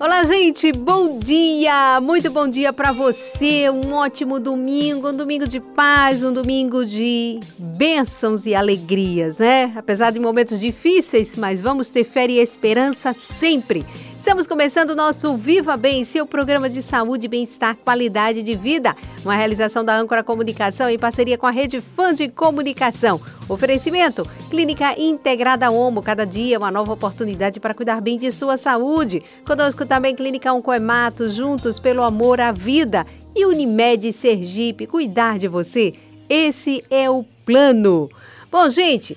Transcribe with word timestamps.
Olá, 0.00 0.22
gente, 0.22 0.70
bom 0.70 1.18
dia! 1.18 2.00
Muito 2.00 2.30
bom 2.30 2.46
dia 2.46 2.72
para 2.72 2.92
você. 2.92 3.68
Um 3.68 3.94
ótimo 3.94 4.38
domingo, 4.38 5.08
um 5.08 5.16
domingo 5.16 5.48
de 5.48 5.58
paz, 5.58 6.22
um 6.22 6.32
domingo 6.32 6.86
de 6.86 7.40
bênçãos 7.58 8.46
e 8.46 8.54
alegrias, 8.54 9.38
né? 9.38 9.72
Apesar 9.74 10.12
de 10.12 10.20
momentos 10.20 10.60
difíceis, 10.60 11.34
mas 11.36 11.60
vamos 11.60 11.90
ter 11.90 12.04
fé 12.04 12.28
e 12.28 12.38
esperança 12.38 13.12
sempre. 13.12 13.84
Estamos 14.28 14.46
começando 14.46 14.90
o 14.90 14.94
nosso 14.94 15.38
Viva 15.38 15.74
Bem, 15.74 16.04
seu 16.04 16.26
programa 16.26 16.68
de 16.68 16.82
saúde, 16.82 17.26
bem-estar, 17.26 17.74
qualidade 17.76 18.42
de 18.42 18.54
vida. 18.54 18.94
Uma 19.24 19.34
realização 19.34 19.82
da 19.82 19.96
Âncora 19.96 20.22
Comunicação 20.22 20.90
em 20.90 20.98
parceria 20.98 21.38
com 21.38 21.46
a 21.46 21.50
Rede 21.50 21.80
Fã 21.80 22.12
de 22.12 22.28
Comunicação. 22.28 23.18
Oferecimento: 23.48 24.28
Clínica 24.50 24.94
Integrada 25.00 25.70
Homo. 25.70 26.02
Cada 26.02 26.26
dia 26.26 26.58
uma 26.58 26.70
nova 26.70 26.92
oportunidade 26.92 27.58
para 27.58 27.72
cuidar 27.72 28.02
bem 28.02 28.18
de 28.18 28.30
sua 28.30 28.58
saúde. 28.58 29.22
Conosco 29.46 29.86
também 29.86 30.14
Clínica 30.14 30.52
Oncoemato, 30.52 31.30
juntos 31.30 31.78
pelo 31.78 32.02
amor 32.02 32.38
à 32.38 32.52
vida. 32.52 33.06
E 33.34 33.46
Unimed 33.46 34.12
Sergipe, 34.12 34.86
cuidar 34.86 35.38
de 35.38 35.48
você. 35.48 35.94
Esse 36.28 36.84
é 36.90 37.08
o 37.08 37.24
plano. 37.46 38.10
Bom, 38.52 38.68
gente, 38.68 39.16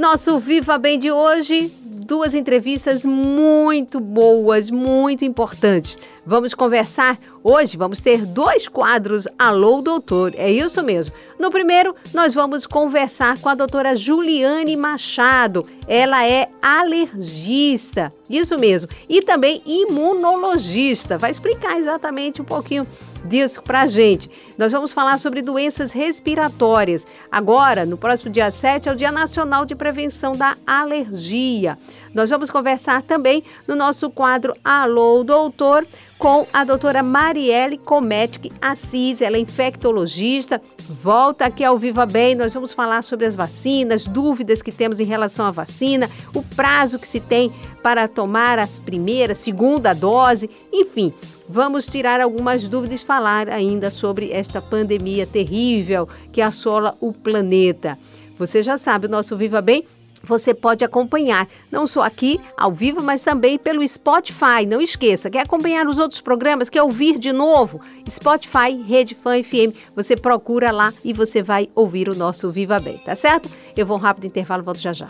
nosso 0.00 0.38
Viva 0.38 0.78
Bem 0.78 0.98
de 0.98 1.12
hoje 1.12 1.70
duas 2.10 2.34
entrevistas 2.34 3.04
muito 3.04 4.00
boas, 4.00 4.68
muito 4.68 5.24
importantes. 5.24 5.96
Vamos 6.26 6.54
conversar 6.54 7.16
hoje, 7.44 7.76
vamos 7.76 8.00
ter 8.00 8.26
dois 8.26 8.66
quadros 8.66 9.28
Alô 9.38 9.80
Doutor, 9.80 10.34
é 10.36 10.50
isso 10.50 10.82
mesmo. 10.82 11.14
No 11.38 11.50
primeiro, 11.52 11.94
nós 12.12 12.34
vamos 12.34 12.66
conversar 12.66 13.38
com 13.38 13.48
a 13.48 13.54
doutora 13.54 13.94
Juliane 13.94 14.76
Machado. 14.76 15.64
Ela 15.86 16.26
é 16.26 16.48
alergista, 16.60 18.12
isso 18.28 18.58
mesmo, 18.58 18.88
e 19.08 19.22
também 19.22 19.62
imunologista. 19.64 21.16
Vai 21.16 21.30
explicar 21.30 21.78
exatamente 21.78 22.42
um 22.42 22.44
pouquinho 22.44 22.86
disso 23.24 23.62
para 23.62 23.82
a 23.82 23.86
gente. 23.86 24.30
Nós 24.56 24.72
vamos 24.72 24.92
falar 24.92 25.18
sobre 25.18 25.42
doenças 25.42 25.92
respiratórias. 25.92 27.06
Agora, 27.30 27.86
no 27.86 27.96
próximo 27.96 28.30
dia 28.30 28.50
7, 28.50 28.88
é 28.88 28.92
o 28.92 28.96
Dia 28.96 29.12
Nacional 29.12 29.64
de 29.64 29.74
Prevenção 29.74 30.32
da 30.32 30.56
Alergia. 30.66 31.78
Nós 32.14 32.28
vamos 32.28 32.50
conversar 32.50 33.02
também 33.02 33.44
no 33.68 33.76
nosso 33.76 34.10
quadro 34.10 34.54
Alô 34.64 35.22
Doutor 35.22 35.86
com 36.20 36.46
a 36.52 36.64
doutora 36.64 37.02
Marielle 37.02 37.78
Cometic 37.78 38.52
Assis, 38.60 39.22
ela 39.22 39.38
é 39.38 39.40
infectologista. 39.40 40.60
Volta 40.86 41.46
aqui 41.46 41.64
ao 41.64 41.78
Viva 41.78 42.04
Bem, 42.04 42.34
nós 42.34 42.52
vamos 42.52 42.74
falar 42.74 43.02
sobre 43.02 43.24
as 43.24 43.34
vacinas, 43.34 44.04
dúvidas 44.04 44.60
que 44.60 44.70
temos 44.70 45.00
em 45.00 45.04
relação 45.04 45.46
à 45.46 45.50
vacina, 45.50 46.10
o 46.34 46.42
prazo 46.42 46.98
que 46.98 47.08
se 47.08 47.20
tem 47.20 47.50
para 47.82 48.06
tomar 48.06 48.58
as 48.58 48.78
primeiras, 48.78 49.38
segunda 49.38 49.94
dose, 49.94 50.50
enfim. 50.70 51.14
Vamos 51.52 51.84
tirar 51.84 52.20
algumas 52.20 52.68
dúvidas 52.68 53.02
e 53.02 53.04
falar 53.04 53.48
ainda 53.48 53.90
sobre 53.90 54.30
esta 54.30 54.62
pandemia 54.62 55.26
terrível 55.26 56.08
que 56.32 56.40
assola 56.40 56.94
o 57.00 57.12
planeta. 57.12 57.98
Você 58.38 58.62
já 58.62 58.78
sabe, 58.78 59.06
o 59.06 59.10
nosso 59.10 59.36
Viva 59.36 59.60
Bem 59.60 59.84
você 60.22 60.54
pode 60.54 60.84
acompanhar, 60.84 61.48
não 61.72 61.86
só 61.86 62.02
aqui 62.02 62.38
ao 62.56 62.70
vivo, 62.70 63.02
mas 63.02 63.22
também 63.22 63.58
pelo 63.58 63.86
Spotify. 63.88 64.64
Não 64.68 64.80
esqueça, 64.80 65.30
quer 65.30 65.40
acompanhar 65.40 65.88
os 65.88 65.98
outros 65.98 66.20
programas, 66.20 66.68
quer 66.68 66.82
ouvir 66.82 67.18
de 67.18 67.32
novo? 67.32 67.80
Spotify, 68.08 68.80
Rede 68.86 69.16
Fã 69.16 69.42
FM, 69.42 69.74
você 69.96 70.14
procura 70.14 70.70
lá 70.70 70.92
e 71.02 71.12
você 71.12 71.42
vai 71.42 71.68
ouvir 71.74 72.08
o 72.08 72.14
nosso 72.14 72.48
Viva 72.50 72.78
Bem, 72.78 72.98
tá 72.98 73.16
certo? 73.16 73.50
Eu 73.76 73.86
vou 73.86 73.96
um 73.96 74.00
rápido 74.00 74.26
intervalo, 74.26 74.62
volto 74.62 74.78
já 74.78 74.92
já. 74.92 75.08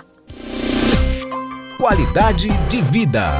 Qualidade 1.76 2.48
de 2.68 2.80
vida. 2.80 3.30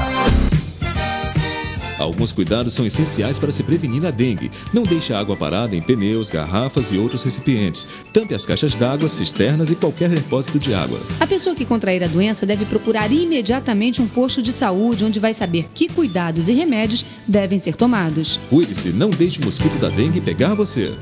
Alguns 2.01 2.33
cuidados 2.33 2.73
são 2.73 2.87
essenciais 2.87 3.39
para 3.39 3.53
se 3.53 3.63
prevenir 3.63 4.07
a 4.07 4.11
dengue. 4.11 4.51
Não 4.73 4.83
deixe 4.83 5.13
a 5.13 5.21
água 5.21 5.37
parada 5.37 5.77
em 5.77 5.83
pneus, 5.83 6.31
garrafas 6.31 6.93
e 6.93 6.99
outros 6.99 7.23
recipientes. 7.23 7.87
Tampe 8.11 8.35
as 8.35 8.47
caixas 8.47 8.75
d'água, 8.75 9.07
cisternas 9.07 9.71
e 9.71 9.77
qualquer 9.77 10.09
depósito 10.09 10.59
de 10.59 10.73
água. 10.73 10.99
A 11.21 11.27
pessoa 11.27 11.55
que 11.55 11.67
contrair 11.67 12.03
a 12.03 12.09
doença 12.09 12.47
deve 12.47 12.65
procurar 12.65 13.13
imediatamente 13.13 14.01
um 14.01 14.09
posto 14.09 14.41
de 14.41 14.51
saúde 14.51 15.05
onde 15.05 15.21
vai 15.21 15.35
saber 15.35 15.67
que 15.75 15.89
cuidados 15.89 16.49
e 16.49 16.53
remédios 16.53 17.05
devem 17.29 17.59
ser 17.59 17.77
tomados. 17.77 18.41
Cuide-se, 18.49 18.89
não 18.91 19.11
deixe 19.11 19.39
o 19.39 19.45
mosquito 19.45 19.79
da 19.79 19.91
dengue 19.91 20.23
pegar 20.23 20.55
você. 20.55 20.97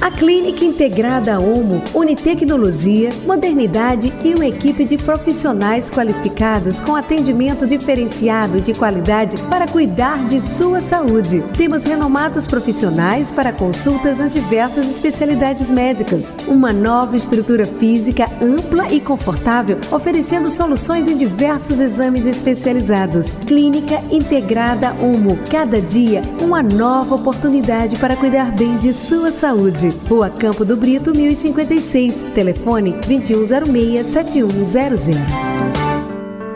A 0.00 0.10
Clínica 0.10 0.64
Integrada 0.64 1.38
Homo 1.38 1.82
une 1.94 2.14
tecnologia, 2.14 3.10
modernidade 3.24 4.12
e 4.22 4.34
uma 4.34 4.46
equipe 4.46 4.84
de 4.84 4.98
profissionais 4.98 5.88
qualificados 5.88 6.78
com 6.80 6.94
atendimento 6.94 7.66
diferenciado 7.66 8.60
de 8.60 8.74
qualidade 8.74 9.40
para 9.44 9.66
cuidar 9.66 10.26
de 10.26 10.40
sua 10.40 10.80
saúde. 10.80 11.42
Temos 11.56 11.84
renomados 11.84 12.46
profissionais 12.46 13.32
para 13.32 13.52
consultas 13.52 14.18
nas 14.18 14.32
diversas 14.32 14.88
especialidades 14.88 15.70
médicas. 15.70 16.34
Uma 16.46 16.72
nova 16.72 17.16
estrutura 17.16 17.64
física 17.64 18.26
ampla 18.42 18.92
e 18.92 19.00
confortável, 19.00 19.78
oferecendo 19.90 20.50
soluções 20.50 21.08
em 21.08 21.16
diversos 21.16 21.80
exames 21.80 22.26
especializados. 22.26 23.30
Clínica 23.46 24.02
Integrada 24.10 24.92
Homo. 25.00 25.38
Cada 25.50 25.80
dia, 25.80 26.22
uma 26.40 26.62
nova 26.62 27.14
oportunidade 27.14 27.96
para 27.96 28.16
cuidar 28.16 28.52
bem 28.52 28.76
de 28.76 28.92
sua 28.92 29.32
saúde. 29.32 29.83
Rua 30.08 30.30
Campo 30.30 30.64
do 30.64 30.76
Brito, 30.76 31.12
1056. 31.12 32.32
Telefone 32.34 32.94
2106-7100. 32.94 35.16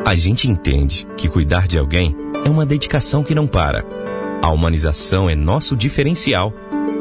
A 0.04 0.14
gente 0.14 0.48
entende 0.48 1.06
que 1.16 1.28
cuidar 1.28 1.66
de 1.66 1.78
alguém 1.78 2.16
é 2.44 2.48
uma 2.48 2.64
dedicação 2.64 3.22
que 3.22 3.34
não 3.34 3.46
para. 3.46 3.84
A 4.40 4.50
humanização 4.50 5.28
é 5.28 5.34
nosso 5.34 5.76
diferencial. 5.76 6.52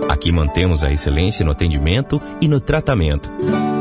Aqui 0.09 0.31
mantemos 0.31 0.83
a 0.83 0.91
excelência 0.91 1.45
no 1.45 1.51
atendimento 1.51 2.21
e 2.41 2.47
no 2.47 2.59
tratamento. 2.59 3.31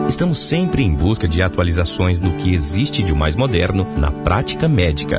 Estamos 0.08 0.38
sempre 0.38 0.84
em 0.84 0.94
busca 0.94 1.26
de 1.26 1.42
atualizações 1.42 2.20
no 2.20 2.34
que 2.34 2.54
existe 2.54 3.02
de 3.02 3.12
mais 3.12 3.34
moderno 3.34 3.86
na 3.96 4.10
prática 4.10 4.68
médica. 4.68 5.18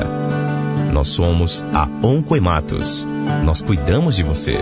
Nós 0.94 1.09
somos 1.09 1.63
a 1.73 1.88
Oncoematos. 2.01 3.05
Nós 3.44 3.61
cuidamos 3.61 4.15
de 4.15 4.23
você. 4.23 4.57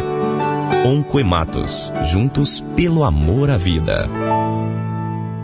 Oncoematos, 0.86 1.92
juntos 2.06 2.64
pelo 2.76 3.04
amor 3.04 3.50
à 3.50 3.58
vida. 3.58 4.10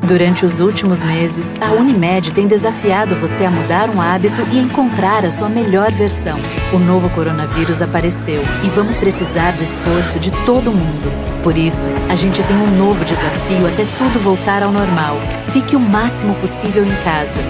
Durante 0.03 0.45
os 0.45 0.59
últimos 0.59 1.03
meses, 1.03 1.57
a 1.61 1.71
Unimed 1.71 2.33
tem 2.33 2.47
desafiado 2.47 3.15
você 3.15 3.45
a 3.45 3.51
mudar 3.51 3.89
um 3.89 4.01
hábito 4.01 4.41
e 4.51 4.59
encontrar 4.59 5.23
a 5.23 5.31
sua 5.31 5.47
melhor 5.47 5.91
versão. 5.91 6.39
O 6.73 6.79
novo 6.79 7.09
coronavírus 7.11 7.81
apareceu 7.81 8.41
e 8.63 8.69
vamos 8.69 8.97
precisar 8.97 9.51
do 9.51 9.63
esforço 9.63 10.19
de 10.19 10.31
todo 10.45 10.71
mundo. 10.71 11.11
Por 11.43 11.57
isso, 11.57 11.88
a 12.09 12.15
gente 12.15 12.43
tem 12.43 12.57
um 12.57 12.77
novo 12.77 13.05
desafio 13.05 13.67
até 13.67 13.85
tudo 13.97 14.19
voltar 14.19 14.63
ao 14.63 14.71
normal. 14.71 15.17
Fique 15.47 15.75
o 15.75 15.79
máximo 15.79 16.35
possível 16.35 16.83
em 16.83 16.95
casa. 17.03 17.41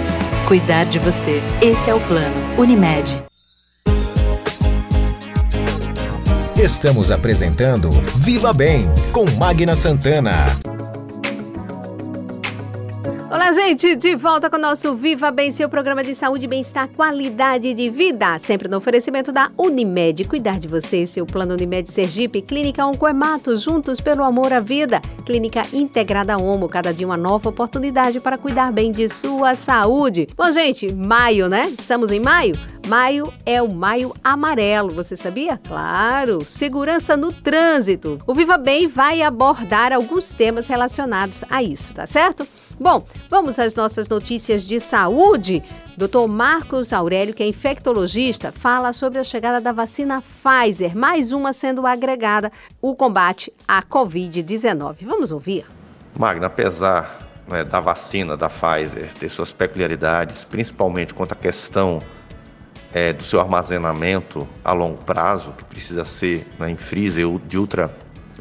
Cuidar 0.47 0.85
de 0.85 0.99
você. 0.99 1.41
Esse 1.61 1.89
é 1.89 1.93
o 1.93 1.99
plano. 2.01 2.35
Unimed. 2.57 3.30
Estamos 6.61 7.09
apresentando 7.09 7.89
Viva 8.17 8.53
Bem 8.53 8.87
com 9.11 9.25
Magna 9.31 9.73
Santana. 9.73 10.70
Gente, 13.53 13.97
de 13.97 14.15
volta 14.15 14.49
com 14.49 14.55
o 14.55 14.59
nosso 14.59 14.95
Viva 14.95 15.29
Bem, 15.29 15.51
seu 15.51 15.67
programa 15.67 16.01
de 16.01 16.15
saúde, 16.15 16.47
bem-estar, 16.47 16.87
qualidade 16.87 17.73
de 17.73 17.89
vida. 17.89 18.39
Sempre 18.39 18.69
no 18.69 18.77
oferecimento 18.77 19.29
da 19.29 19.51
Unimed. 19.57 20.23
Cuidar 20.23 20.57
de 20.57 20.69
você, 20.69 21.05
seu 21.05 21.25
plano 21.25 21.55
Unimed 21.55 21.91
Sergipe, 21.91 22.41
Clínica 22.41 22.85
Oncoemato, 22.85 23.57
juntos 23.59 23.99
pelo 23.99 24.23
amor 24.23 24.53
à 24.53 24.61
vida. 24.61 25.01
Clínica 25.25 25.63
Integrada 25.73 26.37
Homo, 26.37 26.69
cada 26.69 26.93
dia 26.93 27.05
uma 27.05 27.17
nova 27.17 27.49
oportunidade 27.49 28.21
para 28.21 28.37
cuidar 28.37 28.71
bem 28.71 28.89
de 28.89 29.09
sua 29.09 29.53
saúde. 29.53 30.29
Bom, 30.37 30.49
gente, 30.53 30.89
maio, 30.93 31.49
né? 31.49 31.73
Estamos 31.77 32.09
em 32.09 32.21
maio? 32.21 32.55
Maio 32.87 33.33
é 33.45 33.61
o 33.61 33.69
maio 33.69 34.13
amarelo, 34.23 34.91
você 34.91 35.17
sabia? 35.17 35.59
Claro! 35.67 36.45
Segurança 36.45 37.17
no 37.17 37.33
trânsito. 37.33 38.17
O 38.25 38.33
Viva 38.33 38.57
Bem 38.57 38.87
vai 38.87 39.21
abordar 39.21 39.91
alguns 39.91 40.31
temas 40.31 40.67
relacionados 40.67 41.43
a 41.49 41.61
isso, 41.61 41.93
tá 41.93 42.07
certo? 42.07 42.47
Bom, 42.81 43.05
vamos 43.29 43.59
às 43.59 43.75
nossas 43.75 44.07
notícias 44.07 44.63
de 44.63 44.79
saúde. 44.79 45.61
Dr. 45.95 46.27
Marcos 46.27 46.91
Aurélio, 46.91 47.31
que 47.31 47.43
é 47.43 47.45
infectologista, 47.45 48.51
fala 48.51 48.91
sobre 48.91 49.19
a 49.19 49.23
chegada 49.23 49.61
da 49.61 49.71
vacina 49.71 50.23
Pfizer, 50.23 50.97
mais 50.97 51.31
uma 51.31 51.53
sendo 51.53 51.85
agregada 51.85 52.51
o 52.81 52.95
combate 52.95 53.53
à 53.67 53.83
Covid-19. 53.83 54.95
Vamos 55.03 55.31
ouvir. 55.31 55.63
Magna, 56.17 56.47
apesar 56.47 57.19
né, 57.47 57.63
da 57.63 57.79
vacina 57.79 58.35
da 58.35 58.49
Pfizer 58.49 59.13
ter 59.13 59.29
suas 59.29 59.53
peculiaridades, 59.53 60.43
principalmente 60.43 61.13
quanto 61.13 61.33
à 61.33 61.35
questão 61.35 62.01
é, 62.91 63.13
do 63.13 63.23
seu 63.23 63.39
armazenamento 63.39 64.47
a 64.65 64.73
longo 64.73 64.97
prazo, 65.03 65.53
que 65.55 65.65
precisa 65.65 66.03
ser 66.03 66.47
né, 66.57 66.71
em 66.71 66.77
freezer 66.77 67.27
de 67.47 67.59
ultra 67.59 67.91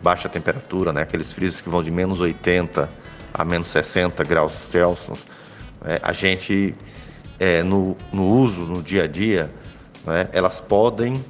baixa 0.02 0.30
temperatura, 0.30 0.94
né, 0.94 1.02
aqueles 1.02 1.30
freezers 1.30 1.60
que 1.60 1.68
vão 1.68 1.82
de 1.82 1.90
menos 1.90 2.20
80 2.20 2.99
a 3.32 3.44
menos 3.44 3.68
60 3.68 4.22
graus 4.24 4.52
Celsius, 4.52 5.18
é, 5.84 6.00
a 6.02 6.12
gente, 6.12 6.74
é, 7.38 7.62
no, 7.62 7.96
no 8.12 8.26
uso, 8.26 8.60
no 8.60 8.82
dia 8.82 9.04
a 9.04 9.06
dia, 9.06 9.50
né, 10.04 10.28
elas 10.32 10.60
podem 10.60 11.24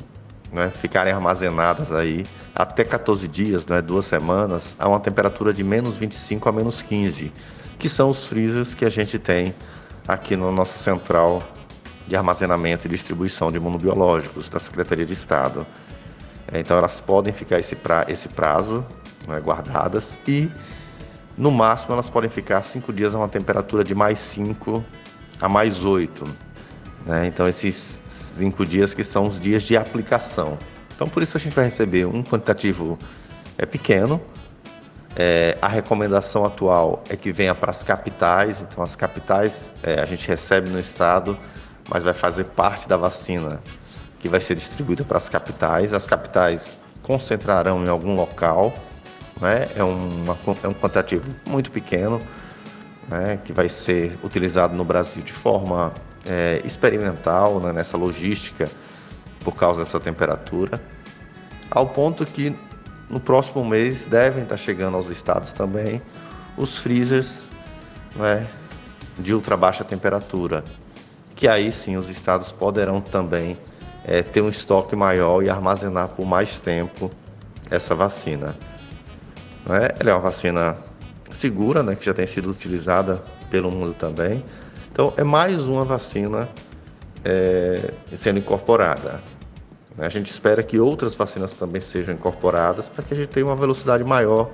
né, 0.52 0.70
ficarem 0.70 1.12
armazenadas 1.12 1.93
aí 1.93 2.26
até 2.55 2.85
14 2.85 3.26
dias, 3.29 3.67
né, 3.67 3.81
duas 3.81 4.06
semanas, 4.06 4.76
a 4.79 4.88
uma 4.88 5.00
temperatura 5.00 5.52
de 5.52 5.62
menos 5.62 5.97
25 5.97 6.49
a 6.49 6.52
menos 6.52 6.82
15, 6.82 7.32
que 7.79 7.88
são 7.88 8.11
os 8.11 8.26
freezers 8.26 8.75
que 8.75 8.85
a 8.85 8.91
gente 8.91 9.19
tem 9.19 9.55
aqui 10.06 10.37
na 10.37 10.50
nossa 10.50 10.79
central 10.79 11.43
de 12.06 12.17
armazenamento 12.17 12.87
e 12.87 12.91
distribuição 12.91 13.53
de 13.53 13.58
imunobiológicos 13.58 14.50
da 14.50 14.58
Secretaria 14.58 15.06
de 15.06 15.12
Estado. 15.12 15.64
Então 16.53 16.76
elas 16.76 17.00
podem 17.00 17.32
ficar 17.32 17.61
esse, 17.61 17.76
pra, 17.76 18.05
esse 18.08 18.29
prazo 18.29 18.85
né, 19.29 19.38
guardadas 19.38 20.19
e 20.26 20.50
no 21.41 21.51
máximo 21.51 21.95
elas 21.95 22.11
podem 22.11 22.29
ficar 22.29 22.63
cinco 22.63 22.93
dias 22.93 23.15
a 23.15 23.19
uma 23.19 23.29
temperatura 23.29 23.83
de 23.83 23.95
mais 23.95 24.19
5 24.19 24.85
a 25.41 25.49
mais 25.49 25.85
8. 25.85 26.25
Né? 27.07 27.27
Então 27.27 27.49
esses 27.49 28.01
cinco 28.09 28.65
dias 28.67 28.93
que 28.93 29.03
são 29.03 29.27
os 29.27 29.41
dias 29.41 29.63
de 29.63 29.77
aplicação. 29.77 30.59
Então 30.95 31.09
por 31.09 31.23
isso 31.23 31.37
a 31.37 31.41
gente 31.41 31.55
vai 31.55 31.65
receber 31.65 32.07
um 32.07 32.23
quantitativo 32.23 32.99
é 33.57 33.65
pequeno. 33.65 34.21
É, 35.17 35.59
a 35.61 35.67
recomendação 35.67 36.45
atual 36.45 37.03
é 37.09 37.17
que 37.17 37.33
venha 37.33 37.55
para 37.55 37.71
as 37.71 37.83
capitais. 37.83 38.61
Então 38.61 38.85
as 38.85 38.95
capitais 38.95 39.73
é, 39.83 40.01
a 40.01 40.05
gente 40.05 40.29
recebe 40.29 40.69
no 40.69 40.79
estado 40.79 41.39
mas 41.91 42.05
vai 42.05 42.15
fazer 42.15 42.45
parte 42.45 42.89
da 42.89 42.97
vacina 42.97 43.61
que 44.21 44.29
vai 44.29 44.41
ser 44.41 44.55
distribuída 44.55 45.05
para 45.05 45.19
as 45.19 45.29
capitais. 45.29 45.93
As 45.93 46.07
capitais 46.07 46.73
concentrarão 47.03 47.85
em 47.85 47.89
algum 47.89 48.15
local, 48.15 48.73
né? 49.41 49.69
é, 49.75 49.83
uma, 49.83 50.39
é 50.63 50.69
um 50.69 50.75
quantitativo 50.75 51.31
muito 51.47 51.71
pequeno, 51.71 52.21
né? 53.09 53.39
que 53.45 53.53
vai 53.53 53.69
ser 53.69 54.19
utilizado 54.23 54.77
no 54.77 54.85
Brasil 54.85 55.23
de 55.23 55.33
forma 55.33 55.93
é, 56.27 56.61
experimental 56.65 57.61
né? 57.61 57.73
nessa 57.73 57.97
logística 57.97 58.71
por 59.45 59.55
causa 59.55 59.81
dessa 59.81 59.99
temperatura, 59.99 60.81
ao 61.71 61.89
ponto 61.89 62.25
que 62.27 62.55
no 63.09 63.19
próximo 63.19 63.65
mês 63.65 64.05
devem 64.07 64.43
estar 64.43 64.57
chegando 64.57 64.97
aos 64.97 65.09
estados 65.09 65.53
também 65.53 66.01
os 66.57 66.79
freezers 66.79 67.49
né? 68.17 68.47
de 69.19 69.33
ultra 69.33 69.57
baixa 69.57 69.83
temperatura 69.83 70.63
que 71.41 71.49
aí 71.49 71.73
sim 71.73 71.97
os 71.97 72.07
estados 72.11 72.53
poderão 72.53 73.01
também 73.01 73.57
é, 74.05 74.23
ter 74.23 74.43
um 74.43 74.51
estoque 74.51 74.95
maior 74.95 75.43
e 75.43 75.49
armazenar 75.49 76.09
por 76.09 76.27
mais 76.27 76.59
tempo 76.59 77.11
essa 77.71 77.95
vacina. 77.95 78.55
Né? 79.67 79.89
Ela 79.99 80.11
é 80.11 80.15
uma 80.15 80.21
vacina 80.21 80.77
segura, 81.33 81.83
né, 81.83 81.95
que 81.95 82.05
já 82.05 82.15
tem 82.15 82.27
sido 82.27 82.51
utilizada 82.51 83.23
pelo 83.51 83.71
mundo 83.71 83.95
também. 83.95 84.43
Então 84.93 85.12
é 85.17 85.25
mais 85.25 85.61
uma 85.61 85.85
vacina 85.85 86.49
é, 87.25 87.93
sendo 88.17 88.39
incorporada. 88.39 89.21
A 89.99 90.09
gente 90.09 90.31
espera 90.31 90.62
que 90.62 90.79
outras 90.79 91.15
vacinas 91.15 91.53
também 91.53 91.81
sejam 91.81 92.15
incorporadas 92.15 92.89
para 92.89 93.05
que 93.05 93.12
a 93.12 93.17
gente 93.17 93.29
tenha 93.29 93.47
uma 93.47 93.57
velocidade 93.57 94.03
maior 94.03 94.51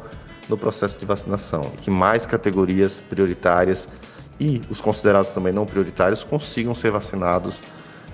no 0.49 0.57
processo 0.57 0.99
de 0.99 1.07
vacinação 1.07 1.63
e 1.75 1.77
que 1.79 1.91
mais 1.91 2.27
categorias 2.27 3.01
prioritárias 3.09 3.89
e 4.41 4.61
os 4.71 4.81
considerados 4.81 5.31
também 5.31 5.53
não 5.53 5.65
prioritários 5.65 6.25
consigam 6.25 6.75
ser 6.75 6.91
vacinados 6.91 7.55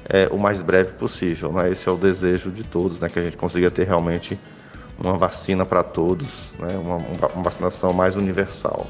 é, 0.08 0.28
o 0.30 0.38
mais 0.38 0.62
breve 0.62 0.92
possível. 0.92 1.52
Né? 1.52 1.70
Esse 1.70 1.88
é 1.88 1.92
o 1.92 1.96
desejo 1.96 2.50
de 2.50 2.64
todos, 2.64 2.98
né? 3.00 3.08
que 3.08 3.18
a 3.18 3.22
gente 3.22 3.36
consiga 3.36 3.70
ter 3.70 3.84
realmente 3.84 4.38
uma 5.02 5.18
vacina 5.18 5.64
para 5.66 5.82
todos, 5.82 6.28
né? 6.58 6.68
uma, 6.76 6.96
uma 6.96 7.42
vacinação 7.42 7.92
mais 7.92 8.16
universal. 8.16 8.86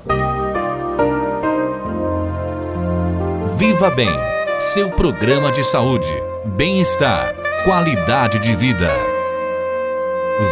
Viva 3.57 3.91
Bem, 3.91 4.11
seu 4.59 4.91
programa 4.91 5.51
de 5.53 5.65
saúde, 5.65 6.13
bem-estar, 6.45 7.35
qualidade 7.65 8.39
de 8.39 8.55
vida. 8.55 8.91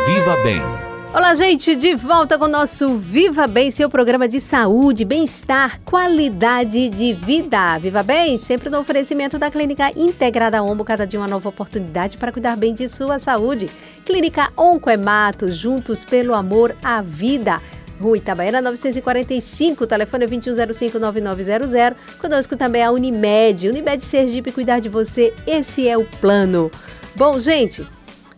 Viva 0.07 0.37
Bem 0.43 0.90
Olá, 1.13 1.35
gente, 1.35 1.75
de 1.75 1.93
volta 1.97 2.39
com 2.39 2.45
o 2.45 2.49
nosso 2.49 2.97
Viva 2.97 3.49
Bem, 3.49 3.69
seu 3.73 3.91
programa 3.91 4.29
de 4.29 4.41
saúde, 4.41 5.05
bem-estar, 5.05 5.81
qualidade 5.81 6.89
de 6.89 7.13
vida. 7.13 7.77
Viva 7.79 8.01
Bem, 8.01 8.39
sempre 8.39 8.71
no 8.71 8.79
oferecimento 8.79 9.37
da 9.37 9.51
Clínica 9.51 9.91
Integrada 9.97 10.63
Ombo, 10.63 10.85
cada 10.85 11.05
dia 11.05 11.19
uma 11.19 11.27
nova 11.27 11.49
oportunidade 11.49 12.17
para 12.17 12.31
cuidar 12.31 12.57
bem 12.57 12.73
de 12.73 12.89
sua 12.89 13.19
saúde. 13.19 13.69
Clínica 14.07 14.53
Oncoemato, 14.57 15.51
juntos 15.51 16.05
pelo 16.05 16.33
amor 16.33 16.77
à 16.81 17.03
vida. 17.03 17.61
Rua 18.01 18.17
Itabaiana 18.17 18.63
945, 18.63 19.89
telefone 19.89 20.27
21059900. 20.29 21.97
Conosco 22.21 22.57
também 22.57 22.85
a 22.85 22.93
Unimed. 22.93 23.69
Unimed 23.69 24.05
Sergipe, 24.05 24.53
cuidar 24.53 24.79
de 24.79 24.89
você, 24.89 25.35
esse 25.45 25.89
é 25.89 25.99
o 25.99 26.05
plano. 26.05 26.71
Bom, 27.17 27.41
gente, 27.41 27.85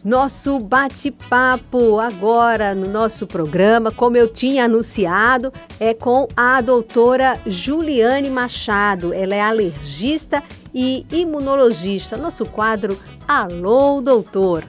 nosso 0.05 0.59
bate-papo 0.59 1.99
agora 1.99 2.75
no 2.75 2.89
nosso 2.89 3.27
programa, 3.27 3.91
como 3.91 4.17
eu 4.17 4.29
tinha 4.29 4.65
anunciado, 4.65 5.53
é 5.79 5.95
com 5.95 6.27
a 6.37 6.61
doutora 6.61 7.39
Juliane 7.47 8.29
Machado. 8.31 9.13
Ela 9.15 9.35
é 9.35 9.41
alergista 9.41 10.43
e 10.75 11.07
imunologista. 11.11 12.17
Nosso 12.17 12.45
quadro 12.45 12.99
Alô, 13.27 14.01
doutor. 14.01 14.65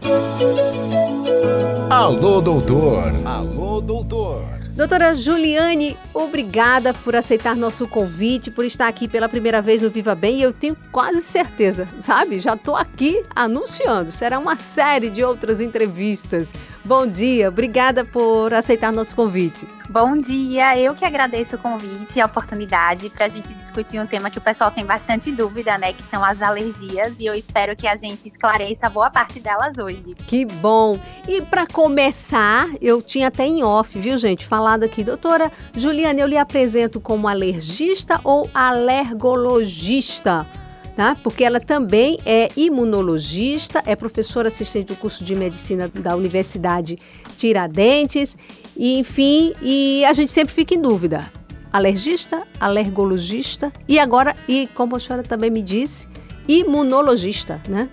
Alô, 1.89 2.39
doutor. 2.41 3.12
Alô, 3.25 3.81
doutor. 3.81 4.62
Doutora 4.75 5.16
Juliane, 5.16 5.96
obrigada 6.16 6.96
por 6.96 7.16
aceitar 7.16 7.56
nosso 7.56 7.88
convite, 7.88 8.50
por 8.50 8.66
estar 8.66 8.88
aqui 8.88 9.08
pela 9.08 9.30
primeira 9.30 9.62
vez 9.62 9.84
no 9.84 9.90
Viva 9.92 10.16
Bem. 10.16 10.40
E 10.40 10.42
eu 10.42 10.52
tenho 10.52 10.75
quase 10.92 11.22
certeza, 11.22 11.88
sabe? 12.00 12.40
Já 12.40 12.56
estou 12.56 12.75
aqui 12.75 13.24
anunciando. 13.36 14.12
Será 14.12 14.40
uma 14.40 14.56
série 14.56 15.12
de 15.12 15.24
outras 15.24 15.62
entrevistas. 15.62 16.52
Bom 16.84 17.06
dia, 17.06 17.50
obrigada 17.50 18.04
por 18.04 18.52
aceitar 18.52 18.92
nosso 18.92 19.15
convite. 19.15 19.68
Bom 19.89 20.18
dia, 20.18 20.77
eu 20.77 20.96
que 20.96 21.06
agradeço 21.06 21.56
o 21.56 21.60
convite 21.60 22.18
e 22.18 22.22
a 22.22 22.25
oportunidade 22.25 23.10
para 23.10 23.25
a 23.25 23.30
gente 23.30 23.53
discutir 23.53 24.00
um 24.00 24.08
tema 24.08 24.32
que 24.32 24.38
o 24.38 24.42
pessoal 24.42 24.72
tem 24.72 24.84
bastante 24.84 25.32
dúvida, 25.32 25.77
né? 25.77 25.94
Que 25.94 26.01
são 26.03 26.25
as 26.25 26.42
alergias. 26.42 27.13
E 27.20 27.25
eu 27.25 27.34
espero 27.34 27.75
que 27.75 27.88
a 27.88 27.96
gente 27.96 28.27
esclareça 28.27 28.89
boa 28.89 29.12
parte 29.12 29.39
delas 29.39 29.77
hoje. 29.77 30.15
Que 30.27 30.46
bom! 30.46 31.00
E 31.27 31.42
para 31.44 31.68
começar, 31.68 32.68
eu 32.82 33.01
tinha 33.01 33.27
até 33.27 33.46
em 33.46 33.63
off, 33.63 34.00
viu, 34.00 34.18
gente? 34.18 34.46
Falado 34.63 34.84
aqui, 34.84 35.03
doutora 35.03 35.51
Juliana, 35.75 36.22
eu 36.22 36.25
lhe 36.25 36.38
apresento 36.38 37.01
como 37.01 37.27
alergista 37.27 38.22
ou 38.24 38.50
alergologista? 38.53 40.48
Tá? 40.96 41.17
Porque 41.22 41.43
ela 41.43 41.60
também 41.60 42.17
é 42.25 42.48
imunologista, 42.55 43.84
é 43.86 43.93
professora 43.93 44.48
assistente 44.48 44.88
do 44.88 44.96
curso 44.96 45.22
de 45.25 45.36
medicina 45.36 45.89
da 45.89 46.15
Universidade 46.15 46.98
Tiradentes 47.36 48.38
e, 48.77 49.00
enfim, 49.00 49.53
e 49.62 50.05
a 50.05 50.13
gente 50.13 50.32
sempre 50.32 50.53
fica 50.53 50.74
em 50.74 50.82
dúvida. 50.82 51.29
Alergista, 51.70 52.48
alergologista 52.58 53.70
e 53.86 54.00
agora, 54.00 54.34
e 54.48 54.70
como 54.74 54.96
a 54.96 55.00
senhora 55.01 55.24
também 55.24 55.51
me 55.51 55.62
disse, 55.62 56.08
imunologista, 56.48 57.60
né? 57.67 57.89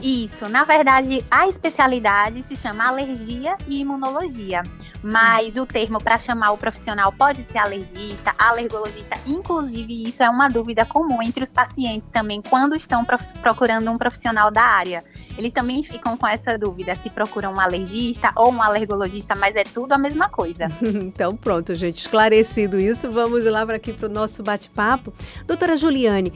Isso, 0.00 0.48
na 0.48 0.64
verdade, 0.64 1.24
a 1.30 1.48
especialidade 1.48 2.42
se 2.42 2.56
chama 2.56 2.88
alergia 2.88 3.56
e 3.66 3.80
imunologia 3.80 4.62
mas 5.02 5.56
o 5.56 5.64
termo 5.64 6.02
para 6.02 6.18
chamar 6.18 6.52
o 6.52 6.58
profissional 6.58 7.12
pode 7.12 7.44
ser 7.44 7.58
alergista, 7.58 8.34
alergologista, 8.38 9.16
inclusive 9.26 10.08
isso 10.08 10.22
é 10.22 10.28
uma 10.28 10.48
dúvida 10.48 10.84
comum 10.84 11.22
entre 11.22 11.44
os 11.44 11.52
pacientes 11.52 12.08
também 12.08 12.42
quando 12.42 12.74
estão 12.74 13.04
procurando 13.42 13.90
um 13.90 13.96
profissional 13.96 14.50
da 14.50 14.62
área. 14.62 15.04
Eles 15.36 15.52
também 15.52 15.82
ficam 15.84 16.16
com 16.16 16.26
essa 16.26 16.58
dúvida 16.58 16.94
se 16.96 17.08
procuram 17.10 17.54
um 17.54 17.60
alergista 17.60 18.32
ou 18.34 18.52
um 18.52 18.60
alergologista, 18.60 19.36
mas 19.36 19.54
é 19.54 19.62
tudo 19.62 19.92
a 19.92 19.98
mesma 19.98 20.28
coisa. 20.28 20.66
então 20.82 21.36
pronto, 21.36 21.74
gente, 21.74 21.98
esclarecido 21.98 22.78
isso, 22.78 23.10
vamos 23.10 23.44
lá 23.44 23.64
para 23.64 23.76
aqui 23.76 23.92
para 23.92 24.08
o 24.08 24.12
nosso 24.12 24.42
bate-papo. 24.42 25.12
Doutora 25.46 25.76
Juliane, 25.76 26.32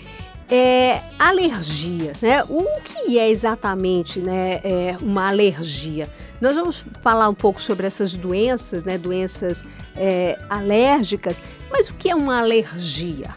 é, 0.53 1.01
alergias, 1.19 2.21
né? 2.21 2.45
O 2.45 2.67
que 2.85 3.19
é 3.19 3.31
exatamente 3.31 4.21
né, 4.21 4.61
é 4.63 4.97
uma 5.01 5.29
alergia? 5.29 6.07
Nós 6.43 6.55
vamos 6.55 6.85
falar 7.01 7.27
um 7.31 7.35
pouco 7.35 7.63
sobre 7.63 7.87
essas 7.87 8.13
doenças, 8.13 8.85
né? 8.85 8.99
Doenças 8.99 9.65
é, 9.97 10.39
alérgicas, 10.51 11.39
mas 11.71 11.89
o 11.89 11.95
que 11.95 12.11
é 12.11 12.15
uma 12.15 12.39
alergia? 12.39 13.35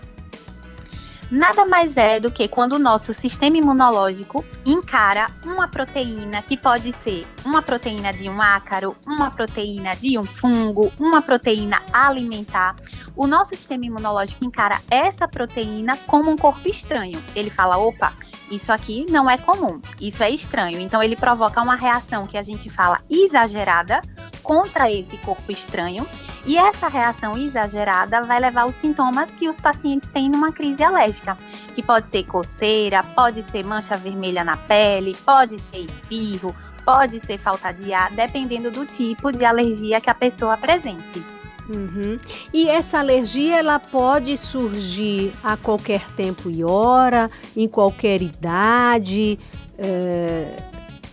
Nada 1.32 1.66
mais 1.66 1.98
é 1.98 2.20
do 2.20 2.32
que 2.32 2.48
quando 2.48 2.74
o 2.74 2.80
nosso 2.80 3.14
sistema 3.14 3.58
imunológico 3.58 4.44
encara 4.66 5.30
uma 5.46 5.68
proteína 5.68 6.42
que 6.42 6.58
pode 6.58 6.94
ser 6.94 7.26
uma 7.44 7.62
proteína 7.62 8.12
de 8.12 8.30
um 8.30 8.42
ácaro, 8.42 8.96
uma 9.06 9.32
proteína 9.32 9.96
de 9.96 10.18
um 10.18 10.24
fungo, 10.24 10.92
uma 11.00 11.22
proteína 11.22 11.82
alimentar. 11.92 12.76
O 13.16 13.28
nosso 13.28 13.56
sistema 13.56 13.86
imunológico 13.86 14.44
encara 14.44 14.82
essa 14.90 15.28
proteína 15.28 15.98
como 16.06 16.30
um 16.30 16.38
corpo 16.38 16.68
estranho. 16.68 17.22
Ele 17.36 17.50
fala: 17.50 17.78
opa, 17.78 18.14
isso 18.50 18.72
aqui 18.72 19.06
não 19.10 19.30
é 19.30 19.38
comum, 19.38 19.80
isso 20.00 20.24
é 20.24 20.30
estranho. 20.30 20.80
Então 20.80 21.02
ele 21.02 21.16
provoca 21.16 21.62
uma 21.62 21.76
reação 21.76 22.26
que 22.26 22.38
a 22.38 22.44
gente 22.44 22.70
fala 22.70 23.02
exagerada 23.10 24.02
contra 24.44 24.92
esse 24.92 25.18
corpo 25.18 25.52
estranho. 25.52 26.08
E 26.46 26.58
essa 26.58 26.88
reação 26.88 27.36
exagerada 27.36 28.22
vai 28.22 28.40
levar 28.40 28.62
aos 28.62 28.76
sintomas 28.76 29.34
que 29.34 29.50
os 29.50 29.60
pacientes 29.60 30.08
têm 30.10 30.30
numa 30.30 30.52
crise 30.52 30.84
alérgica, 30.84 31.36
que 31.74 31.82
pode 31.82 32.08
ser 32.08 32.24
coceira, 32.24 33.04
pode 33.04 33.42
ser 33.42 33.66
mancha 33.66 33.98
vermelha 33.98 34.44
na 34.44 34.56
pele, 34.56 35.18
pode 35.26 35.60
ser 35.60 35.80
espirro, 35.80 36.56
pode 36.86 37.20
ser 37.20 37.40
falta 37.40 37.72
de 37.72 37.92
ar, 37.94 38.12
dependendo 38.12 38.70
do 38.70 38.86
tipo 38.86 39.32
de 39.32 39.44
alergia 39.44 40.00
que 40.00 40.10
a 40.10 40.14
pessoa 40.14 40.54
apresente. 40.54 41.35
Uhum. 41.68 42.20
E 42.54 42.70
essa 42.70 43.00
alergia 43.00 43.58
ela 43.58 43.80
pode 43.80 44.38
surgir 44.38 45.32
a 45.44 45.58
qualquer 45.58 46.02
tempo 46.16 46.50
e 46.50 46.64
hora, 46.64 47.30
em 47.56 47.68
qualquer 47.68 48.22
idade. 48.22 49.40
É, 49.78 50.58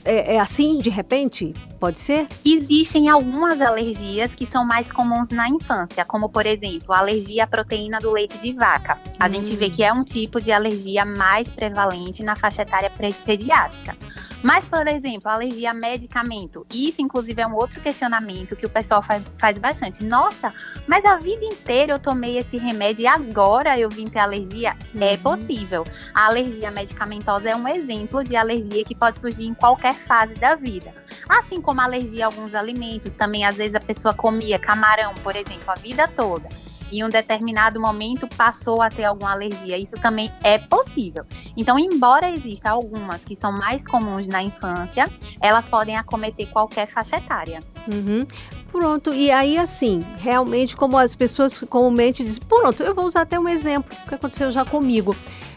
é, 0.05 0.35
é 0.35 0.41
assim 0.41 0.79
de 0.79 0.91
repente? 0.91 1.55
Pode 1.83 1.99
ser? 1.99 2.29
Existem 2.45 3.09
algumas 3.09 3.61
alergias 3.61 4.37
que 4.37 4.47
são 4.47 4.65
mais 4.65 4.93
comuns 4.93 5.31
na 5.31 5.49
infância, 5.49 6.05
como 6.05 6.29
por 6.29 6.47
exemplo, 6.47 6.93
a 6.93 6.99
alergia 6.99 7.43
à 7.43 7.47
proteína 7.49 7.99
do 7.99 8.13
leite 8.13 8.39
de 8.39 8.53
vaca. 8.53 8.97
A 9.19 9.27
hum. 9.27 9.31
gente 9.31 9.57
vê 9.57 9.69
que 9.69 9.83
é 9.83 9.93
um 9.93 10.05
tipo 10.05 10.41
de 10.41 10.53
alergia 10.53 11.05
mais 11.05 11.49
prevalente 11.49 12.23
na 12.23 12.37
faixa 12.37 12.63
etária 12.63 12.89
pediátrica. 13.27 13.97
Mas, 14.43 14.65
por 14.65 14.87
exemplo, 14.89 15.29
alergia 15.29 15.71
a 15.71 15.75
medicamento. 15.75 16.67
Isso, 16.73 17.01
inclusive, 17.01 17.41
é 17.41 17.47
um 17.47 17.55
outro 17.55 17.81
questionamento 17.81 18.57
que 18.57 18.67
o 18.67 18.71
pessoal 18.71 19.01
faz, 19.01 19.33
faz 19.39 19.57
bastante. 19.57 20.05
Nossa, 20.05 20.53
mas 20.87 21.05
a 21.05 21.17
vida 21.17 21.45
inteira 21.45 21.93
eu 21.93 21.99
tomei 21.99 22.39
esse 22.39 22.59
remédio 22.59 23.05
e 23.05 23.07
agora 23.07 23.79
eu 23.79 23.89
vim 23.89 24.09
ter 24.09 24.19
alergia? 24.19 24.71
É 24.95 24.99
uhum. 24.99 25.03
É 25.03 25.17
possível. 25.17 25.87
A 26.13 26.27
alergia 26.27 26.71
medicamentosa 26.71 27.51
é 27.51 27.57
um 27.57 27.69
exemplo 27.69 28.25
de 28.25 28.35
alergia 28.35 28.85
que 28.85 28.95
pode 28.95 29.21
surgir 29.21 29.47
em 29.47 29.55
qualquer 29.55 29.95
fase 29.95 30.35
da 30.35 30.57
vida. 30.57 30.93
Assim 31.29 31.61
como 31.61 31.72
alergia 31.81 32.25
a 32.25 32.29
alguns 32.29 32.55
alimentos, 32.55 33.15
também 33.15 33.45
às 33.45 33.57
vezes 33.57 33.75
a 33.75 33.81
pessoa 33.81 34.13
comia 34.15 34.59
camarão, 34.59 35.15
por 35.23 35.37
exemplo, 35.37 35.65
a 35.69 35.75
vida 35.75 36.09
toda 36.09 36.49
em 36.93 37.03
um 37.03 37.09
determinado 37.09 37.81
momento 37.81 38.29
passou 38.37 38.83
a 38.83 38.91
ter 38.91 39.05
alguma 39.05 39.33
alergia. 39.33 39.79
Isso 39.79 39.95
também 39.95 40.31
é 40.45 40.59
possível. 40.59 41.25
Então, 41.57 41.79
embora 41.79 42.31
exista 42.31 42.71
algumas 42.71 43.25
que 43.25 43.35
são 43.35 43.51
mais 43.51 43.87
comuns 43.87 44.29
na 44.29 44.43
infância, 44.43 45.11
elas 45.41 45.65
podem 45.65 45.97
acometer 45.97 46.47
qualquer 46.49 46.87
faixa 46.87 47.17
etária. 47.17 47.61
Uhum. 47.91 48.27
Pronto, 48.71 49.13
e 49.13 49.31
aí 49.31 49.59
assim, 49.59 50.01
realmente, 50.19 50.77
como 50.77 50.97
as 50.97 51.15
pessoas 51.15 51.59
comumente 51.59 52.23
dizem, 52.23 52.43
pronto, 52.49 52.83
eu 52.83 52.95
vou 52.95 53.05
usar 53.05 53.23
até 53.23 53.39
um 53.39 53.49
exemplo 53.49 53.97
que 54.09 54.15
aconteceu 54.15 54.51
já 54.51 54.65
comigo. 54.65 55.17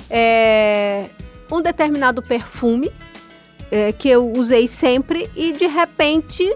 É, 0.09 1.09
um 1.51 1.61
determinado 1.61 2.21
perfume 2.21 2.91
é, 3.71 3.91
que 3.91 4.09
eu 4.09 4.31
usei 4.31 4.67
sempre 4.67 5.29
e 5.35 5.51
de 5.51 5.67
repente, 5.67 6.55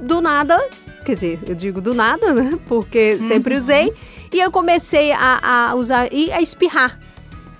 do 0.00 0.20
nada, 0.20 0.62
quer 1.04 1.14
dizer, 1.14 1.38
eu 1.46 1.54
digo 1.54 1.80
do 1.80 1.94
nada, 1.94 2.32
né? 2.32 2.58
Porque 2.66 3.18
sempre 3.26 3.54
uhum. 3.54 3.60
usei. 3.60 3.92
E 4.32 4.40
eu 4.40 4.50
comecei 4.50 5.12
a, 5.12 5.68
a, 5.70 5.74
usar 5.74 6.12
e 6.12 6.32
a 6.32 6.40
espirrar. 6.40 6.98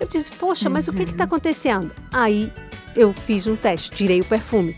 Eu 0.00 0.06
disse, 0.06 0.30
poxa, 0.32 0.70
mas 0.70 0.88
uhum. 0.88 0.94
o 0.94 0.96
que 0.96 1.02
está 1.04 1.24
acontecendo? 1.24 1.90
Aí 2.10 2.50
eu 2.96 3.12
fiz 3.12 3.46
um 3.46 3.56
teste, 3.56 3.90
tirei 3.90 4.20
o 4.20 4.24
perfume. 4.24 4.76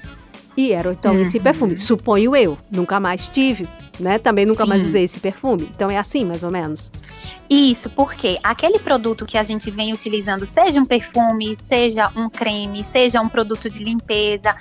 E 0.57 0.73
era 0.73 0.93
então 0.93 1.15
uhum. 1.15 1.23
esse 1.23 1.39
perfume. 1.41 1.79
Suponho 1.79 2.35
eu, 2.35 2.59
nunca 2.71 2.99
mais 3.01 3.29
tive, 3.29 3.67
né? 3.99 4.19
Também 4.19 4.47
nunca 4.47 4.65
Sim. 4.65 4.69
mais 4.69 4.85
usei 4.85 5.05
esse 5.05 5.21
perfume. 5.21 5.71
Então 5.75 5.91
é 5.91 5.99
assim, 5.99 6.25
mais 6.25 6.43
ou 6.43 6.51
menos. 6.51 6.91
Isso, 7.49 7.91
porque 7.91 8.39
aquele 8.43 8.79
produto 8.79 9.27
que 9.27 9.37
a 9.37 9.43
gente 9.43 9.71
vem 9.71 9.93
utilizando, 9.93 10.47
seja 10.47 10.81
um 10.81 10.85
perfume, 10.85 11.57
seja 11.61 12.11
um 12.17 12.29
creme, 12.31 12.83
seja 12.85 13.21
um 13.21 13.29
produto 13.29 13.69
de 13.69 13.85
limpeza, 13.85 14.57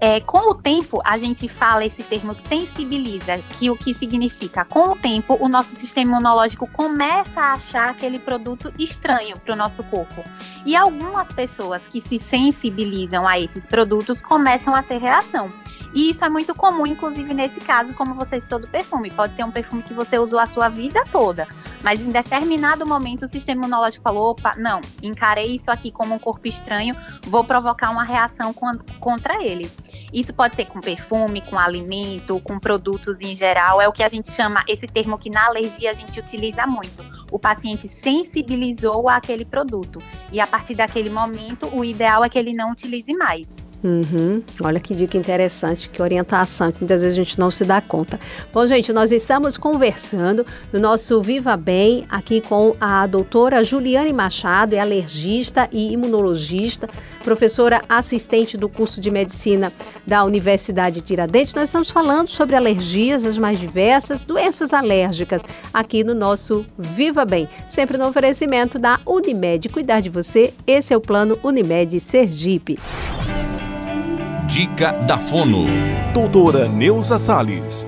é, 0.00 0.18
com 0.18 0.50
o 0.50 0.54
tempo, 0.54 0.98
a 1.04 1.18
gente 1.18 1.46
fala 1.46 1.84
esse 1.84 2.02
termo 2.02 2.34
sensibiliza, 2.34 3.38
que 3.58 3.68
o 3.68 3.76
que 3.76 3.92
significa? 3.92 4.64
Com 4.64 4.92
o 4.92 4.96
tempo, 4.96 5.36
o 5.38 5.46
nosso 5.46 5.76
sistema 5.76 6.12
imunológico 6.12 6.66
começa 6.68 7.38
a 7.38 7.52
achar 7.52 7.90
aquele 7.90 8.18
produto 8.18 8.72
estranho 8.78 9.38
para 9.38 9.52
o 9.52 9.56
nosso 9.56 9.84
corpo. 9.84 10.24
E 10.64 10.74
algumas 10.74 11.30
pessoas 11.30 11.86
que 11.86 12.00
se 12.00 12.18
sensibilizam 12.18 13.28
a 13.28 13.38
esses 13.38 13.66
produtos 13.66 14.22
começam 14.22 14.74
a 14.74 14.82
ter 14.82 14.98
reação. 14.98 15.50
E 15.92 16.10
isso 16.10 16.24
é 16.24 16.28
muito 16.28 16.54
comum, 16.54 16.86
inclusive 16.86 17.34
nesse 17.34 17.60
caso, 17.60 17.94
como 17.94 18.14
você 18.14 18.40
citou 18.40 18.58
do 18.58 18.68
perfume. 18.68 19.10
Pode 19.10 19.34
ser 19.34 19.44
um 19.44 19.50
perfume 19.50 19.82
que 19.82 19.92
você 19.92 20.18
usou 20.18 20.38
a 20.38 20.46
sua 20.46 20.68
vida 20.68 21.04
toda, 21.10 21.48
mas 21.82 22.00
em 22.00 22.10
determinado 22.10 22.86
momento 22.86 23.24
o 23.24 23.28
sistema 23.28 23.62
imunológico 23.62 24.02
falou: 24.02 24.30
opa, 24.30 24.52
não, 24.56 24.80
encarei 25.02 25.54
isso 25.54 25.70
aqui 25.70 25.90
como 25.90 26.14
um 26.14 26.18
corpo 26.18 26.46
estranho, 26.46 26.94
vou 27.26 27.42
provocar 27.42 27.90
uma 27.90 28.04
reação 28.04 28.54
contra 29.00 29.42
ele. 29.42 29.70
Isso 30.12 30.34
pode 30.34 30.56
ser 30.56 30.66
com 30.66 30.80
perfume, 30.80 31.40
com 31.40 31.58
alimento, 31.58 32.40
com 32.40 32.58
produtos 32.58 33.20
em 33.20 33.34
geral. 33.34 33.80
É 33.80 33.88
o 33.88 33.92
que 33.92 34.02
a 34.02 34.08
gente 34.08 34.30
chama, 34.30 34.64
esse 34.66 34.86
termo 34.86 35.18
que 35.18 35.30
na 35.30 35.46
alergia 35.46 35.90
a 35.90 35.92
gente 35.92 36.18
utiliza 36.18 36.66
muito. 36.66 37.04
O 37.30 37.38
paciente 37.38 37.88
sensibilizou 37.88 39.08
aquele 39.08 39.44
produto. 39.44 40.02
E 40.32 40.40
a 40.40 40.46
partir 40.46 40.74
daquele 40.74 41.10
momento, 41.10 41.68
o 41.72 41.84
ideal 41.84 42.24
é 42.24 42.28
que 42.28 42.38
ele 42.38 42.52
não 42.52 42.72
utilize 42.72 43.12
mais. 43.14 43.56
Uhum. 43.82 44.42
Olha 44.62 44.78
que 44.78 44.94
dica 44.94 45.16
interessante, 45.16 45.88
que 45.88 46.02
orientação, 46.02 46.70
que 46.70 46.80
muitas 46.80 47.00
vezes 47.00 47.16
a 47.16 47.22
gente 47.22 47.38
não 47.38 47.50
se 47.50 47.64
dá 47.64 47.80
conta. 47.80 48.20
Bom, 48.52 48.66
gente, 48.66 48.92
nós 48.92 49.10
estamos 49.10 49.56
conversando 49.56 50.44
no 50.70 50.78
nosso 50.78 51.20
Viva 51.22 51.56
Bem 51.56 52.04
aqui 52.10 52.42
com 52.42 52.74
a 52.78 53.06
doutora 53.06 53.64
Juliane 53.64 54.12
Machado, 54.12 54.74
é 54.74 54.78
alergista 54.78 55.68
e 55.72 55.92
imunologista, 55.92 56.88
professora 57.24 57.80
assistente 57.88 58.58
do 58.58 58.68
curso 58.68 59.00
de 59.00 59.10
medicina 59.10 59.72
da 60.06 60.24
Universidade 60.24 60.96
de 60.96 61.06
Tiradentes. 61.06 61.54
Nós 61.54 61.64
estamos 61.64 61.90
falando 61.90 62.28
sobre 62.28 62.56
alergias, 62.56 63.24
as 63.24 63.38
mais 63.38 63.58
diversas, 63.58 64.22
doenças 64.22 64.74
alérgicas, 64.74 65.42
aqui 65.72 66.04
no 66.04 66.14
nosso 66.14 66.66
Viva 66.78 67.24
Bem, 67.24 67.48
sempre 67.66 67.96
no 67.96 68.06
oferecimento 68.06 68.78
da 68.78 69.00
Unimed. 69.06 69.70
Cuidar 69.70 70.00
de 70.00 70.10
você, 70.10 70.52
esse 70.66 70.92
é 70.92 70.96
o 70.96 71.00
plano 71.00 71.38
Unimed 71.42 71.98
Sergipe. 71.98 72.78
Dica 74.50 74.90
da 75.06 75.16
Fono. 75.16 75.64
Doutora 76.12 76.68
Neuza 76.68 77.20
Sales. 77.20 77.86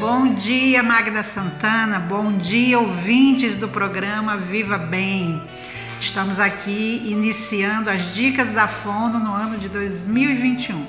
Bom 0.00 0.34
dia, 0.34 0.82
Magda 0.82 1.22
Santana. 1.22 2.00
Bom 2.00 2.38
dia, 2.38 2.76
ouvintes 2.76 3.54
do 3.54 3.68
programa 3.68 4.36
Viva 4.36 4.78
Bem. 4.78 5.40
Estamos 6.00 6.40
aqui 6.40 7.04
iniciando 7.06 7.88
as 7.88 8.12
dicas 8.12 8.50
da 8.50 8.66
Fono 8.66 9.20
no 9.20 9.32
ano 9.32 9.58
de 9.58 9.68
2021. 9.68 10.84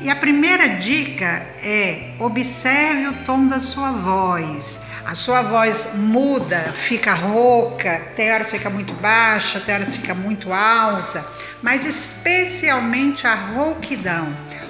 E 0.00 0.08
a 0.08 0.14
primeira 0.14 0.78
dica 0.78 1.44
é: 1.60 2.12
observe 2.20 3.08
o 3.08 3.24
tom 3.24 3.48
da 3.48 3.58
sua 3.58 3.90
voz. 3.90 4.78
A 5.06 5.14
sua 5.14 5.40
voz 5.40 5.86
muda, 5.94 6.72
fica 6.72 7.14
rouca, 7.14 8.02
tem 8.16 8.32
horas 8.32 8.50
fica 8.50 8.68
muito 8.68 8.92
baixa, 8.94 9.60
tem 9.60 9.76
horas 9.76 9.94
fica 9.94 10.12
muito 10.12 10.52
alta 10.52 11.24
mas 11.62 11.84
especialmente 11.84 13.26
a 13.26 13.34
rouquidão. 13.34 14.28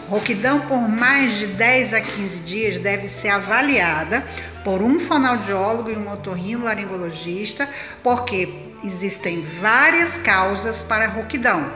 Rouquidão 0.09 0.61
por 0.61 0.89
mais 0.89 1.37
de 1.37 1.47
10 1.47 1.93
a 1.93 2.01
15 2.01 2.41
dias 2.41 2.83
deve 2.83 3.09
ser 3.09 3.29
avaliada 3.29 4.25
por 4.63 4.83
um 4.83 5.01
fonoaudiólogo 5.01 5.91
e 5.91 5.97
um 5.97 6.11
otorrinolaringologista, 6.11 7.69
porque 8.03 8.49
existem 8.85 9.45
várias 9.61 10.17
causas 10.19 10.83
para 10.83 11.07
a 11.07 11.09
rouquidão. 11.09 11.71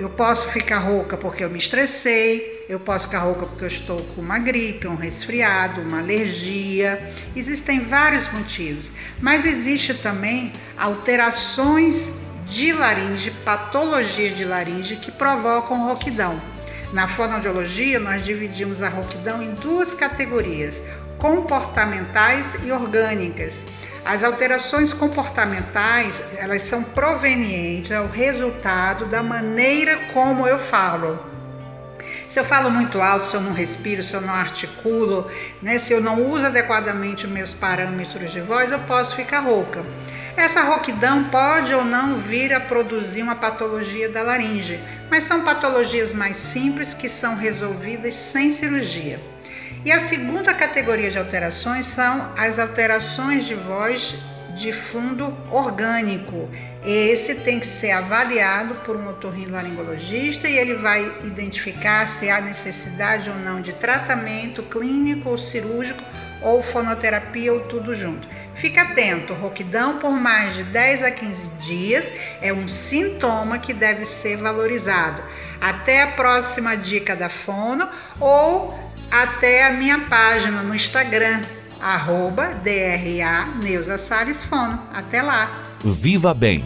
Eu 0.00 0.08
posso 0.08 0.48
ficar 0.48 0.78
rouca 0.78 1.14
porque 1.14 1.44
eu 1.44 1.50
me 1.50 1.58
estressei, 1.58 2.64
eu 2.70 2.80
posso 2.80 3.04
ficar 3.04 3.18
rouca 3.18 3.44
porque 3.44 3.64
eu 3.64 3.68
estou 3.68 4.00
com 4.00 4.22
uma 4.22 4.38
gripe, 4.38 4.86
um 4.86 4.94
resfriado, 4.94 5.82
uma 5.82 5.98
alergia. 5.98 7.12
Existem 7.36 7.80
vários 7.80 8.26
motivos, 8.32 8.90
mas 9.20 9.44
existe 9.44 9.92
também 9.92 10.54
alterações 10.78 12.08
de 12.46 12.72
laringe, 12.72 13.30
patologias 13.44 14.34
de 14.38 14.44
laringe 14.46 14.96
que 14.96 15.12
provocam 15.12 15.88
rouquidão. 15.88 16.40
Na 16.94 17.06
fonoaudiologia, 17.06 18.00
nós 18.00 18.24
dividimos 18.24 18.82
a 18.82 18.88
rouquidão 18.88 19.42
em 19.42 19.52
duas 19.56 19.92
categorias: 19.92 20.80
comportamentais 21.18 22.46
e 22.64 22.72
orgânicas. 22.72 23.54
As 24.04 24.24
alterações 24.24 24.92
comportamentais, 24.92 26.20
elas 26.36 26.62
são 26.62 26.82
provenientes 26.82 27.92
ao 27.92 28.06
resultado 28.06 29.04
da 29.06 29.22
maneira 29.22 29.96
como 30.12 30.46
eu 30.46 30.58
falo. 30.58 31.18
Se 32.30 32.38
eu 32.38 32.44
falo 32.44 32.70
muito 32.70 33.00
alto, 33.00 33.28
se 33.28 33.36
eu 33.36 33.40
não 33.40 33.52
respiro, 33.52 34.02
se 34.02 34.14
eu 34.14 34.20
não 34.20 34.32
articulo, 34.32 35.30
né, 35.60 35.78
se 35.78 35.92
eu 35.92 36.00
não 36.00 36.22
uso 36.30 36.46
adequadamente 36.46 37.26
meus 37.26 37.52
parâmetros 37.52 38.32
de 38.32 38.40
voz, 38.40 38.72
eu 38.72 38.78
posso 38.80 39.14
ficar 39.14 39.40
rouca. 39.40 39.84
Essa 40.36 40.62
rouquidão 40.62 41.24
pode 41.24 41.74
ou 41.74 41.84
não 41.84 42.20
vir 42.20 42.54
a 42.54 42.60
produzir 42.60 43.22
uma 43.22 43.34
patologia 43.34 44.08
da 44.08 44.22
laringe, 44.22 44.80
mas 45.10 45.24
são 45.24 45.42
patologias 45.42 46.12
mais 46.12 46.36
simples 46.36 46.94
que 46.94 47.08
são 47.08 47.36
resolvidas 47.36 48.14
sem 48.14 48.52
cirurgia. 48.52 49.20
E 49.84 49.90
a 49.90 50.00
segunda 50.00 50.52
categoria 50.52 51.10
de 51.10 51.18
alterações 51.18 51.86
são 51.86 52.32
as 52.36 52.58
alterações 52.58 53.46
de 53.46 53.54
voz 53.54 54.14
de 54.56 54.72
fundo 54.72 55.34
orgânico. 55.50 56.48
Esse 56.84 57.34
tem 57.34 57.60
que 57.60 57.66
ser 57.66 57.90
avaliado 57.90 58.74
por 58.86 58.96
um 58.96 59.08
otorrinolaringologista 59.08 60.48
e 60.48 60.56
ele 60.56 60.74
vai 60.74 61.02
identificar 61.24 62.08
se 62.08 62.30
há 62.30 62.40
necessidade 62.40 63.28
ou 63.30 63.36
não 63.36 63.60
de 63.60 63.72
tratamento 63.72 64.62
clínico 64.62 65.30
ou 65.30 65.38
cirúrgico 65.38 66.02
ou 66.42 66.62
fonoterapia 66.62 67.52
ou 67.52 67.60
tudo 67.60 67.94
junto. 67.94 68.26
Fique 68.56 68.78
atento, 68.78 69.34
rouquidão 69.34 69.98
por 69.98 70.10
mais 70.10 70.54
de 70.54 70.64
10 70.64 71.04
a 71.04 71.10
15 71.10 71.42
dias 71.60 72.12
é 72.42 72.52
um 72.52 72.68
sintoma 72.68 73.58
que 73.58 73.72
deve 73.72 74.04
ser 74.04 74.36
valorizado. 74.36 75.22
Até 75.60 76.02
a 76.02 76.12
próxima 76.12 76.76
dica 76.76 77.14
da 77.14 77.28
fono 77.28 77.88
ou 78.18 78.89
até 79.10 79.66
a 79.66 79.72
minha 79.72 80.00
página 80.00 80.62
no 80.62 80.74
Instagram, 80.74 81.40
arroba 81.80 82.54
DRA 82.62 83.46
Neuza 83.62 83.98
Salles 83.98 84.42
Fono. 84.44 84.80
Até 84.92 85.22
lá! 85.22 85.50
Viva 85.82 86.34
Bem 86.34 86.62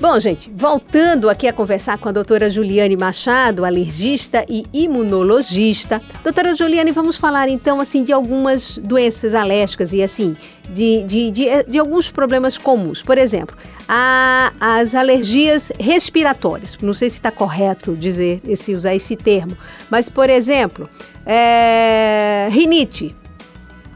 Bom, 0.00 0.18
gente, 0.18 0.50
voltando 0.52 1.30
aqui 1.30 1.46
a 1.46 1.52
conversar 1.52 1.98
com 1.98 2.08
a 2.08 2.12
doutora 2.12 2.50
Juliane 2.50 2.96
Machado, 2.96 3.64
alergista 3.64 4.44
e 4.48 4.66
imunologista. 4.72 6.02
Doutora 6.22 6.54
Juliane, 6.54 6.90
vamos 6.90 7.16
falar 7.16 7.48
então 7.48 7.80
assim 7.80 8.02
de 8.02 8.12
algumas 8.12 8.76
doenças 8.76 9.34
alérgicas 9.34 9.92
e 9.92 10.02
assim, 10.02 10.36
de, 10.68 11.04
de, 11.04 11.30
de, 11.30 11.62
de 11.68 11.78
alguns 11.78 12.10
problemas 12.10 12.58
comuns. 12.58 13.02
Por 13.02 13.16
exemplo, 13.16 13.56
a, 13.88 14.52
as 14.60 14.96
alergias 14.96 15.70
respiratórias. 15.78 16.76
Não 16.82 16.92
sei 16.92 17.08
se 17.08 17.16
está 17.16 17.30
correto 17.30 17.94
dizer 17.94 18.40
esse, 18.46 18.74
usar 18.74 18.96
esse 18.96 19.14
termo, 19.14 19.56
mas 19.88 20.08
por 20.08 20.28
exemplo, 20.28 20.90
é, 21.26 22.48
rinite, 22.50 23.14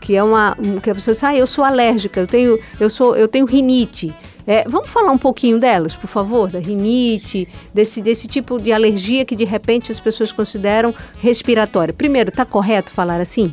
que 0.01 0.17
é 0.17 0.23
uma 0.23 0.57
que 0.83 0.91
a 0.91 0.95
pessoa 0.95 1.15
diz, 1.15 1.25
ah, 1.25 1.37
eu 1.37 1.47
sou 1.47 1.65
alérgica, 1.65 2.21
eu 2.21 2.27
tenho, 2.27 2.59
eu 2.81 2.89
sou, 2.89 3.17
eu 3.17 3.29
tenho 3.29 3.45
rinite. 3.45 4.15
É, 4.47 4.65
vamos 4.67 4.89
falar 4.89 5.13
um 5.13 5.19
pouquinho 5.19 5.59
delas, 5.59 5.95
por 5.95 6.07
favor, 6.07 6.49
da 6.49 6.59
rinite, 6.59 7.47
desse, 7.75 8.01
desse 8.01 8.27
tipo 8.27 8.59
de 8.59 8.73
alergia 8.73 9.23
que 9.23 9.37
de 9.37 9.45
repente 9.45 9.93
as 9.93 10.01
pessoas 10.01 10.33
consideram 10.33 10.95
respiratória. 11.21 11.93
Primeiro, 11.93 12.31
está 12.31 12.47
correto 12.47 12.91
falar 12.91 13.21
assim? 13.21 13.53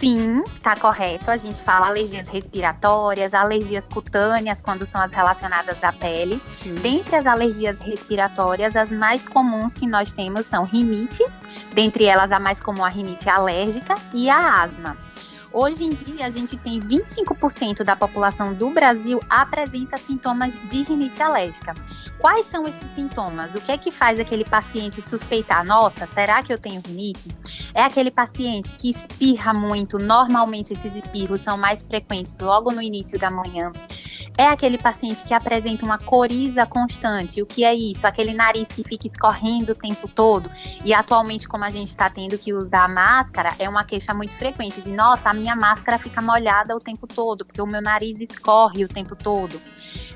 Sim, 0.00 0.42
está 0.54 0.74
correto. 0.74 1.30
A 1.30 1.36
gente 1.36 1.62
fala 1.62 1.88
alergias 1.88 2.26
respiratórias, 2.26 3.34
alergias 3.34 3.86
cutâneas, 3.86 4.62
quando 4.62 4.86
são 4.86 4.98
as 4.98 5.12
relacionadas 5.12 5.84
à 5.84 5.92
pele. 5.92 6.40
Sim. 6.58 6.74
Dentre 6.76 7.16
as 7.16 7.26
alergias 7.26 7.78
respiratórias, 7.78 8.74
as 8.76 8.90
mais 8.90 9.28
comuns 9.28 9.74
que 9.74 9.86
nós 9.86 10.10
temos 10.10 10.46
são 10.46 10.64
rinite, 10.64 11.22
dentre 11.74 12.06
elas 12.06 12.32
a 12.32 12.40
mais 12.40 12.62
comum 12.62 12.82
a 12.82 12.88
rinite 12.88 13.28
alérgica 13.28 13.94
e 14.14 14.30
a 14.30 14.62
asma. 14.62 14.96
Hoje 15.52 15.84
em 15.84 15.90
dia, 15.90 16.26
a 16.26 16.30
gente 16.30 16.56
tem 16.56 16.78
25% 16.78 17.82
da 17.82 17.96
população 17.96 18.54
do 18.54 18.70
Brasil 18.70 19.18
apresenta 19.28 19.98
sintomas 19.98 20.56
de 20.68 20.82
rinite 20.84 21.20
alérgica. 21.20 21.74
Quais 22.20 22.46
são 22.46 22.68
esses 22.68 22.88
sintomas? 22.94 23.52
O 23.54 23.60
que 23.60 23.72
é 23.72 23.76
que 23.76 23.90
faz 23.90 24.20
aquele 24.20 24.44
paciente 24.44 25.02
suspeitar? 25.02 25.64
Nossa, 25.64 26.06
será 26.06 26.40
que 26.40 26.52
eu 26.52 26.58
tenho 26.58 26.80
rinite? 26.86 27.28
É 27.74 27.82
aquele 27.82 28.12
paciente 28.12 28.70
que 28.76 28.90
espirra 28.90 29.52
muito. 29.52 29.98
Normalmente, 29.98 30.72
esses 30.72 30.94
espirros 30.94 31.40
são 31.40 31.58
mais 31.58 31.84
frequentes 31.84 32.38
logo 32.38 32.70
no 32.70 32.80
início 32.80 33.18
da 33.18 33.30
manhã. 33.30 33.72
É 34.38 34.46
aquele 34.46 34.78
paciente 34.78 35.24
que 35.24 35.34
apresenta 35.34 35.84
uma 35.84 35.98
coriza 35.98 36.64
constante. 36.64 37.42
O 37.42 37.46
que 37.46 37.64
é 37.64 37.74
isso? 37.74 38.06
Aquele 38.06 38.32
nariz 38.32 38.68
que 38.68 38.84
fica 38.84 39.06
escorrendo 39.06 39.72
o 39.72 39.74
tempo 39.74 40.08
todo. 40.08 40.48
E 40.84 40.94
atualmente, 40.94 41.48
como 41.48 41.64
a 41.64 41.70
gente 41.70 41.88
está 41.88 42.08
tendo 42.08 42.38
que 42.38 42.52
usar 42.52 42.88
máscara, 42.88 43.54
é 43.58 43.68
uma 43.68 43.84
queixa 43.84 44.14
muito 44.14 44.32
frequente 44.32 44.80
de 44.80 44.90
nossa, 44.92 45.30
a 45.30 45.34
minha 45.40 45.56
máscara 45.56 45.98
fica 45.98 46.20
molhada 46.20 46.76
o 46.76 46.78
tempo 46.78 47.06
todo, 47.06 47.44
porque 47.44 47.60
o 47.60 47.66
meu 47.66 47.82
nariz 47.82 48.20
escorre 48.20 48.84
o 48.84 48.88
tempo 48.88 49.16
todo. 49.16 49.60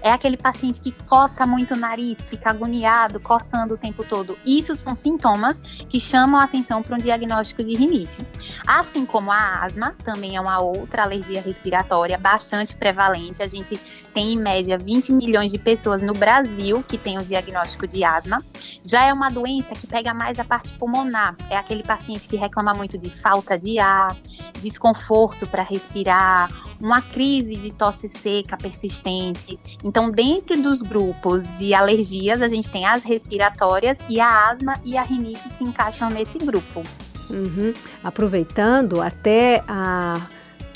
É 0.05 0.13
aquele 0.13 0.37
paciente 0.37 0.83
que 0.83 0.93
coça 0.93 1.47
muito 1.47 1.73
o 1.73 1.77
nariz, 1.79 2.29
fica 2.29 2.51
agoniado, 2.51 3.19
coçando 3.19 3.73
o 3.73 3.79
tempo 3.79 4.05
todo. 4.05 4.37
Isso 4.45 4.77
são 4.77 4.95
sintomas 4.95 5.59
que 5.89 5.99
chamam 5.99 6.39
a 6.39 6.45
atenção 6.45 6.83
para 6.83 6.95
um 6.95 6.99
diagnóstico 6.99 7.65
de 7.65 7.75
rinite. 7.75 8.23
Assim 8.67 9.07
como 9.07 9.33
a 9.33 9.65
asma, 9.65 9.95
também 10.05 10.37
é 10.37 10.41
uma 10.43 10.63
outra 10.63 11.05
alergia 11.05 11.41
respiratória 11.41 12.19
bastante 12.19 12.77
prevalente. 12.77 13.43
A 13.43 13.47
gente 13.47 13.81
tem 14.13 14.35
em 14.35 14.39
média 14.39 14.77
20 14.77 15.11
milhões 15.11 15.51
de 15.51 15.59
pessoas 15.59 16.03
no 16.03 16.13
Brasil 16.13 16.85
que 16.87 16.99
têm 16.99 17.17
o 17.17 17.25
diagnóstico 17.25 17.89
de 17.89 18.05
asma. 18.05 18.45
Já 18.85 19.05
é 19.05 19.13
uma 19.13 19.31
doença 19.31 19.75
que 19.75 19.87
pega 19.87 20.13
mais 20.13 20.39
a 20.39 20.45
parte 20.45 20.71
pulmonar. 20.75 21.35
É 21.49 21.57
aquele 21.57 21.83
paciente 21.83 22.29
que 22.29 22.37
reclama 22.37 22.75
muito 22.75 22.99
de 22.99 23.09
falta 23.09 23.59
de 23.59 23.79
ar, 23.79 24.15
desconforto 24.61 25.47
para 25.47 25.63
respirar, 25.63 26.51
uma 26.85 27.01
crise 27.01 27.57
de 27.57 27.73
tosse 27.73 28.11
seca 28.11 28.59
persistente. 28.59 29.59
Então, 29.83 30.11
dentro 30.11 30.61
dos 30.61 30.83
grupos 30.83 31.43
de 31.57 31.73
alergias, 31.73 32.43
a 32.43 32.49
gente 32.49 32.71
tem 32.71 32.85
as 32.85 33.03
respiratórias 33.03 33.99
e 34.07 34.21
a 34.21 34.51
asma 34.51 34.75
e 34.85 34.99
a 34.99 35.03
rinite 35.03 35.49
se 35.57 35.65
encaixam 35.65 36.11
nesse 36.11 36.39
grupo. 36.39 36.83
Uhum. 37.31 37.73
Aproveitando, 38.03 39.01
até 39.01 39.65
a 39.67 40.21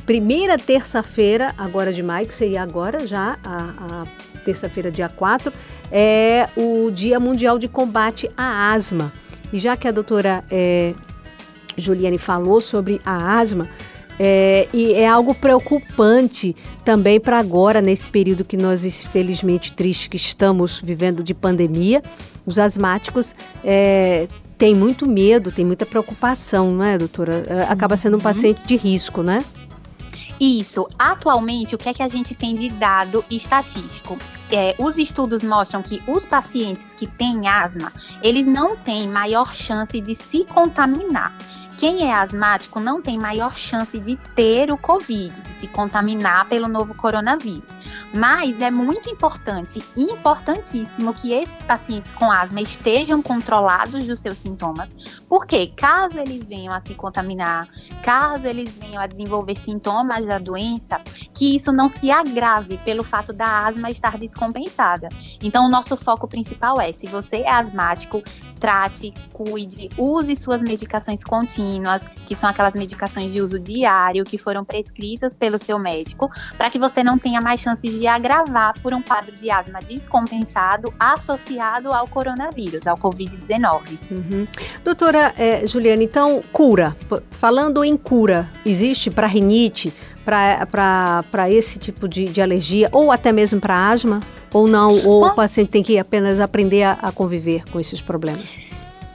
primeira 0.07 0.57
terça-feira, 0.57 1.55
agora 1.59 1.93
de 1.93 2.03
maio, 2.03 2.27
que 2.27 2.35
seria 2.35 2.63
agora 2.63 3.07
já, 3.07 3.39
a, 3.45 4.05
a 4.05 4.41
terça-feira, 4.47 4.91
dia 4.91 5.11
4, 5.11 5.53
é 5.93 6.49
o 6.57 6.91
Dia 6.91 7.21
Mundial 7.21 7.59
de 7.59 7.69
Combate 7.69 8.31
à 8.35 8.73
Asma. 8.73 9.13
E 9.53 9.59
já 9.59 9.77
que 9.77 9.87
a 9.87 9.91
doutora 9.91 10.43
é, 10.51 10.95
Juliane 11.77 12.17
falou 12.17 12.63
sobre 12.63 12.99
a 13.05 13.39
asma, 13.39 13.69
é, 14.19 14.69
e 14.73 14.95
é 14.95 15.07
algo 15.07 15.35
preocupante 15.35 16.57
também 16.85 17.21
para 17.21 17.39
agora, 17.39 17.81
nesse 17.81 18.11
período 18.11 18.45
que 18.45 18.57
nós, 18.57 18.85
infelizmente, 18.85 19.73
tristes 19.73 20.09
que 20.09 20.17
estamos 20.17 20.81
vivendo 20.83 21.23
de 21.23 21.35
pandemia. 21.35 22.03
Os 22.45 22.59
asmáticos 22.59 23.35
é, 23.63 24.27
têm 24.57 24.75
muito 24.75 25.07
medo, 25.07 25.53
têm 25.53 25.65
muita 25.65 25.87
preocupação, 25.87 26.71
não 26.71 26.85
é, 26.85 26.99
doutora? 26.99 27.45
É, 27.47 27.63
acaba 27.63 27.97
sendo 27.97 28.15
um 28.15 28.17
uhum. 28.17 28.23
paciente 28.23 28.61
de 28.67 28.77
risco, 28.77 29.23
né? 29.23 29.45
Isso. 30.41 30.87
Atualmente, 30.99 31.75
o 31.75 31.79
que 31.79 31.89
é 31.89 31.95
que 31.95 32.03
a 32.03 32.09
gente 32.09 32.35
tem 32.35 32.55
de 32.55 32.69
dado 32.69 33.25
estatístico? 33.31 34.17
É, 34.51 34.75
os 34.79 34.97
estudos 34.97 35.43
mostram 35.43 35.83
que 35.83 36.03
os 36.07 36.25
pacientes 36.27 36.95
que 36.95 37.07
têm 37.07 37.49
asma, 37.49 37.93
eles 38.23 38.47
não 38.47 38.77
têm 38.77 39.09
maior 39.09 39.53
chance 39.53 40.01
de 40.01 40.15
se 40.15 40.45
contaminar 40.45 41.37
quem 41.79 42.11
é 42.11 42.13
asmático 42.13 42.81
não 42.81 43.01
tem 43.01 43.17
maior 43.17 43.55
chance 43.57 44.01
de 44.01 44.17
ter 44.35 44.73
o 44.73 44.77
Covid, 44.77 45.41
de 45.41 45.49
se 45.49 45.69
contaminar 45.69 46.49
pelo 46.49 46.67
novo 46.67 46.93
coronavírus. 46.93 47.63
Mas 48.13 48.61
é 48.61 48.69
muito 48.69 49.09
importante, 49.09 49.85
importantíssimo, 49.97 51.15
que 51.15 51.33
esses 51.33 51.65
pacientes 51.65 52.13
com 52.13 52.33
asma 52.33 52.61
estejam 52.61 53.23
controlados 53.23 54.05
dos 54.07 54.19
seus 54.19 54.39
sintomas, 54.39 54.97
porque 55.29 55.69
caso 55.69 56.19
eles 56.19 56.49
venham 56.49 56.75
a 56.75 56.81
se 56.81 56.95
contaminar, 56.95 57.69
caso 58.03 58.49
eles 58.49 58.71
venham 58.71 59.01
a 59.01 59.07
desenvolver 59.07 59.57
sintomas 59.57 60.27
da 60.27 60.39
doença, 60.39 61.01
que 61.33 61.55
isso 61.55 61.71
não 61.71 61.89
se 61.89 62.11
agrave 62.11 62.79
pelo 62.79 63.05
fato 63.05 63.33
da 63.33 63.67
asma 63.67 63.89
estar 63.89 64.19
descompensada. 64.19 65.09
Então, 65.41 65.67
o 65.67 65.71
nosso 65.71 65.97
foco 65.97 66.27
principal 66.27 66.81
é: 66.81 66.93
se 66.93 67.07
você 67.07 67.39
é 67.39 67.53
asmático, 67.53 68.21
trate, 68.59 69.15
cuide, 69.33 69.89
use 69.97 70.35
suas 70.37 70.61
medicações 70.61 71.25
contínuas, 71.25 72.03
que 72.27 72.35
são 72.37 72.49
aquelas 72.51 72.75
medicações 72.75 73.33
de 73.33 73.41
uso 73.41 73.59
diário 73.59 74.25
que 74.25 74.37
foram 74.37 74.65
prescritas 74.65 75.37
pelo 75.37 75.59
seu 75.59 75.79
médico, 75.79 76.31
para 76.57 76.71
que 76.71 76.79
você 76.79 77.03
não 77.03 77.19
tenha 77.19 77.41
mais 77.41 77.61
chances 77.61 77.93
de 77.93 78.07
agravar 78.07 78.75
por 78.81 78.93
um 78.93 79.01
quadro 79.01 79.35
de 79.35 79.51
asma 79.51 79.81
descompensado 79.81 80.93
associado 80.99 81.93
ao 81.93 82.07
coronavírus, 82.09 82.87
ao 82.87 82.97
Covid-19. 82.97 83.99
Uhum. 84.11 84.47
Doutora 84.85 85.35
é, 85.39 85.67
Juliana, 85.67 86.03
então, 86.03 86.43
cura. 86.53 86.97
Falando 87.31 87.85
em 87.85 87.97
cura, 87.97 88.49
existe 88.65 89.11
para 89.11 89.27
rinite, 89.27 89.93
para 90.29 91.51
esse 91.51 91.79
tipo 91.79 92.07
de, 92.07 92.27
de, 92.27 92.43
alergia, 92.43 92.89
ou 92.93 93.11
até 93.11 93.33
mesmo 93.33 93.59
para 93.61 93.89
asma? 93.89 94.21
Ou 94.53 94.69
não? 94.69 94.95
Ou 95.07 95.27
o 95.27 95.35
paciente 95.35 95.71
tem 95.71 95.83
que 95.83 95.99
apenas 95.99 96.39
aprender 96.39 96.83
a, 96.83 96.93
a 96.93 97.13
conviver 97.13 97.65
com 97.71 97.81
esses 97.81 98.01
problemas? 98.01 98.61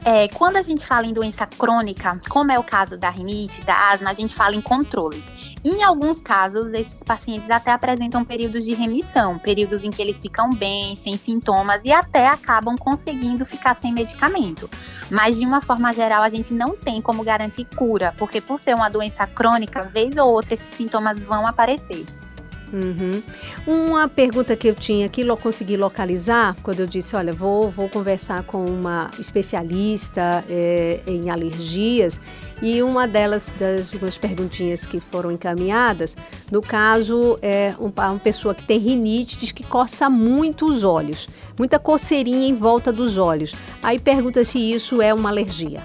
É, 0.06 0.28
quando 0.28 0.58
a 0.58 0.62
gente 0.62 0.86
fala 0.86 1.06
em 1.06 1.14
doença 1.14 1.46
crônica, 1.46 2.20
como 2.28 2.52
é 2.52 2.60
o 2.60 2.64
caso 2.64 2.98
da 2.98 3.10
rinite, 3.10 3.62
da 3.62 3.92
asma, 3.92 4.10
a 4.10 4.14
gente 4.14 4.34
fala 4.34 4.56
em 4.56 4.62
controle. 4.62 5.24
Em 5.64 5.82
alguns 5.82 6.22
casos, 6.22 6.74
esses 6.74 7.02
pacientes 7.04 7.50
até 7.50 7.72
apresentam 7.72 8.26
períodos 8.26 8.66
de 8.66 8.74
remissão, 8.74 9.40
períodos 9.40 9.82
em 9.84 9.92
que 9.92 10.02
eles 10.02 10.22
ficam 10.22 10.50
bem, 10.50 10.94
sem 10.98 11.18
sintomas 11.18 11.82
e 11.86 11.92
até 11.92 12.28
acabam 12.28 12.78
conseguindo 12.78 13.46
ficar 13.46 13.74
sem 13.74 13.94
medicamento. 13.94 14.70
Mas 15.10 15.40
de 15.40 15.46
uma 15.46 15.62
forma 15.62 15.94
geral, 15.94 16.22
a 16.22 16.28
gente 16.28 16.54
não 16.54 16.76
tem 16.76 17.02
como 17.02 17.24
garantir 17.24 17.66
cura, 17.78 18.14
porque 18.18 18.42
por 18.42 18.60
ser 18.60 18.76
uma 18.76 18.90
doença 18.90 19.26
crônica, 19.26 19.84
vez 19.84 20.18
ou 20.18 20.34
outra 20.34 20.56
esses 20.56 20.76
sintomas 20.76 21.24
vão 21.24 21.48
aparecer. 21.48 22.06
Uhum. 22.74 23.22
Uma 23.68 24.08
pergunta 24.08 24.56
que 24.56 24.68
eu 24.68 24.74
tinha 24.74 25.08
que 25.08 25.24
lo 25.24 25.38
consegui 25.38 25.78
localizar 25.78 26.56
quando 26.64 26.80
eu 26.80 26.88
disse, 26.88 27.16
olha, 27.16 27.32
vou, 27.32 27.70
vou 27.70 27.88
conversar 27.88 28.44
com 28.44 28.66
uma 28.66 29.12
especialista 29.20 30.44
é, 30.50 31.02
em 31.06 31.30
alergias 31.30 32.20
e 32.64 32.82
uma 32.82 33.06
delas, 33.06 33.52
das 33.60 33.90
duas 33.90 34.18
perguntinhas 34.18 34.86
que 34.86 35.02
foram 35.02 35.30
encaminhadas, 35.30 36.16
no 36.50 36.62
caso, 36.62 37.38
é 37.42 37.76
um, 37.78 37.92
uma 37.96 38.20
pessoa 38.20 38.56
que 38.56 38.64
tem 38.64 38.80
rinite 38.80 39.38
diz 39.38 39.52
que 39.52 39.66
coça 39.66 40.10
muito 40.10 40.66
os 40.66 40.86
olhos, 40.86 41.28
muita 41.60 41.78
coceirinha 41.78 42.48
em 42.48 42.56
volta 42.56 42.90
dos 42.90 43.18
olhos. 43.18 43.54
Aí 43.84 44.00
pergunta 44.00 44.46
se 44.46 44.58
isso 44.58 45.02
é 45.02 45.14
uma 45.14 45.30
alergia. 45.30 45.82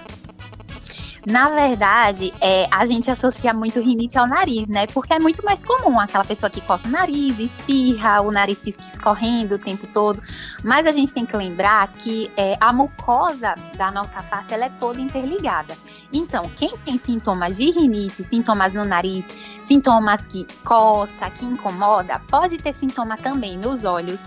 Na 1.25 1.49
verdade, 1.49 2.33
é, 2.39 2.67
a 2.71 2.85
gente 2.85 3.11
associa 3.11 3.53
muito 3.53 3.79
rinite 3.79 4.17
ao 4.17 4.27
nariz, 4.27 4.67
né? 4.67 4.87
Porque 4.87 5.13
é 5.13 5.19
muito 5.19 5.43
mais 5.43 5.63
comum 5.63 5.99
aquela 5.99 6.23
pessoa 6.23 6.49
que 6.49 6.61
coça 6.61 6.87
o 6.87 6.91
nariz, 6.91 7.37
espirra, 7.37 8.21
o 8.21 8.31
nariz 8.31 8.59
fica 8.63 8.81
escorrendo 8.81 9.55
o 9.55 9.59
tempo 9.59 9.85
todo. 9.87 10.21
Mas 10.63 10.85
a 10.85 10.91
gente 10.91 11.13
tem 11.13 11.25
que 11.25 11.35
lembrar 11.35 11.87
que 11.93 12.31
é, 12.37 12.55
a 12.59 12.71
mucosa 12.71 13.55
da 13.75 13.91
nossa 13.91 14.21
face 14.23 14.53
ela 14.53 14.65
é 14.65 14.69
toda 14.69 15.01
interligada. 15.01 15.77
Então, 16.11 16.49
quem 16.55 16.75
tem 16.85 16.97
sintomas 16.97 17.57
de 17.57 17.69
rinite, 17.69 18.23
sintomas 18.23 18.73
no 18.73 18.85
nariz, 18.85 19.25
sintomas 19.63 20.25
que 20.25 20.47
coça, 20.63 21.29
que 21.29 21.45
incomoda, 21.45 22.21
pode 22.29 22.57
ter 22.57 22.73
sintoma 22.73 23.17
também 23.17 23.57
nos 23.57 23.83
olhos, 23.83 24.19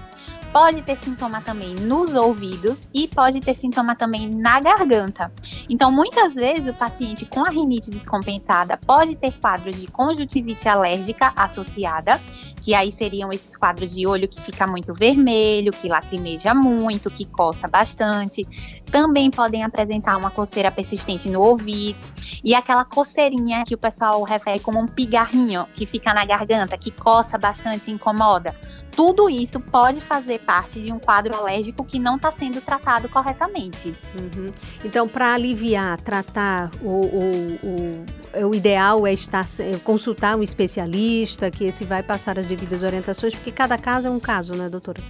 pode 0.52 0.82
ter 0.82 0.98
sintoma 0.98 1.40
também 1.40 1.74
nos 1.74 2.14
ouvidos 2.14 2.86
e 2.92 3.08
pode 3.08 3.40
ter 3.40 3.54
sintoma 3.54 3.96
também 3.96 4.28
na 4.28 4.60
garganta. 4.60 5.32
Então, 5.68 5.90
muitas 5.90 6.34
vezes, 6.34 6.68
o 6.68 6.74
paciente 6.74 7.24
com 7.24 7.44
a 7.44 7.48
rinite 7.48 7.90
descompensada 7.90 8.76
pode 8.76 9.16
ter 9.16 9.32
quadros 9.40 9.80
de 9.80 9.86
conjuntivite 9.86 10.68
alérgica 10.68 11.32
associada, 11.34 12.20
que 12.60 12.74
aí 12.74 12.92
seriam 12.92 13.32
esses 13.32 13.56
quadros 13.56 13.92
de 13.92 14.06
olho 14.06 14.28
que 14.28 14.40
fica 14.40 14.66
muito 14.66 14.94
vermelho, 14.94 15.72
que 15.72 15.88
lacrimeja 15.88 16.54
muito, 16.54 17.10
que 17.10 17.24
coça 17.24 17.66
bastante. 17.66 18.46
Também 18.90 19.30
podem 19.30 19.64
apresentar 19.64 20.16
uma 20.16 20.30
coceira 20.30 20.70
persistente 20.70 21.28
no 21.28 21.40
ouvido 21.40 21.98
e 22.44 22.54
aquela 22.54 22.84
coceirinha 22.84 23.64
que 23.66 23.74
o 23.74 23.78
pessoal 23.78 24.22
refere 24.22 24.60
como 24.60 24.78
um 24.78 24.86
pigarrinho, 24.86 25.66
que 25.74 25.86
fica 25.86 26.14
na 26.14 26.24
garganta, 26.24 26.78
que 26.78 26.90
coça 26.90 27.36
bastante 27.36 27.90
e 27.90 27.94
incomoda. 27.94 28.54
Tudo 28.94 29.28
isso 29.28 29.58
pode 29.58 30.00
fazer 30.00 30.40
parte 30.40 30.80
de 30.80 30.92
um 30.92 30.98
quadro 30.98 31.34
alérgico 31.34 31.84
que 31.84 31.98
não 31.98 32.16
está 32.16 32.30
sendo 32.30 32.60
tratado 32.60 33.08
corretamente. 33.08 33.94
Uhum. 34.14 34.52
Então, 34.84 35.08
para 35.08 35.34
aliviar, 35.34 36.00
tratar, 36.00 36.70
o, 36.82 36.88
o, 36.88 37.58
o, 38.42 38.46
o, 38.48 38.54
ideal 38.54 39.06
é 39.06 39.12
estar 39.12 39.44
consultar 39.82 40.36
um 40.36 40.42
especialista, 40.42 41.50
que 41.50 41.64
esse 41.64 41.84
vai 41.84 42.02
passar 42.02 42.38
as 42.38 42.46
devidas 42.46 42.82
orientações, 42.82 43.34
porque 43.34 43.50
cada 43.50 43.78
caso 43.78 44.08
é 44.08 44.10
um 44.10 44.20
caso, 44.20 44.54
né, 44.54 44.68
doutora? 44.68 45.00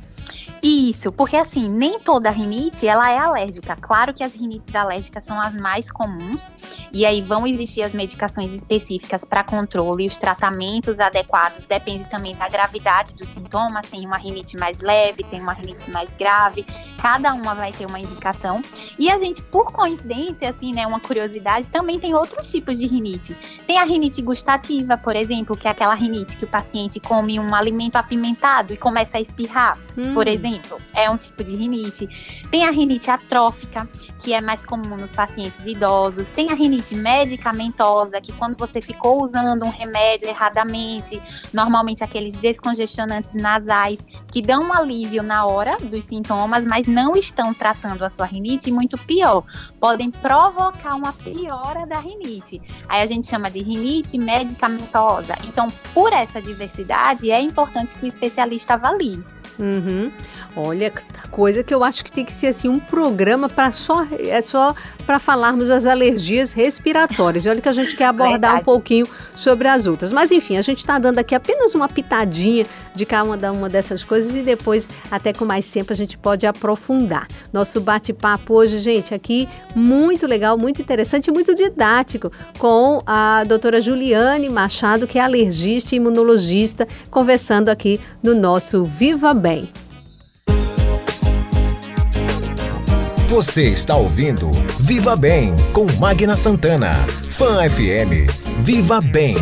Isso, 0.62 1.10
porque 1.10 1.36
assim, 1.36 1.68
nem 1.68 1.98
toda 1.98 2.30
rinite 2.30 2.86
ela 2.86 3.10
é 3.10 3.18
alérgica. 3.18 3.74
Claro 3.74 4.14
que 4.14 4.22
as 4.22 4.32
rinites 4.32 4.72
alérgicas 4.74 5.24
são 5.24 5.40
as 5.40 5.54
mais 5.54 5.90
comuns, 5.90 6.48
e 6.92 7.04
aí 7.04 7.20
vão 7.20 7.46
existir 7.46 7.82
as 7.82 7.92
medicações 7.92 8.52
específicas 8.52 9.24
para 9.24 9.42
controle 9.42 10.04
e 10.04 10.06
os 10.06 10.16
tratamentos 10.16 11.00
adequados 11.00 11.64
depende 11.64 12.08
também 12.08 12.36
da 12.36 12.48
gravidade 12.48 13.14
dos 13.14 13.28
sintomas. 13.28 13.71
Tem 13.80 14.04
uma 14.04 14.18
rinite 14.18 14.56
mais 14.56 14.80
leve, 14.80 15.24
tem 15.24 15.40
uma 15.40 15.52
rinite 15.52 15.90
mais 15.90 16.12
grave, 16.12 16.66
cada 17.00 17.32
uma 17.32 17.54
vai 17.54 17.72
ter 17.72 17.86
uma 17.86 17.98
indicação. 17.98 18.62
E 18.98 19.10
a 19.10 19.18
gente, 19.18 19.40
por 19.42 19.72
coincidência, 19.72 20.48
assim, 20.48 20.72
né, 20.72 20.86
uma 20.86 21.00
curiosidade, 21.00 21.70
também 21.70 21.98
tem 21.98 22.14
outros 22.14 22.50
tipos 22.50 22.78
de 22.78 22.86
rinite. 22.86 23.36
Tem 23.66 23.78
a 23.78 23.84
rinite 23.84 24.20
gustativa, 24.20 24.98
por 24.98 25.16
exemplo, 25.16 25.56
que 25.56 25.68
é 25.68 25.70
aquela 25.70 25.94
rinite 25.94 26.36
que 26.36 26.44
o 26.44 26.48
paciente 26.48 27.00
come 27.00 27.38
um 27.38 27.54
alimento 27.54 27.96
apimentado 27.96 28.72
e 28.72 28.76
começa 28.76 29.18
a 29.18 29.20
espirrar. 29.20 29.78
Hum. 29.96 30.14
Por 30.14 30.26
exemplo, 30.26 30.80
é 30.94 31.08
um 31.08 31.16
tipo 31.16 31.44
de 31.44 31.54
rinite. 31.54 32.08
Tem 32.50 32.64
a 32.64 32.70
rinite 32.70 33.10
atrófica, 33.10 33.88
que 34.18 34.32
é 34.32 34.40
mais 34.40 34.64
comum 34.64 34.96
nos 34.96 35.12
pacientes 35.12 35.64
idosos. 35.64 36.28
Tem 36.28 36.50
a 36.50 36.54
rinite 36.54 36.94
medicamentosa, 36.94 38.20
que 38.20 38.32
quando 38.32 38.56
você 38.56 38.80
ficou 38.80 39.22
usando 39.22 39.64
um 39.64 39.70
remédio 39.70 40.28
erradamente, 40.28 41.20
normalmente 41.52 42.02
aqueles 42.02 42.36
descongestionantes 42.36 43.32
que 44.30 44.42
dão 44.42 44.64
um 44.64 44.72
alívio 44.72 45.22
na 45.22 45.44
hora 45.44 45.76
dos 45.78 46.04
sintomas, 46.04 46.64
mas 46.64 46.86
não 46.86 47.16
estão 47.16 47.52
tratando 47.52 48.04
a 48.04 48.10
sua 48.10 48.26
rinite, 48.26 48.70
e 48.70 48.72
muito 48.72 48.96
pior, 48.98 49.44
podem 49.80 50.10
provocar 50.10 50.94
uma 50.94 51.12
piora 51.12 51.86
da 51.86 51.98
rinite. 51.98 52.60
Aí 52.88 53.02
a 53.02 53.06
gente 53.06 53.26
chama 53.26 53.50
de 53.50 53.62
rinite 53.62 54.18
medicamentosa. 54.18 55.36
Então, 55.44 55.68
por 55.92 56.12
essa 56.12 56.40
diversidade, 56.40 57.30
é 57.30 57.40
importante 57.40 57.94
que 57.94 58.04
o 58.04 58.08
especialista 58.08 58.74
avalie. 58.74 59.22
Uhum. 59.58 60.10
Olha, 60.56 60.92
coisa 61.30 61.62
que 61.62 61.74
eu 61.74 61.84
acho 61.84 62.04
que 62.04 62.12
tem 62.12 62.24
que 62.24 62.32
ser 62.32 62.48
assim 62.48 62.68
um 62.68 62.78
programa 62.78 63.48
para 63.48 63.72
só 63.72 64.06
é 64.18 64.40
só 64.42 64.74
para 65.06 65.18
falarmos 65.18 65.68
das 65.68 65.86
alergias 65.86 66.52
respiratórias. 66.52 67.46
Olha 67.46 67.60
que 67.60 67.68
a 67.68 67.72
gente 67.72 67.94
quer 67.96 68.06
abordar 68.06 68.32
Verdade. 68.32 68.60
um 68.60 68.64
pouquinho 68.64 69.06
sobre 69.34 69.68
as 69.68 69.86
outras. 69.86 70.12
Mas 70.12 70.30
enfim, 70.30 70.56
a 70.56 70.62
gente 70.62 70.78
está 70.78 70.98
dando 70.98 71.18
aqui 71.18 71.34
apenas 71.34 71.74
uma 71.74 71.88
pitadinha 71.88 72.66
de 72.94 73.06
cada 73.06 73.52
uma 73.52 73.68
dessas 73.68 74.04
coisas 74.04 74.34
e 74.34 74.42
depois, 74.42 74.86
até 75.10 75.32
com 75.32 75.44
mais 75.44 75.68
tempo, 75.68 75.92
a 75.92 75.96
gente 75.96 76.16
pode 76.18 76.46
aprofundar. 76.46 77.26
Nosso 77.52 77.80
bate-papo 77.80 78.54
hoje, 78.54 78.78
gente, 78.78 79.14
aqui 79.14 79.48
muito 79.74 80.26
legal, 80.26 80.56
muito 80.58 80.80
interessante 80.80 81.28
e 81.28 81.32
muito 81.32 81.54
didático 81.54 82.30
com 82.58 83.02
a 83.06 83.44
doutora 83.44 83.80
Juliane 83.80 84.48
Machado, 84.48 85.06
que 85.06 85.18
é 85.18 85.22
alergista 85.22 85.94
e 85.94 85.98
imunologista, 85.98 86.86
conversando 87.10 87.68
aqui 87.68 88.00
no 88.22 88.34
nosso 88.34 88.84
Viva 88.84 89.34
Bem. 89.34 89.68
Você 93.32 93.70
está 93.70 93.96
ouvindo 93.96 94.50
Viva 94.78 95.16
Bem 95.16 95.56
com 95.72 95.86
Magna 95.98 96.36
Santana. 96.36 96.92
Fan 97.30 97.66
FM. 97.66 98.28
Viva 98.62 99.00
Bem. 99.00 99.36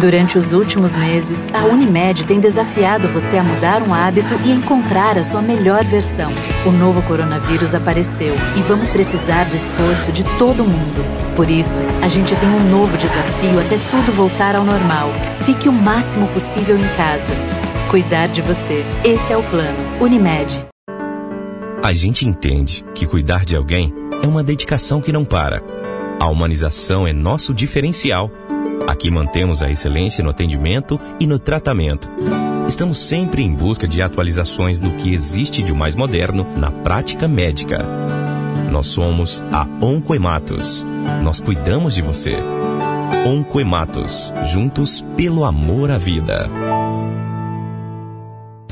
Durante 0.00 0.38
os 0.38 0.54
últimos 0.54 0.96
meses, 0.96 1.50
a 1.52 1.66
Unimed 1.66 2.24
tem 2.24 2.40
desafiado 2.40 3.06
você 3.06 3.36
a 3.36 3.42
mudar 3.42 3.82
um 3.82 3.92
hábito 3.92 4.34
e 4.46 4.50
encontrar 4.50 5.18
a 5.18 5.22
sua 5.22 5.42
melhor 5.42 5.84
versão. 5.84 6.32
O 6.64 6.70
novo 6.70 7.02
coronavírus 7.02 7.74
apareceu 7.74 8.34
e 8.56 8.62
vamos 8.62 8.88
precisar 8.90 9.44
do 9.44 9.54
esforço 9.54 10.10
de 10.10 10.24
todo 10.38 10.64
mundo. 10.64 11.04
Por 11.36 11.50
isso, 11.50 11.80
a 12.02 12.08
gente 12.08 12.34
tem 12.34 12.48
um 12.48 12.70
novo 12.70 12.96
desafio 12.96 13.60
até 13.60 13.76
tudo 13.90 14.10
voltar 14.10 14.56
ao 14.56 14.64
normal. 14.64 15.10
Fique 15.40 15.68
o 15.68 15.72
máximo 15.72 16.26
possível 16.28 16.78
em 16.78 16.88
casa. 16.96 17.34
Cuidar 17.90 18.28
de 18.28 18.40
você. 18.40 18.82
Esse 19.04 19.34
é 19.34 19.36
o 19.36 19.42
plano. 19.42 19.76
Unimed. 20.00 20.64
A 21.82 21.92
gente 21.92 22.26
entende 22.26 22.82
que 22.94 23.04
cuidar 23.04 23.44
de 23.44 23.54
alguém 23.54 23.92
é 24.22 24.26
uma 24.26 24.42
dedicação 24.42 25.02
que 25.02 25.12
não 25.12 25.26
para. 25.26 25.62
A 26.18 26.26
humanização 26.26 27.06
é 27.06 27.12
nosso 27.12 27.52
diferencial. 27.52 28.30
Aqui 28.86 29.10
mantemos 29.10 29.62
a 29.62 29.70
excelência 29.70 30.22
no 30.22 30.30
atendimento 30.30 31.00
e 31.18 31.26
no 31.26 31.38
tratamento. 31.38 32.10
Estamos 32.68 32.98
sempre 32.98 33.42
em 33.42 33.52
busca 33.52 33.86
de 33.86 34.00
atualizações 34.00 34.80
no 34.80 34.92
que 34.92 35.12
existe 35.12 35.62
de 35.62 35.72
mais 35.72 35.94
moderno 35.94 36.46
na 36.56 36.70
prática 36.70 37.26
médica. 37.26 37.78
Nós 38.70 38.86
somos 38.86 39.42
a 39.52 39.66
Oncoematos. 39.84 40.86
Nós 41.22 41.40
cuidamos 41.40 41.94
de 41.94 42.02
você. 42.02 42.36
Oncoematos, 43.26 44.32
juntos 44.46 45.04
pelo 45.16 45.44
amor 45.44 45.90
à 45.90 45.98
vida. 45.98 46.48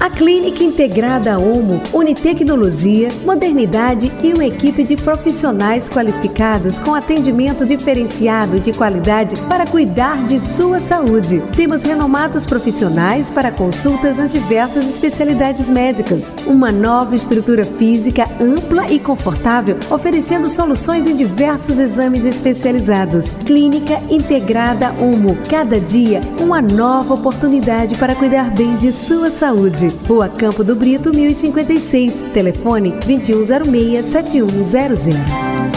A 0.00 0.08
Clínica 0.08 0.62
Integrada 0.62 1.40
Omo 1.40 1.82
une 1.92 2.14
tecnologia, 2.14 3.08
modernidade 3.24 4.12
e 4.22 4.32
uma 4.32 4.44
equipe 4.44 4.84
de 4.84 4.96
profissionais 4.96 5.88
qualificados 5.88 6.78
com 6.78 6.94
atendimento 6.94 7.66
diferenciado 7.66 8.60
de 8.60 8.72
qualidade 8.72 9.34
para 9.48 9.66
cuidar 9.66 10.24
de 10.24 10.38
sua 10.38 10.78
saúde. 10.78 11.42
Temos 11.56 11.82
renomados 11.82 12.46
profissionais 12.46 13.28
para 13.28 13.50
consultas 13.50 14.18
nas 14.18 14.30
diversas 14.30 14.88
especialidades 14.88 15.68
médicas. 15.68 16.32
Uma 16.46 16.70
nova 16.70 17.16
estrutura 17.16 17.64
física 17.64 18.24
ampla 18.40 18.88
e 18.92 19.00
confortável, 19.00 19.78
oferecendo 19.90 20.48
soluções 20.48 21.08
em 21.08 21.16
diversos 21.16 21.76
exames 21.76 22.24
especializados. 22.24 23.28
Clínica 23.44 24.00
Integrada 24.08 24.92
Omo. 25.00 25.36
Cada 25.50 25.80
dia, 25.80 26.20
uma 26.40 26.62
nova 26.62 27.14
oportunidade 27.14 27.96
para 27.96 28.14
cuidar 28.14 28.54
bem 28.54 28.76
de 28.76 28.92
sua 28.92 29.28
saúde. 29.32 29.87
Rua 29.88 30.28
Campo 30.28 30.62
do 30.62 30.74
Brito, 30.74 31.10
1056. 31.10 32.32
Telefone 32.32 32.92
2106-7100. 32.92 35.68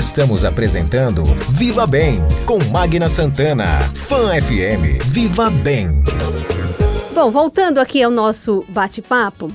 Estamos 0.00 0.46
apresentando 0.46 1.22
Viva 1.50 1.86
Bem 1.86 2.20
com 2.46 2.58
Magna 2.70 3.06
Santana. 3.06 3.80
Fã 3.94 4.30
FM. 4.40 5.04
Viva 5.04 5.50
Bem. 5.50 6.02
Bom, 7.12 7.30
voltando 7.30 7.78
aqui 7.78 8.02
ao 8.02 8.10
nosso 8.10 8.64
bate-papo, 8.68 9.52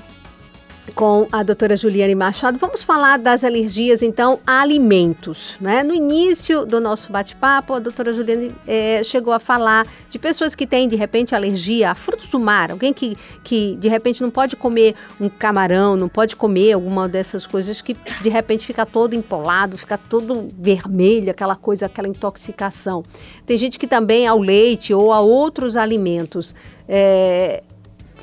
com 0.93 1.27
a 1.31 1.41
doutora 1.41 1.75
Juliane 1.75 2.13
Machado. 2.13 2.59
Vamos 2.59 2.83
falar 2.83 3.17
das 3.17 3.43
alergias, 3.43 4.01
então, 4.01 4.39
a 4.45 4.61
alimentos. 4.61 5.57
Né? 5.59 5.83
No 5.83 5.93
início 5.93 6.65
do 6.65 6.79
nosso 6.79 7.11
bate-papo, 7.11 7.73
a 7.73 7.79
doutora 7.79 8.13
Juliane 8.13 8.51
é, 8.67 9.01
chegou 9.03 9.33
a 9.33 9.39
falar 9.39 9.87
de 10.09 10.19
pessoas 10.19 10.53
que 10.53 10.67
têm, 10.67 10.87
de 10.87 10.95
repente, 10.95 11.33
alergia 11.33 11.91
a 11.91 11.95
frutos 11.95 12.29
do 12.29 12.39
mar. 12.39 12.71
Alguém 12.71 12.93
que, 12.93 13.17
que, 13.43 13.75
de 13.77 13.87
repente, 13.87 14.21
não 14.21 14.29
pode 14.29 14.55
comer 14.55 14.95
um 15.19 15.29
camarão, 15.29 15.95
não 15.95 16.09
pode 16.09 16.35
comer 16.35 16.73
alguma 16.73 17.07
dessas 17.07 17.47
coisas 17.47 17.81
que, 17.81 17.95
de 18.21 18.29
repente, 18.29 18.65
fica 18.65 18.85
todo 18.85 19.15
empolado, 19.15 19.77
fica 19.77 19.97
todo 19.97 20.49
vermelho, 20.57 21.31
aquela 21.31 21.55
coisa, 21.55 21.87
aquela 21.87 22.07
intoxicação. 22.07 23.03
Tem 23.45 23.57
gente 23.57 23.79
que 23.79 23.87
também 23.87 24.27
ao 24.27 24.39
leite 24.39 24.93
ou 24.93 25.11
a 25.11 25.19
outros 25.19 25.77
alimentos. 25.77 26.55
É, 26.87 27.63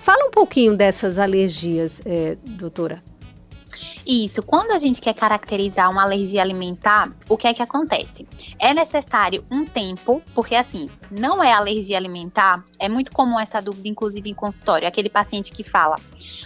Fala 0.02 0.26
um 0.26 0.30
pouquinho 0.32 0.76
dessas 0.76 1.16
alergias, 1.16 2.02
é, 2.04 2.36
doutora. 2.44 3.00
Isso, 4.06 4.42
quando 4.42 4.72
a 4.72 4.78
gente 4.78 5.00
quer 5.00 5.14
caracterizar 5.14 5.88
uma 5.90 6.02
alergia 6.02 6.42
alimentar, 6.42 7.12
o 7.28 7.36
que 7.36 7.46
é 7.46 7.54
que 7.54 7.62
acontece? 7.62 8.26
É 8.58 8.74
necessário 8.74 9.44
um 9.50 9.64
tempo, 9.64 10.20
porque 10.34 10.56
assim, 10.56 10.88
não 11.10 11.42
é 11.42 11.52
alergia 11.52 11.96
alimentar, 11.96 12.64
é 12.78 12.88
muito 12.88 13.12
comum 13.12 13.38
essa 13.38 13.62
dúvida, 13.62 13.88
inclusive 13.88 14.28
em 14.28 14.34
consultório, 14.34 14.88
aquele 14.88 15.08
paciente 15.08 15.52
que 15.52 15.62
fala: 15.62 15.96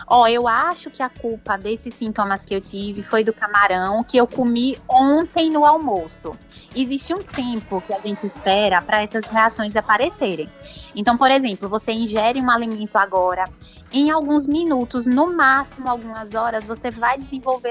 Ó, 0.07 0.23
oh, 0.23 0.27
eu 0.27 0.47
acho 0.47 0.91
que 0.91 1.03
a 1.03 1.09
culpa 1.09 1.57
desses 1.57 1.95
sintomas 1.95 2.45
que 2.45 2.55
eu 2.55 2.61
tive 2.61 3.03
foi 3.03 3.25
do 3.25 3.33
camarão 3.33 4.03
que 4.03 4.19
eu 4.19 4.27
comi 4.27 4.79
ontem 4.89 5.51
no 5.51 5.65
almoço. 5.65 6.37
Existe 6.75 7.15
um 7.15 7.23
tempo 7.23 7.81
que 7.81 7.93
a 7.93 8.01
gente 8.01 8.27
espera 8.27 8.83
para 8.83 9.03
essas 9.03 9.25
reações 9.27 9.75
aparecerem. 9.75 10.49
Então, 10.95 11.17
por 11.17 11.31
exemplo, 11.31 11.69
você 11.69 11.93
ingere 11.93 12.41
um 12.41 12.51
alimento 12.51 12.97
agora, 12.97 13.45
em 13.93 14.11
alguns 14.11 14.47
minutos, 14.47 15.07
no 15.07 15.35
máximo 15.35 15.89
algumas 15.89 16.35
horas, 16.35 16.65
você 16.65 16.91
vai 16.91 17.19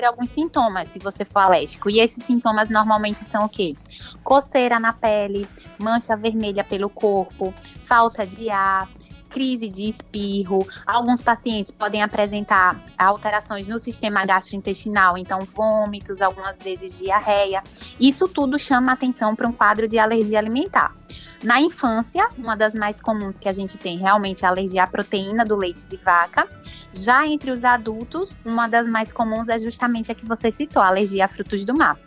alguns 0.03 0.29
sintomas 0.29 0.89
se 0.89 0.99
você 0.99 1.25
for 1.25 1.39
alérgico. 1.39 1.89
E 1.89 1.99
esses 1.99 2.23
sintomas 2.23 2.69
normalmente 2.69 3.19
são 3.25 3.45
o 3.45 3.49
quê? 3.49 3.75
Coceira 4.23 4.79
na 4.79 4.93
pele, 4.93 5.47
mancha 5.77 6.15
vermelha 6.15 6.63
pelo 6.63 6.89
corpo, 6.89 7.53
falta 7.79 8.25
de 8.25 8.49
ar, 8.49 8.89
crise 9.35 9.67
de 9.67 9.89
espirro. 9.89 10.65
Alguns 10.85 11.21
pacientes 11.21 11.69
podem 11.69 12.01
apresentar 12.01 12.81
alterações 12.97 13.67
no 13.67 13.77
sistema 13.77 14.25
gastrointestinal, 14.25 15.17
então 15.17 15.41
vômitos, 15.41 16.21
algumas 16.21 16.57
vezes 16.59 16.97
diarreia. 16.97 17.61
Isso 17.99 18.29
tudo 18.29 18.57
chama 18.57 18.93
atenção 18.93 19.35
para 19.35 19.45
um 19.45 19.51
quadro 19.51 19.89
de 19.89 19.99
alergia 19.99 20.39
alimentar. 20.39 20.95
Na 21.43 21.59
infância, 21.59 22.29
uma 22.37 22.55
das 22.55 22.73
mais 22.73 23.01
comuns 23.01 23.37
que 23.37 23.49
a 23.49 23.51
gente 23.51 23.77
tem 23.77 23.97
realmente 23.97 24.45
é 24.45 24.47
a 24.47 24.51
alergia 24.51 24.83
à 24.83 24.87
proteína 24.87 25.43
do 25.43 25.57
leite 25.57 25.85
de 25.85 25.97
vaca. 25.97 26.47
Já 26.93 27.27
entre 27.27 27.51
os 27.51 27.65
adultos, 27.65 28.33
uma 28.45 28.67
das 28.67 28.87
mais 28.87 29.11
comuns 29.11 29.49
é 29.49 29.59
justamente 29.59 30.09
a 30.09 30.15
que 30.15 30.25
você 30.25 30.49
citou, 30.49 30.81
a 30.81 30.87
alergia 30.87 31.25
a 31.25 31.27
frutos 31.27 31.65
do 31.65 31.75
mar. 31.75 31.99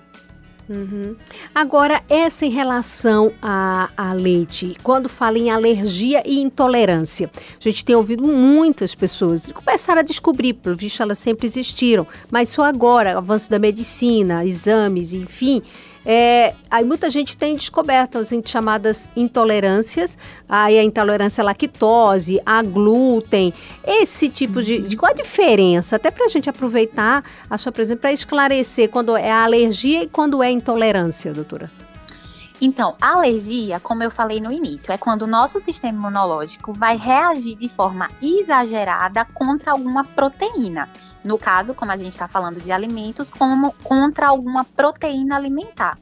Uhum. 0.69 1.17
Agora, 1.55 2.03
essa 2.09 2.45
em 2.45 2.51
relação 2.51 3.33
a, 3.41 3.89
a, 3.97 4.13
leite, 4.13 4.77
quando 4.83 5.09
fala 5.09 5.39
em 5.39 5.51
alergia 5.51 6.23
e 6.27 6.41
intolerância, 6.41 7.31
a 7.59 7.69
gente 7.69 7.85
tem 7.85 7.97
ouvido 7.97 8.23
muitas 8.23 8.95
pessoas 8.95 9.51
começaram 9.51 10.01
a 10.01 10.05
descobrir, 10.05 10.53
pelo 10.55 10.77
visto 10.77 11.03
elas 11.03 11.19
sempre 11.19 11.47
existiram, 11.47 12.07
mas 12.31 12.51
só 12.51 12.65
agora, 12.65 13.17
avanço 13.17 13.51
da 13.51 13.59
medicina, 13.59 14.45
exames, 14.45 15.15
enfim, 15.15 15.63
é, 16.05 16.55
aí 16.71 16.85
muita 16.85 17.11
gente 17.11 17.37
tem 17.37 17.57
descoberto 17.57 18.19
as 18.19 18.33
chamadas 18.47 19.09
intolerâncias, 19.17 20.17
aí 20.49 20.79
a 20.79 20.85
intolerância 20.85 21.43
à 21.43 21.45
lactose, 21.45 22.41
a 22.45 22.63
glúten, 22.63 23.53
esse 23.87 24.29
tipo 24.29 24.63
de, 24.63 24.81
de 24.81 24.97
qual 24.97 25.13
a 25.13 25.15
diferença? 25.15 25.97
Até 25.97 26.11
para 26.11 26.27
a 26.27 26.29
gente 26.29 26.49
aproveitar 26.49 27.25
a 27.49 27.59
sua 27.59 27.73
presença 27.73 28.01
para 28.01 28.13
esclarecer 28.13 28.89
quando 28.89 29.17
é 29.17 29.31
alergia 29.31 30.03
e 30.03 30.09
quando 30.09 30.43
é 30.43 30.51
intolerância, 30.51 31.33
doutora. 31.33 31.71
Então, 32.61 32.97
a 33.01 33.15
alergia, 33.15 33.79
como 33.79 34.03
eu 34.03 34.11
falei 34.11 34.41
no 34.41 34.51
início, 34.51 34.93
é 34.93 34.99
quando 34.99 35.23
o 35.23 35.27
nosso 35.29 35.61
sistema 35.61 35.97
imunológico 35.97 36.73
vai 36.73 36.97
reagir 36.97 37.55
de 37.55 37.69
forma 37.69 38.11
exagerada 38.21 39.25
contra 39.27 39.71
alguma 39.71 40.05
proteína. 40.05 40.89
No 41.29 41.39
caso, 41.39 41.75
como 41.75 41.93
a 41.93 41.97
gente 41.99 42.15
está 42.15 42.27
falando 42.27 42.59
de 42.59 42.73
alimentos, 42.73 43.31
como 43.31 43.75
contra 43.85 44.29
alguma 44.29 44.65
proteína 44.65 45.37
alimentar. 45.37 45.99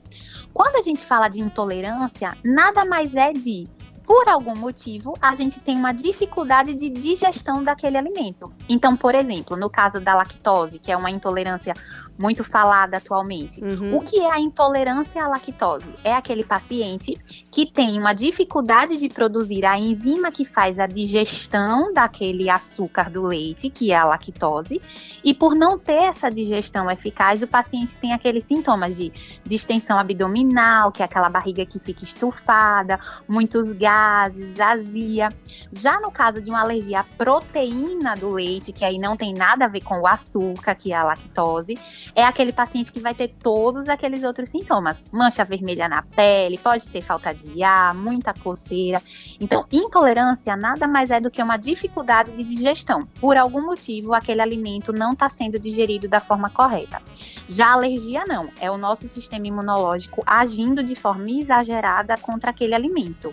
Quando 0.55 0.77
a 0.77 0.83
gente 0.83 1.05
fala 1.05 1.29
de 1.29 1.41
intolerância, 1.41 2.39
nada 2.45 2.85
mais 2.85 3.13
é 3.13 3.33
de 3.33 3.67
por 4.07 4.29
algum 4.29 4.55
motivo, 4.55 5.15
a 5.21 5.35
gente 5.35 5.59
tem 5.59 5.77
uma 5.77 5.91
dificuldade 5.91 6.75
de 6.75 6.89
digestão 6.89 7.65
daquele 7.65 7.99
alimento. 7.99 8.53
Então, 8.69 8.97
por 8.97 9.17
exemplo, 9.17 9.57
no 9.57 9.69
caso 9.69 9.99
da 10.01 10.15
lactose, 10.15 10.79
que 10.79 10.93
é 10.93 10.97
uma 10.97 11.11
intolerância 11.11 11.75
muito 12.19 12.43
falada 12.45 12.97
atualmente. 12.97 13.63
Uhum. 13.63 13.97
O 13.97 14.01
que 14.01 14.19
é 14.21 14.31
a 14.31 14.41
intolerância 14.41 15.23
à 15.23 15.29
lactose? 15.29 15.87
É 16.03 16.13
aquele 16.13 16.45
paciente 16.45 17.17
que 17.51 17.67
tem 17.67 17.99
uma 17.99 18.13
dificuldade 18.13 18.97
de 18.97 19.09
produzir 19.09 19.65
a 19.65 19.79
enzima 19.79 20.31
que 20.31 20.45
faz 20.45 20.79
a 20.79 20.87
digestão 20.87 21.93
daquele 21.93 22.49
açúcar 22.49 23.11
do 23.11 23.23
leite, 23.23 23.71
que 23.71 23.93
é 23.93 23.97
a 23.97 24.05
lactose, 24.05 24.81
e 25.23 25.35
por 25.35 25.55
não 25.55 25.79
ter 25.79 26.05
essa 26.05 26.31
digestão 26.31 26.91
eficaz, 26.91 27.43
o 27.43 27.47
paciente 27.47 27.97
tem 27.97 28.13
aqueles 28.13 28.45
sintomas 28.45 28.97
de 28.97 29.13
distensão 29.45 29.99
abdominal, 29.99 30.93
que 30.93 31.03
é 31.03 31.05
aquela 31.05 31.29
barriga 31.29 31.65
que 31.67 31.79
fica 31.79 32.05
estufada, 32.05 32.99
muitos 33.29 33.73
gases, 33.73 34.59
azia. 34.61 35.29
Já 35.73 36.01
no 36.01 36.11
caso 36.11 36.41
de 36.41 36.51
uma 36.51 36.61
alergia 36.61 37.01
à 37.01 37.05
proteína 37.05 38.15
do 38.15 38.31
leite, 38.31 38.73
que 38.73 38.85
aí 38.85 38.99
não 38.99 39.17
tem 39.17 39.35
nada 39.35 39.65
a 39.65 39.69
ver 39.69 39.81
com 39.81 40.01
o 40.01 40.07
açúcar, 40.07 40.75
que 40.75 40.93
é 40.93 40.97
a 40.97 41.05
lactose, 41.05 41.79
é 42.15 42.25
aquele 42.25 42.53
paciente 42.53 42.93
que 42.93 43.01
vai 43.01 43.15
ter 43.15 43.29
todos 43.29 43.89
aqueles 43.89 44.23
outros 44.23 44.49
sintomas. 44.49 45.05
Mancha 45.13 45.45
vermelha 45.45 45.89
na 45.89 46.03
pele, 46.03 46.59
pode 46.59 46.89
ter 46.89 47.03
falta 47.03 47.33
de 47.33 47.63
ar, 47.63 47.95
muita 47.95 48.33
coceira. 48.35 49.03
Então, 49.41 49.65
intolerância 49.73 50.57
nada 50.57 50.87
mais 50.87 51.11
é 51.11 51.21
do 51.21 51.31
que 51.31 51.43
uma 51.43 51.57
dificuldade 51.57 52.33
de 52.33 52.45
digestão. 52.45 53.07
Por 53.21 53.37
algum 53.37 53.65
motivo, 53.65 54.15
aquele 54.15 54.41
alimento 54.41 54.93
não 54.93 55.13
está 55.13 55.29
sendo 55.29 55.59
digerido 55.59 56.09
da 56.09 56.21
forma 56.21 56.51
correta. 56.51 57.01
Já 57.49 57.73
alergia 57.73 58.25
não, 58.27 58.49
é 58.61 58.71
o 58.71 58.77
nosso 58.77 59.09
sistema 59.09 59.47
imunológico 59.47 60.23
agindo 60.27 60.83
de 60.83 60.95
forma 60.95 61.31
exagerada 61.31 62.17
contra 62.19 62.51
aquele 62.51 62.75
alimento. 62.75 63.33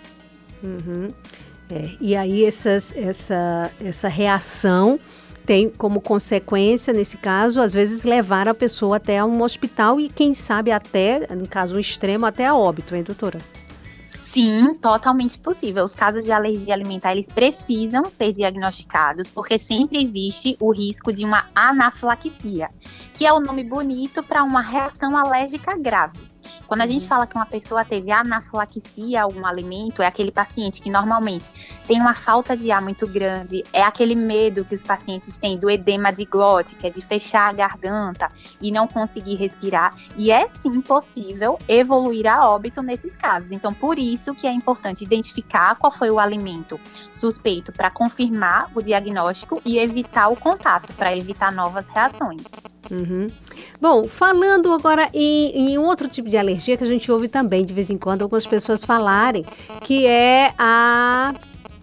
Uhum. 0.62 1.12
É, 1.70 1.90
e 2.00 2.14
aí 2.14 2.44
essas, 2.44 2.94
essa, 2.94 3.70
essa 3.80 4.08
reação 4.08 5.00
tem 5.44 5.68
como 5.68 6.00
consequência, 6.00 6.92
nesse 6.92 7.16
caso, 7.18 7.60
às 7.60 7.74
vezes 7.74 8.04
levar 8.04 8.48
a 8.48 8.54
pessoa 8.54 8.96
até 8.96 9.24
um 9.24 9.42
hospital 9.42 10.00
e, 10.00 10.08
quem 10.08 10.34
sabe, 10.34 10.72
até, 10.72 11.26
no 11.34 11.46
caso 11.46 11.76
um 11.76 11.78
extremo, 11.78 12.26
até 12.26 12.46
a 12.46 12.54
óbito, 12.54 12.94
hein, 12.94 13.02
doutora? 13.02 13.38
Sim, 14.22 14.74
totalmente 14.74 15.38
possível. 15.38 15.84
Os 15.84 15.94
casos 15.94 16.24
de 16.24 16.32
alergia 16.32 16.74
alimentar, 16.74 17.12
eles 17.12 17.28
precisam 17.28 18.10
ser 18.10 18.32
diagnosticados, 18.32 19.30
porque 19.30 19.58
sempre 19.58 20.02
existe 20.02 20.56
o 20.58 20.72
risco 20.72 21.12
de 21.12 21.24
uma 21.24 21.46
anafilaxia, 21.54 22.68
que 23.12 23.26
é 23.26 23.32
o 23.32 23.38
nome 23.38 23.62
bonito 23.62 24.22
para 24.22 24.42
uma 24.42 24.62
reação 24.62 25.16
alérgica 25.16 25.78
grave. 25.78 26.33
Quando 26.66 26.82
a 26.82 26.86
gente 26.86 27.02
uhum. 27.02 27.08
fala 27.08 27.26
que 27.26 27.36
uma 27.36 27.46
pessoa 27.46 27.84
teve 27.84 28.10
anafilaxia 28.10 29.20
a 29.20 29.22
algum 29.24 29.46
alimento, 29.46 30.02
é 30.02 30.06
aquele 30.06 30.32
paciente 30.32 30.80
que 30.80 30.90
normalmente 30.90 31.50
tem 31.86 32.00
uma 32.00 32.14
falta 32.14 32.56
de 32.56 32.70
ar 32.70 32.80
muito 32.80 33.06
grande, 33.06 33.64
é 33.72 33.82
aquele 33.82 34.14
medo 34.14 34.64
que 34.64 34.74
os 34.74 34.84
pacientes 34.84 35.38
têm 35.38 35.58
do 35.58 35.70
edema 35.70 36.12
de 36.12 36.24
glote, 36.24 36.76
que 36.76 36.86
é 36.86 36.90
de 36.90 37.02
fechar 37.02 37.50
a 37.50 37.52
garganta 37.52 38.30
e 38.60 38.70
não 38.70 38.86
conseguir 38.86 39.36
respirar. 39.36 39.94
E 40.16 40.30
é 40.30 40.48
sim 40.48 40.80
possível 40.80 41.58
evoluir 41.68 42.26
a 42.26 42.48
óbito 42.48 42.82
nesses 42.82 43.16
casos. 43.16 43.50
Então, 43.50 43.72
por 43.72 43.98
isso 43.98 44.34
que 44.34 44.46
é 44.46 44.52
importante 44.52 45.04
identificar 45.04 45.76
qual 45.76 45.90
foi 45.90 46.10
o 46.10 46.18
alimento 46.18 46.80
suspeito 47.12 47.72
para 47.72 47.90
confirmar 47.90 48.70
o 48.74 48.82
diagnóstico 48.82 49.60
e 49.64 49.78
evitar 49.78 50.28
o 50.28 50.36
contato, 50.36 50.92
para 50.94 51.16
evitar 51.16 51.52
novas 51.52 51.88
reações. 51.88 52.42
Uhum. 52.90 53.26
Bom, 53.80 54.06
falando 54.06 54.72
agora 54.72 55.08
em, 55.12 55.72
em 55.72 55.78
outro 55.78 56.08
tipo 56.08 56.28
de 56.28 56.36
alergia 56.36 56.76
que 56.76 56.84
a 56.84 56.86
gente 56.86 57.10
ouve 57.10 57.28
também 57.28 57.64
de 57.64 57.72
vez 57.72 57.90
em 57.90 57.98
quando 57.98 58.22
algumas 58.22 58.46
pessoas 58.46 58.84
falarem, 58.84 59.44
que 59.82 60.06
é 60.06 60.52
a 60.58 61.34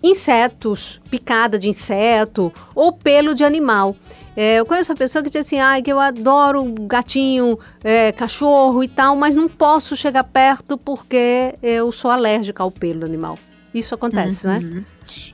insetos, 0.04 1.00
picada 1.10 1.60
de 1.60 1.70
inseto 1.70 2.52
ou 2.74 2.92
pelo 2.92 3.36
de 3.36 3.44
animal. 3.44 3.96
É, 4.36 4.60
eu 4.60 4.66
conheço 4.66 4.92
uma 4.92 4.98
pessoa 4.98 5.22
que 5.22 5.30
diz 5.30 5.42
assim, 5.42 5.60
ah, 5.60 5.82
que 5.82 5.92
eu 5.92 6.00
adoro 6.00 6.64
gatinho, 6.88 7.60
é, 7.84 8.12
cachorro 8.12 8.84
e 8.84 8.88
tal, 8.88 9.16
mas 9.16 9.36
não 9.36 9.48
posso 9.48 9.96
chegar 9.96 10.24
perto 10.24 10.78
porque 10.78 11.54
eu 11.62 11.92
sou 11.92 12.10
alérgica 12.10 12.64
ao 12.64 12.72
pelo 12.72 13.02
do 13.02 13.06
animal. 13.06 13.38
Isso 13.74 13.94
acontece, 13.94 14.48
uhum. 14.48 14.60
não 14.60 14.78
é? 14.80 14.84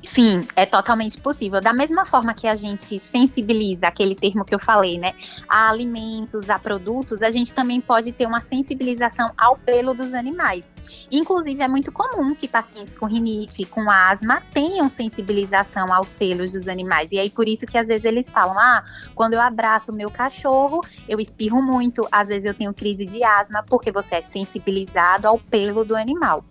Sim, 0.03 0.41
é 0.55 0.65
totalmente 0.65 1.17
possível. 1.19 1.61
Da 1.61 1.73
mesma 1.73 2.05
forma 2.05 2.33
que 2.33 2.47
a 2.47 2.55
gente 2.55 2.99
sensibiliza 2.99 3.87
aquele 3.87 4.15
termo 4.15 4.43
que 4.43 4.55
eu 4.55 4.59
falei, 4.59 4.97
né? 4.97 5.13
A 5.47 5.69
alimentos, 5.69 6.49
a 6.49 6.57
produtos, 6.57 7.21
a 7.21 7.31
gente 7.31 7.53
também 7.53 7.79
pode 7.81 8.11
ter 8.11 8.25
uma 8.25 8.41
sensibilização 8.41 9.31
ao 9.37 9.57
pelo 9.57 9.93
dos 9.93 10.13
animais. 10.13 10.71
Inclusive, 11.11 11.61
é 11.61 11.67
muito 11.67 11.91
comum 11.91 12.33
que 12.33 12.47
pacientes 12.47 12.95
com 12.95 13.05
rinite, 13.05 13.65
com 13.65 13.89
asma, 13.89 14.41
tenham 14.53 14.89
sensibilização 14.89 15.93
aos 15.93 16.13
pelos 16.13 16.51
dos 16.51 16.67
animais. 16.67 17.11
E 17.11 17.19
aí, 17.19 17.29
por 17.29 17.47
isso 17.47 17.65
que 17.65 17.77
às 17.77 17.87
vezes 17.87 18.05
eles 18.05 18.29
falam: 18.29 18.57
ah, 18.57 18.83
quando 19.13 19.33
eu 19.33 19.41
abraço 19.41 19.91
o 19.91 19.95
meu 19.95 20.09
cachorro, 20.09 20.81
eu 21.07 21.19
espirro 21.19 21.61
muito, 21.61 22.07
às 22.11 22.29
vezes 22.29 22.45
eu 22.45 22.53
tenho 22.53 22.73
crise 22.73 23.05
de 23.05 23.23
asma, 23.23 23.63
porque 23.63 23.91
você 23.91 24.15
é 24.15 24.21
sensibilizado 24.21 25.27
ao 25.27 25.37
pelo 25.37 25.83
do 25.83 25.95
animal. 25.95 26.43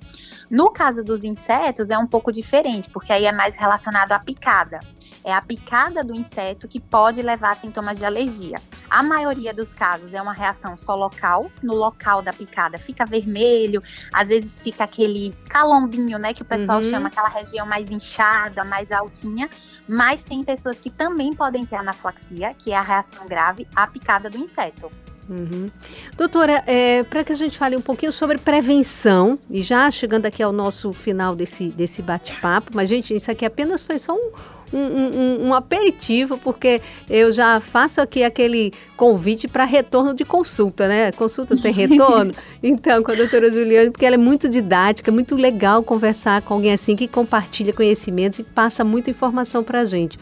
No 0.48 0.70
caso 0.70 1.02
dos 1.02 1.24
insetos, 1.24 1.90
é 1.90 1.98
um 1.98 2.06
pouco 2.06 2.30
diferente, 2.30 2.88
porque 2.90 3.12
aí 3.12 3.24
é 3.24 3.32
mais 3.32 3.56
relacionado 3.56 4.12
à 4.12 4.18
picada. 4.18 4.78
É 5.24 5.32
a 5.32 5.42
picada 5.42 6.04
do 6.04 6.14
inseto 6.14 6.68
que 6.68 6.78
pode 6.78 7.20
levar 7.20 7.50
a 7.50 7.54
sintomas 7.54 7.98
de 7.98 8.04
alergia. 8.04 8.58
A 8.88 9.02
maioria 9.02 9.52
dos 9.52 9.70
casos 9.70 10.14
é 10.14 10.22
uma 10.22 10.32
reação 10.32 10.76
só 10.76 10.94
local. 10.94 11.50
No 11.62 11.74
local 11.74 12.22
da 12.22 12.32
picada 12.32 12.78
fica 12.78 13.04
vermelho, 13.04 13.82
às 14.12 14.28
vezes 14.28 14.60
fica 14.60 14.84
aquele 14.84 15.34
calombinho, 15.48 16.18
né, 16.18 16.32
que 16.32 16.42
o 16.42 16.44
pessoal 16.44 16.80
uhum. 16.80 16.88
chama 16.88 17.08
aquela 17.08 17.28
região 17.28 17.66
mais 17.66 17.90
inchada, 17.90 18.64
mais 18.64 18.92
altinha. 18.92 19.50
Mas 19.88 20.22
tem 20.22 20.44
pessoas 20.44 20.78
que 20.78 20.90
também 20.90 21.34
podem 21.34 21.66
ter 21.66 21.76
anafilaxia, 21.76 22.54
que 22.54 22.70
é 22.70 22.76
a 22.76 22.82
reação 22.82 23.26
grave 23.26 23.66
à 23.74 23.86
picada 23.88 24.30
do 24.30 24.38
inseto. 24.38 24.92
Uhum. 25.28 25.70
Doutora, 26.16 26.62
é, 26.66 27.02
para 27.02 27.24
que 27.24 27.32
a 27.32 27.36
gente 27.36 27.58
fale 27.58 27.76
um 27.76 27.80
pouquinho 27.80 28.12
sobre 28.12 28.38
prevenção, 28.38 29.38
e 29.50 29.60
já 29.60 29.90
chegando 29.90 30.26
aqui 30.26 30.42
ao 30.42 30.52
nosso 30.52 30.92
final 30.92 31.34
desse, 31.34 31.68
desse 31.68 32.00
bate-papo, 32.00 32.70
mas, 32.74 32.88
gente, 32.88 33.14
isso 33.14 33.30
aqui 33.30 33.44
apenas 33.44 33.82
foi 33.82 33.98
só 33.98 34.14
um, 34.14 34.30
um, 34.72 34.78
um, 34.78 35.46
um, 35.48 35.54
aperitivo, 35.54 36.38
porque 36.38 36.80
eu 37.10 37.32
já 37.32 37.60
faço 37.60 38.00
aqui 38.00 38.22
aquele 38.22 38.72
convite 38.96 39.48
para 39.48 39.64
retorno 39.64 40.14
de 40.14 40.24
consulta, 40.24 40.86
né? 40.86 41.10
Consulta 41.12 41.56
tem 41.56 41.72
retorno? 41.74 42.32
Então, 42.62 43.02
com 43.02 43.10
a 43.10 43.14
doutora 43.14 43.52
Juliane, 43.52 43.90
porque 43.90 44.06
ela 44.06 44.14
é 44.14 44.18
muito 44.18 44.48
didática, 44.48 45.10
muito 45.10 45.34
legal 45.34 45.82
conversar 45.82 46.42
com 46.42 46.54
alguém 46.54 46.72
assim 46.72 46.94
que 46.94 47.08
compartilha 47.08 47.72
conhecimentos 47.72 48.38
e 48.38 48.42
passa 48.44 48.84
muita 48.84 49.10
informação 49.10 49.64
para 49.64 49.80
a 49.80 49.84
gente. 49.84 50.18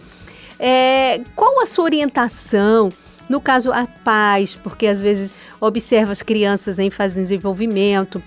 É, 0.58 1.20
qual 1.34 1.60
a 1.60 1.66
sua 1.66 1.84
orientação? 1.84 2.90
No 3.28 3.40
caso, 3.40 3.72
a 3.72 3.86
paz, 3.86 4.58
porque 4.62 4.86
às 4.86 5.00
vezes 5.00 5.32
observa 5.60 6.12
as 6.12 6.22
crianças 6.22 6.78
em 6.78 6.90
fase 6.90 7.14
de 7.14 7.22
desenvolvimento, 7.22 8.22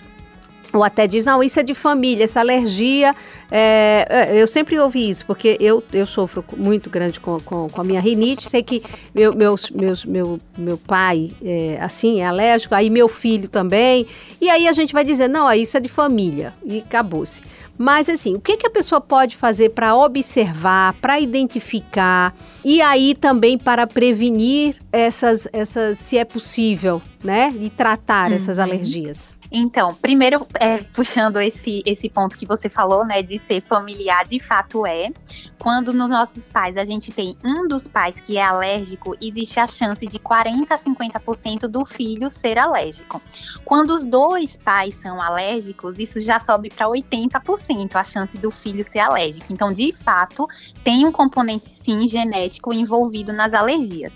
ou 0.74 0.84
até 0.84 1.08
diz, 1.08 1.26
não, 1.26 1.42
isso 1.42 1.60
é 1.60 1.64
de 1.64 1.74
família, 1.74 2.24
essa 2.24 2.40
alergia. 2.40 3.16
É, 3.50 4.08
é, 4.10 4.42
eu 4.42 4.48
sempre 4.48 4.78
ouvi 4.78 5.10
isso, 5.10 5.26
porque 5.26 5.58
eu, 5.60 5.84
eu 5.94 6.06
sofro 6.06 6.44
muito 6.56 6.90
grande 6.90 7.20
com, 7.20 7.40
com, 7.40 7.70
com 7.70 7.82
a 7.82 7.84
minha 7.84 8.02
rinite. 8.02 8.50
Sei 8.50 8.62
que 8.62 8.84
meu, 9.14 9.36
meus, 9.36 9.70
meus, 9.70 10.06
meu, 10.06 10.38
meu 10.58 10.78
pai, 10.78 11.32
é, 11.44 11.78
assim, 11.82 12.22
é 12.22 12.26
alérgico, 12.26 12.76
aí 12.76 12.90
meu 12.90 13.08
filho 13.08 13.48
também. 13.48 14.06
E 14.42 14.50
aí 14.50 14.68
a 14.68 14.72
gente 14.72 14.94
vai 14.94 15.04
dizer, 15.04 15.28
não, 15.28 15.52
isso 15.54 15.78
é 15.78 15.80
de 15.80 15.90
família. 15.90 16.54
E 16.66 16.80
acabou-se. 16.80 17.42
Mas 17.78 18.10
assim, 18.10 18.34
o 18.34 18.42
que, 18.42 18.58
que 18.58 18.66
a 18.66 18.72
pessoa 18.72 19.00
pode 19.00 19.36
fazer 19.36 19.70
para 19.70 19.96
observar, 19.96 20.94
para 20.94 21.20
identificar 21.20 22.36
e 22.66 22.82
aí 22.82 23.14
também 23.14 23.58
para 23.58 23.86
prevenir 23.86 24.76
essas, 24.92 25.48
essas, 25.54 26.00
se 26.00 26.18
é 26.18 26.26
possível, 26.26 27.02
né, 27.24 27.54
e 27.62 27.70
tratar 27.70 28.32
uhum. 28.32 28.36
essas 28.36 28.58
alergias? 28.58 29.37
Então, 29.52 29.94
primeiro, 29.96 30.46
é, 30.60 30.78
puxando 30.78 31.40
esse, 31.40 31.82
esse 31.86 32.10
ponto 32.10 32.38
que 32.38 32.46
você 32.46 32.68
falou, 32.68 33.06
né, 33.06 33.22
de 33.22 33.40
ser 33.40 33.62
familiar, 33.62 34.26
de 34.26 34.40
fato 34.40 34.86
é. 34.86 35.10
Quando 35.58 35.92
nos 35.92 36.10
nossos 36.10 36.48
pais 36.48 36.78
a 36.78 36.86
gente 36.86 37.12
tem 37.12 37.36
um 37.44 37.68
dos 37.68 37.88
pais 37.88 38.20
que 38.20 38.38
é 38.38 38.44
alérgico, 38.44 39.16
existe 39.22 39.60
a 39.60 39.68
chance 39.68 40.06
de 40.06 40.20
40 40.20 40.74
a 40.74 40.78
50% 40.78 41.68
do 41.68 41.84
filho 41.86 42.30
ser 42.30 42.58
alérgico. 42.58 43.22
Quando 43.66 43.92
os 43.92 44.06
dois 44.06 44.56
pais 44.56 44.96
são 45.00 45.22
alérgicos, 45.22 45.98
isso 45.98 46.22
já 46.22 46.40
sobe 46.40 46.70
para 46.70 46.88
80% 46.88 47.96
a 47.96 48.04
chance 48.04 48.38
do 48.38 48.52
filho 48.52 48.86
ser 48.86 49.00
alérgico. 49.00 49.52
Então, 49.52 49.74
de 49.74 49.92
fato, 49.92 50.48
tem 50.84 51.06
um 51.06 51.12
componente 51.12 51.70
sim 51.72 52.08
genético 52.08 52.74
envolvido 52.74 53.34
nas 53.34 53.54
alergias. 53.54 54.14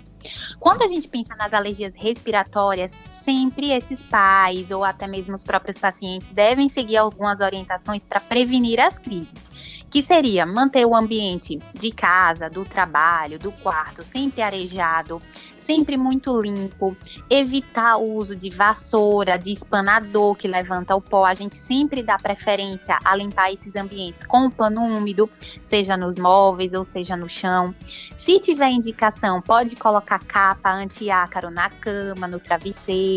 Quando 0.60 0.82
a 0.82 0.88
gente 0.88 1.08
pensa 1.08 1.34
nas 1.34 1.52
alergias 1.52 1.94
respiratórias, 1.96 3.00
sempre 3.22 3.70
esses 3.70 4.02
pais 4.02 4.70
ou 4.70 4.84
até 4.84 5.06
mesmo 5.06 5.34
os 5.34 5.44
próprios 5.44 5.78
pacientes 5.78 6.28
devem 6.28 6.68
seguir 6.68 6.96
algumas 6.96 7.40
orientações 7.40 8.04
para 8.04 8.20
prevenir 8.20 8.80
as 8.80 8.98
crises 8.98 9.52
que 9.92 10.02
seria 10.02 10.46
manter 10.46 10.86
o 10.86 10.96
ambiente 10.96 11.58
de 11.74 11.90
casa, 11.90 12.48
do 12.48 12.64
trabalho, 12.64 13.38
do 13.38 13.52
quarto 13.52 14.02
sempre 14.02 14.40
arejado, 14.40 15.20
sempre 15.54 15.98
muito 15.98 16.40
limpo, 16.40 16.96
evitar 17.28 17.98
o 17.98 18.14
uso 18.14 18.34
de 18.34 18.48
vassoura, 18.48 19.38
de 19.38 19.52
espanador 19.52 20.34
que 20.34 20.48
levanta 20.48 20.96
o 20.96 21.00
pó. 21.00 21.26
A 21.26 21.34
gente 21.34 21.58
sempre 21.58 22.02
dá 22.02 22.16
preferência 22.16 22.98
a 23.04 23.14
limpar 23.14 23.52
esses 23.52 23.76
ambientes 23.76 24.24
com 24.24 24.50
pano 24.50 24.82
úmido, 24.82 25.28
seja 25.60 25.94
nos 25.94 26.16
móveis 26.16 26.72
ou 26.72 26.86
seja 26.86 27.14
no 27.14 27.28
chão. 27.28 27.74
Se 28.16 28.40
tiver 28.40 28.70
indicação, 28.70 29.42
pode 29.42 29.76
colocar 29.76 30.20
capa 30.20 30.72
anti-ácaro 30.72 31.50
na 31.50 31.68
cama, 31.68 32.26
no 32.26 32.40
travesseiro, 32.40 33.11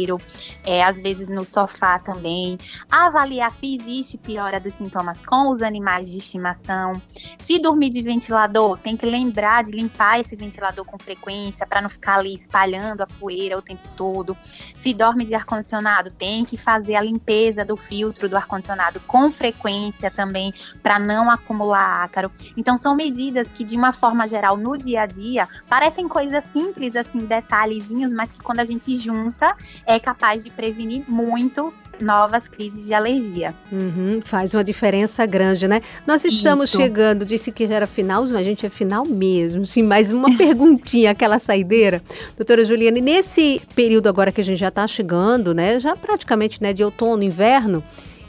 é, 0.63 0.83
às 0.83 0.97
vezes 0.97 1.29
no 1.29 1.45
sofá 1.45 1.99
também. 1.99 2.57
Avaliar 2.89 3.51
se 3.51 3.75
existe 3.75 4.17
piora 4.17 4.59
dos 4.59 4.73
sintomas 4.73 5.25
com 5.25 5.49
os 5.49 5.61
animais 5.61 6.11
de 6.11 6.17
estimação. 6.17 7.01
Se 7.39 7.59
dormir 7.59 7.89
de 7.89 8.01
ventilador, 8.01 8.77
tem 8.79 8.97
que 8.97 9.05
lembrar 9.05 9.63
de 9.63 9.71
limpar 9.71 10.19
esse 10.19 10.35
ventilador 10.35 10.85
com 10.85 10.97
frequência 10.97 11.65
para 11.65 11.81
não 11.81 11.89
ficar 11.89 12.19
ali 12.19 12.33
espalhando 12.33 13.01
a 13.01 13.07
poeira 13.07 13.57
o 13.57 13.61
tempo 13.61 13.87
todo. 13.95 14.37
Se 14.75 14.93
dorme 14.93 15.25
de 15.25 15.35
ar-condicionado, 15.35 16.11
tem 16.11 16.43
que 16.43 16.57
fazer 16.57 16.95
a 16.95 17.01
limpeza 17.01 17.63
do 17.63 17.77
filtro 17.77 18.27
do 18.27 18.35
ar-condicionado 18.35 18.99
com 19.01 19.31
frequência 19.31 20.09
também, 20.11 20.53
para 20.81 20.99
não 20.99 21.29
acumular 21.29 22.03
ácaro. 22.03 22.31
Então, 22.57 22.77
são 22.77 22.95
medidas 22.95 23.51
que, 23.51 23.63
de 23.63 23.75
uma 23.75 23.93
forma 23.93 24.27
geral, 24.27 24.57
no 24.57 24.77
dia 24.77 25.01
a 25.01 25.05
dia, 25.05 25.47
parecem 25.67 26.07
coisas 26.07 26.45
simples, 26.45 26.95
assim, 26.95 27.19
detalhezinhos, 27.19 28.11
mas 28.11 28.33
que 28.33 28.41
quando 28.41 28.59
a 28.59 28.65
gente 28.65 28.95
junta, 28.97 29.55
é 29.85 29.99
capaz 29.99 30.43
de 30.43 30.49
prevenir 30.49 31.03
muito 31.07 31.73
novas 32.01 32.47
crises 32.47 32.85
de 32.85 32.93
alergia. 32.93 33.53
Uhum, 33.71 34.19
faz 34.23 34.53
uma 34.53 34.63
diferença 34.63 35.25
grande, 35.25 35.67
né? 35.67 35.81
Nós 36.05 36.25
estamos 36.25 36.69
Isso. 36.69 36.77
chegando, 36.77 37.25
disse 37.25 37.51
que 37.51 37.67
já 37.67 37.75
era 37.75 37.87
final, 37.87 38.21
mas 38.21 38.33
a 38.33 38.43
gente 38.43 38.65
é 38.65 38.69
final 38.69 39.05
mesmo. 39.05 39.65
Sim, 39.65 39.83
mais 39.83 40.11
uma 40.11 40.35
perguntinha, 40.37 41.11
aquela 41.11 41.39
saideira. 41.39 42.01
Doutora 42.35 42.65
Juliane, 42.65 43.01
nesse 43.01 43.61
período 43.73 44.07
agora 44.07 44.31
que 44.31 44.41
a 44.41 44.43
gente 44.43 44.59
já 44.59 44.69
está 44.69 44.85
chegando, 44.87 45.53
né? 45.53 45.79
Já 45.79 45.95
praticamente 45.95 46.61
né, 46.61 46.73
de 46.73 46.83
outono, 46.83 47.23
inverno, 47.23 47.83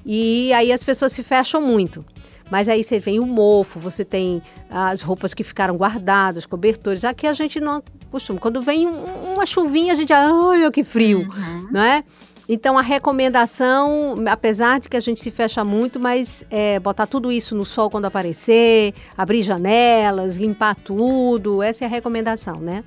e 0.05 0.53
aí 0.53 0.71
as 0.71 0.85
pessoas 0.85 1.13
se 1.13 1.23
fecham 1.23 1.61
muito. 1.61 2.05
Mas 2.49 2.69
aí 2.69 2.85
você 2.85 3.01
vem 3.01 3.19
o 3.19 3.27
mofo, 3.27 3.81
você 3.81 4.05
tem 4.05 4.41
as 4.71 5.01
roupas 5.01 5.35
que 5.35 5.43
ficaram 5.43 5.77
guardadas, 5.77 6.47
cobertores. 6.47 7.05
Aqui 7.05 7.27
a 7.27 7.33
gente 7.33 7.59
não 7.59 7.83
costuma. 8.11 8.39
Quando 8.39 8.61
vem 8.61 8.87
um, 8.87 9.35
uma 9.35 9.47
chuvinha, 9.47 9.93
a 9.93 9.97
gente, 9.97 10.13
ai, 10.13 10.71
que 10.71 10.85
frio, 10.85 11.21
uhum. 11.21 11.69
não 11.71 11.81
é? 11.81 12.05
Então 12.49 12.79
a 12.79 12.83
recomendação, 12.83 14.15
apesar 14.29 14.79
de 14.79 14.89
que 14.89 14.97
a 14.97 15.01
gente 15.01 15.21
se 15.21 15.31
fecha 15.31 15.65
muito, 15.65 15.99
mas 15.99 16.45
é, 16.49 16.79
botar 16.79 17.07
tudo 17.07 17.33
isso 17.33 17.57
no 17.57 17.65
sol 17.65 17.91
quando 17.91 18.05
aparecer, 18.05 18.95
abrir 19.17 19.43
janelas, 19.43 20.37
limpar 20.37 20.77
tudo, 20.77 21.61
essa 21.63 21.85
é 21.85 21.87
a 21.87 21.91
recomendação, 21.91 22.59
né? 22.59 22.85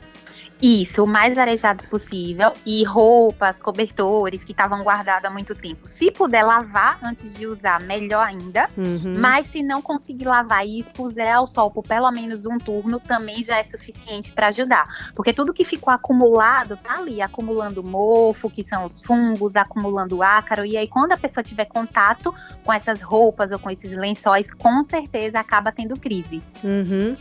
Isso, 0.61 1.03
o 1.03 1.07
mais 1.07 1.37
arejado 1.37 1.83
possível. 1.85 2.51
E 2.65 2.83
roupas, 2.83 3.59
cobertores 3.59 4.43
que 4.43 4.51
estavam 4.51 4.83
guardados 4.83 5.25
há 5.25 5.29
muito 5.31 5.55
tempo. 5.55 5.87
Se 5.87 6.11
puder 6.11 6.43
lavar 6.43 6.99
antes 7.01 7.33
de 7.33 7.47
usar, 7.47 7.79
melhor 7.81 8.27
ainda. 8.27 8.69
Uhum. 8.77 9.13
Mas 9.17 9.47
se 9.47 9.63
não 9.63 9.81
conseguir 9.81 10.25
lavar 10.25 10.65
e 10.65 10.79
expuser 10.79 11.33
ao 11.33 11.47
sol 11.47 11.71
por 11.71 11.83
pelo 11.83 12.11
menos 12.11 12.45
um 12.45 12.57
turno, 12.57 12.99
também 12.99 13.43
já 13.43 13.57
é 13.57 13.63
suficiente 13.63 14.33
para 14.33 14.47
ajudar. 14.47 15.11
Porque 15.15 15.31
tudo 15.31 15.53
que 15.53 15.63
ficou 15.63 15.93
acumulado 15.93 16.75
tá 16.77 16.95
ali, 16.99 17.21
acumulando 17.21 17.83
mofo, 17.83 18.49
que 18.49 18.63
são 18.63 18.85
os 18.85 19.01
fungos, 19.01 19.55
acumulando 19.55 20.21
ácaro. 20.21 20.65
E 20.65 20.75
aí, 20.75 20.87
quando 20.87 21.13
a 21.13 21.17
pessoa 21.17 21.43
tiver 21.43 21.65
contato 21.65 22.33
com 22.63 22.73
essas 22.73 23.01
roupas 23.01 23.51
ou 23.51 23.59
com 23.59 23.69
esses 23.69 23.97
lençóis, 23.97 24.51
com 24.51 24.83
certeza 24.83 25.39
acaba 25.39 25.71
tendo 25.71 25.97
crise. 25.97 26.41
Uhum. 26.63 27.15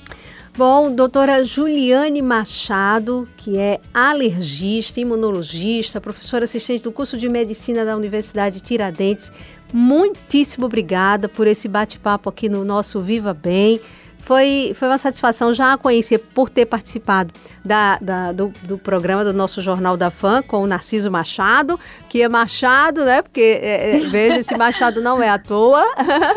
Bom, 0.59 0.93
doutora 0.93 1.45
Juliane 1.45 2.21
Machado, 2.21 3.29
que 3.37 3.57
é 3.57 3.79
alergista, 3.95 4.99
imunologista, 4.99 6.01
professora 6.01 6.47
assistente 6.47 6.83
do 6.83 6.91
curso 6.91 7.17
de 7.17 7.29
medicina 7.29 7.85
da 7.85 7.97
Universidade 7.97 8.61
Tiradentes, 8.61 9.31
muitíssimo 9.73 10.67
obrigada 10.67 11.29
por 11.29 11.47
esse 11.47 11.69
bate-papo 11.69 12.29
aqui 12.29 12.49
no 12.49 12.65
nosso 12.65 12.99
Viva 12.99 13.33
Bem. 13.33 13.81
Foi, 14.19 14.73
foi 14.75 14.89
uma 14.89 14.99
satisfação 14.99 15.55
já 15.55 15.73
a 15.73 15.79
conhecer 15.79 16.19
por 16.19 16.51
ter 16.51 16.67
participado 16.67 17.33
da, 17.65 17.99
da 18.01 18.33
do, 18.33 18.53
do, 18.63 18.77
programa 18.77 19.25
do 19.25 19.33
nosso 19.33 19.63
Jornal 19.63 19.97
da 19.97 20.11
Fã 20.11 20.43
com 20.43 20.63
o 20.63 20.67
Narciso 20.67 21.11
Machado, 21.11 21.79
que 22.09 22.21
é 22.21 22.29
Machado, 22.29 23.05
né? 23.05 23.23
Porque, 23.23 23.41
é, 23.41 23.97
é, 23.97 23.99
veja, 24.11 24.41
esse 24.41 24.57
Machado 24.57 25.01
não 25.01 25.23
é 25.23 25.29
à 25.29 25.39
toa. 25.39 25.85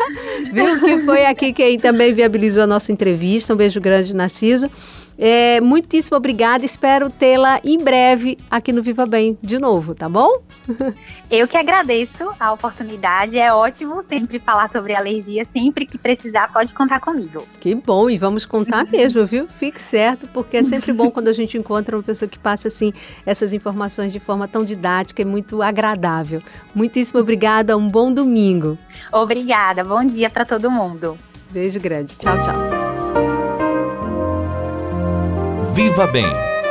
Viu? 0.52 0.80
Que 0.80 0.98
foi 1.04 1.26
aqui 1.26 1.52
quem 1.52 1.78
também 1.78 2.14
viabilizou 2.14 2.64
a 2.64 2.66
nossa 2.66 2.92
entrevista. 2.92 3.52
Um 3.52 3.56
beijo 3.56 3.80
grande, 3.80 4.14
Narciso. 4.14 4.70
É, 5.18 5.60
muitíssimo 5.60 6.16
obrigada, 6.16 6.64
espero 6.64 7.10
tê-la 7.10 7.60
em 7.62 7.78
breve 7.78 8.38
aqui 8.50 8.72
no 8.72 8.82
Viva 8.82 9.06
Bem 9.06 9.38
de 9.42 9.58
novo, 9.58 9.94
tá 9.94 10.08
bom? 10.08 10.42
Eu 11.30 11.46
que 11.46 11.56
agradeço 11.56 12.30
a 12.38 12.52
oportunidade, 12.52 13.38
é 13.38 13.52
ótimo 13.52 14.02
sempre 14.02 14.38
falar 14.38 14.70
sobre 14.70 14.94
alergia, 14.94 15.44
sempre 15.44 15.86
que 15.86 15.98
precisar 15.98 16.52
pode 16.52 16.74
contar 16.74 17.00
comigo. 17.00 17.46
Que 17.60 17.74
bom, 17.74 18.08
e 18.08 18.18
vamos 18.18 18.44
contar 18.44 18.84
mesmo, 18.90 19.24
viu? 19.24 19.46
Fique 19.48 19.80
certo, 19.80 20.26
porque 20.28 20.58
é 20.58 20.62
sempre 20.62 20.92
bom 20.92 21.10
quando 21.10 21.28
a 21.28 21.32
gente 21.32 21.56
encontra 21.56 21.96
uma 21.96 22.02
pessoa 22.02 22.28
que 22.28 22.38
passa 22.38 22.68
assim 22.68 22.92
essas 23.24 23.52
informações 23.52 24.12
de 24.12 24.20
forma 24.20 24.48
tão 24.48 24.64
didática 24.64 25.22
e 25.22 25.24
muito 25.24 25.62
agradável. 25.62 26.42
Muitíssimo 26.74 27.20
obrigada, 27.20 27.76
um 27.76 27.88
bom 27.88 28.12
domingo. 28.12 28.78
Obrigada, 29.12 29.84
bom 29.84 30.04
dia 30.04 30.30
para 30.30 30.44
todo 30.44 30.70
mundo. 30.70 31.16
Beijo 31.50 31.78
grande, 31.78 32.16
tchau, 32.16 32.34
tchau. 32.42 32.81
Viva 35.74 36.06
Bem, 36.06 36.26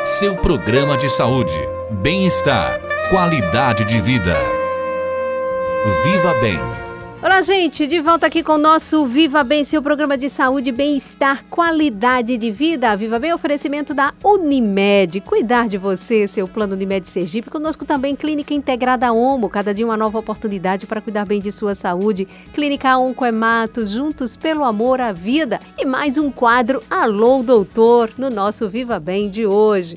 seu 0.05 0.35
programa 0.35 0.95
de 0.95 1.09
saúde, 1.09 1.57
bem-estar, 1.89 2.79
qualidade 3.09 3.83
de 3.85 3.99
vida. 3.99 4.37
Viva 6.03 6.35
Bem 6.35 6.80
Olá, 7.23 7.39
gente, 7.43 7.85
de 7.85 8.01
volta 8.01 8.25
aqui 8.25 8.41
com 8.41 8.53
o 8.53 8.57
nosso 8.57 9.05
Viva 9.05 9.43
Bem, 9.43 9.63
seu 9.63 9.79
programa 9.79 10.17
de 10.17 10.27
saúde, 10.27 10.71
bem-estar, 10.71 11.45
qualidade 11.51 12.35
de 12.35 12.49
vida. 12.49 12.97
Viva 12.97 13.19
Bem, 13.19 13.31
oferecimento 13.31 13.93
da 13.93 14.11
Unimed. 14.23 15.21
Cuidar 15.21 15.67
de 15.67 15.77
você, 15.77 16.27
seu 16.27 16.47
plano 16.47 16.73
Unimed 16.73 17.07
Sergipe. 17.07 17.51
Conosco 17.51 17.85
também 17.85 18.15
Clínica 18.15 18.55
Integrada 18.55 19.13
Omo, 19.13 19.49
cada 19.49 19.71
dia 19.71 19.85
uma 19.85 19.95
nova 19.95 20.17
oportunidade 20.17 20.87
para 20.87 20.99
cuidar 20.99 21.23
bem 21.27 21.39
de 21.39 21.51
sua 21.51 21.75
saúde. 21.75 22.27
Clínica 22.53 22.97
Oncoemato, 22.97 23.85
juntos 23.85 24.35
pelo 24.35 24.63
amor 24.63 24.99
à 24.99 25.11
vida. 25.11 25.59
E 25.77 25.85
mais 25.85 26.17
um 26.17 26.31
quadro 26.31 26.81
Alô 26.89 27.43
Doutor 27.43 28.09
no 28.17 28.31
nosso 28.31 28.67
Viva 28.67 28.99
Bem 28.99 29.29
de 29.29 29.45
hoje. 29.45 29.95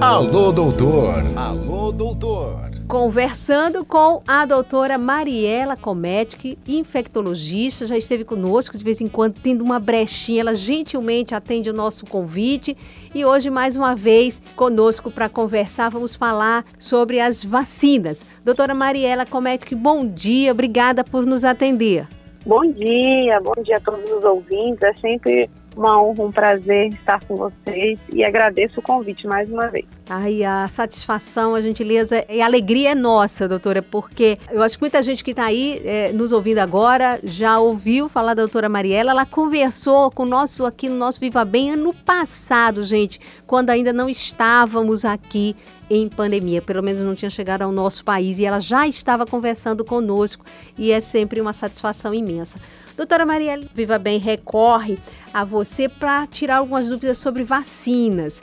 Alô 0.00 0.50
Doutor. 0.50 1.22
Alô 1.36 1.92
Doutor 1.92 2.75
conversando 2.96 3.84
com 3.84 4.22
a 4.26 4.46
doutora 4.46 4.96
Mariela 4.96 5.76
Cometic, 5.76 6.56
infectologista, 6.66 7.84
já 7.84 7.94
esteve 7.94 8.24
conosco 8.24 8.78
de 8.78 8.82
vez 8.82 9.02
em 9.02 9.06
quando, 9.06 9.38
tendo 9.38 9.62
uma 9.62 9.78
brechinha, 9.78 10.40
ela 10.40 10.54
gentilmente 10.54 11.34
atende 11.34 11.68
o 11.68 11.74
nosso 11.74 12.06
convite 12.06 12.74
e 13.14 13.22
hoje 13.22 13.50
mais 13.50 13.76
uma 13.76 13.94
vez 13.94 14.40
conosco 14.56 15.10
para 15.10 15.28
conversar, 15.28 15.90
vamos 15.90 16.16
falar 16.16 16.64
sobre 16.78 17.20
as 17.20 17.44
vacinas. 17.44 18.24
Doutora 18.42 18.74
Mariela 18.74 19.26
Cometic, 19.26 19.74
bom 19.74 20.06
dia, 20.06 20.52
obrigada 20.52 21.04
por 21.04 21.26
nos 21.26 21.44
atender. 21.44 22.08
Bom 22.46 22.64
dia, 22.64 23.38
bom 23.42 23.62
dia 23.62 23.76
a 23.76 23.80
todos 23.80 24.10
os 24.10 24.24
ouvintes, 24.24 24.82
é 24.82 24.94
sempre 24.94 25.50
uma 25.76 26.00
honra, 26.00 26.24
um 26.24 26.32
prazer 26.32 26.88
estar 26.88 27.20
com 27.20 27.36
vocês 27.36 27.98
e 28.12 28.24
agradeço 28.24 28.80
o 28.80 28.82
convite 28.82 29.26
mais 29.26 29.48
uma 29.50 29.68
vez. 29.68 29.84
Ai, 30.08 30.44
a 30.44 30.66
satisfação, 30.68 31.54
a 31.54 31.60
gentileza 31.60 32.24
e 32.28 32.40
a 32.40 32.46
alegria 32.46 32.92
é 32.92 32.94
nossa, 32.94 33.46
doutora, 33.48 33.82
porque 33.82 34.38
eu 34.50 34.62
acho 34.62 34.76
que 34.76 34.82
muita 34.82 35.02
gente 35.02 35.22
que 35.22 35.32
está 35.32 35.44
aí 35.44 35.82
é, 35.84 36.12
nos 36.12 36.32
ouvindo 36.32 36.58
agora 36.58 37.20
já 37.24 37.58
ouviu 37.58 38.08
falar 38.08 38.34
da 38.34 38.42
doutora 38.42 38.68
Mariela. 38.68 39.10
Ela 39.10 39.26
conversou 39.26 40.10
com 40.10 40.24
nosso 40.24 40.64
aqui 40.64 40.88
no 40.88 40.96
nosso 40.96 41.20
Viva 41.20 41.44
Bem 41.44 41.72
ano 41.72 41.92
passado, 41.92 42.82
gente, 42.82 43.20
quando 43.46 43.70
ainda 43.70 43.92
não 43.92 44.08
estávamos 44.08 45.04
aqui 45.04 45.56
em 45.90 46.08
pandemia, 46.08 46.62
pelo 46.62 46.82
menos 46.82 47.02
não 47.02 47.14
tinha 47.14 47.30
chegado 47.30 47.62
ao 47.62 47.72
nosso 47.72 48.04
país 48.04 48.38
e 48.38 48.44
ela 48.44 48.60
já 48.60 48.86
estava 48.86 49.26
conversando 49.26 49.84
conosco 49.84 50.44
e 50.76 50.90
é 50.90 51.00
sempre 51.00 51.40
uma 51.40 51.52
satisfação 51.52 52.12
imensa. 52.14 52.58
Doutora 52.96 53.26
Maria 53.26 53.60
Viva 53.74 53.98
Bem 53.98 54.18
recorre 54.18 54.98
a 55.32 55.44
você 55.44 55.86
para 55.86 56.26
tirar 56.26 56.56
algumas 56.56 56.88
dúvidas 56.88 57.18
sobre 57.18 57.42
vacinas. 57.42 58.42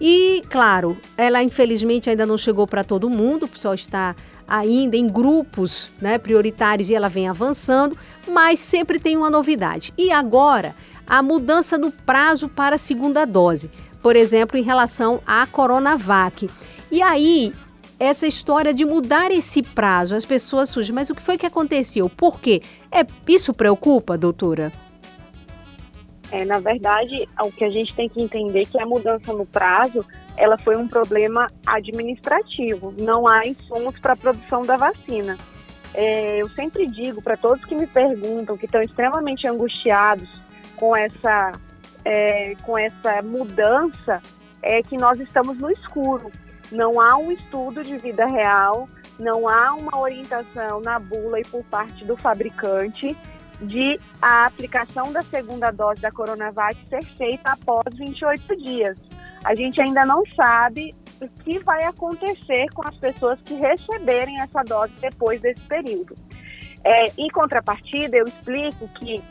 E, 0.00 0.42
claro, 0.48 0.96
ela 1.16 1.42
infelizmente 1.42 2.08
ainda 2.08 2.24
não 2.24 2.38
chegou 2.38 2.66
para 2.66 2.82
todo 2.82 3.10
mundo, 3.10 3.44
o 3.44 3.48
pessoal 3.48 3.74
está 3.74 4.16
ainda 4.48 4.96
em 4.96 5.06
grupos 5.06 5.90
né, 6.00 6.18
prioritários 6.18 6.88
e 6.88 6.94
ela 6.94 7.08
vem 7.08 7.28
avançando, 7.28 7.96
mas 8.28 8.58
sempre 8.58 8.98
tem 8.98 9.16
uma 9.16 9.30
novidade. 9.30 9.92
E 9.96 10.10
agora, 10.10 10.74
a 11.06 11.22
mudança 11.22 11.76
no 11.76 11.92
prazo 11.92 12.48
para 12.48 12.76
a 12.76 12.78
segunda 12.78 13.26
dose, 13.26 13.70
por 14.02 14.16
exemplo, 14.16 14.58
em 14.58 14.62
relação 14.62 15.20
à 15.26 15.46
Coronavac. 15.46 16.48
E 16.90 17.00
aí, 17.00 17.52
essa 18.04 18.26
história 18.26 18.74
de 18.74 18.84
mudar 18.84 19.30
esse 19.30 19.62
prazo. 19.62 20.16
As 20.16 20.24
pessoas 20.24 20.70
surgem, 20.70 20.94
mas 20.94 21.08
o 21.08 21.14
que 21.14 21.22
foi 21.22 21.38
que 21.38 21.46
aconteceu? 21.46 22.08
Por 22.08 22.40
quê? 22.40 22.60
É, 22.90 23.06
isso 23.28 23.54
preocupa, 23.54 24.18
doutora? 24.18 24.72
É, 26.32 26.44
na 26.44 26.58
verdade, 26.58 27.28
o 27.40 27.52
que 27.52 27.64
a 27.64 27.70
gente 27.70 27.94
tem 27.94 28.08
que 28.08 28.20
entender 28.20 28.62
é 28.62 28.64
que 28.64 28.80
a 28.80 28.86
mudança 28.86 29.32
no 29.32 29.46
prazo, 29.46 30.04
ela 30.36 30.58
foi 30.58 30.76
um 30.76 30.88
problema 30.88 31.46
administrativo. 31.64 32.92
Não 32.98 33.28
há 33.28 33.46
insumos 33.46 33.98
para 34.00 34.14
a 34.14 34.16
produção 34.16 34.62
da 34.62 34.76
vacina. 34.76 35.36
É, 35.94 36.38
eu 36.40 36.48
sempre 36.48 36.86
digo 36.86 37.20
para 37.22 37.36
todos 37.36 37.64
que 37.64 37.74
me 37.74 37.86
perguntam, 37.86 38.56
que 38.56 38.64
estão 38.64 38.80
extremamente 38.80 39.46
angustiados 39.46 40.28
com 40.74 40.96
essa, 40.96 41.52
é, 42.04 42.54
com 42.62 42.76
essa 42.76 43.22
mudança, 43.22 44.20
é 44.62 44.82
que 44.82 44.96
nós 44.96 45.20
estamos 45.20 45.58
no 45.58 45.70
escuro. 45.70 46.30
Não 46.72 47.00
há 47.00 47.16
um 47.16 47.30
estudo 47.30 47.82
de 47.82 47.96
vida 47.98 48.26
real, 48.26 48.88
não 49.18 49.48
há 49.48 49.74
uma 49.74 50.00
orientação 50.00 50.80
na 50.80 50.98
bula 50.98 51.38
e 51.40 51.44
por 51.44 51.62
parte 51.64 52.04
do 52.04 52.16
fabricante 52.16 53.16
de 53.60 54.00
a 54.20 54.46
aplicação 54.46 55.12
da 55.12 55.22
segunda 55.22 55.70
dose 55.70 56.00
da 56.00 56.10
Coronavac 56.10 56.76
ser 56.88 57.04
feita 57.16 57.52
após 57.52 57.94
28 57.94 58.56
dias. 58.56 58.98
A 59.44 59.54
gente 59.54 59.80
ainda 59.80 60.04
não 60.04 60.24
sabe 60.34 60.94
o 61.20 61.28
que 61.42 61.58
vai 61.60 61.84
acontecer 61.84 62.66
com 62.74 62.86
as 62.88 62.96
pessoas 62.96 63.38
que 63.44 63.54
receberem 63.54 64.40
essa 64.40 64.62
dose 64.62 64.92
depois 65.00 65.40
desse 65.40 65.60
período. 65.62 66.14
É, 66.84 67.06
em 67.16 67.28
contrapartida, 67.28 68.16
eu 68.16 68.24
explico 68.24 68.88
que 68.98 69.22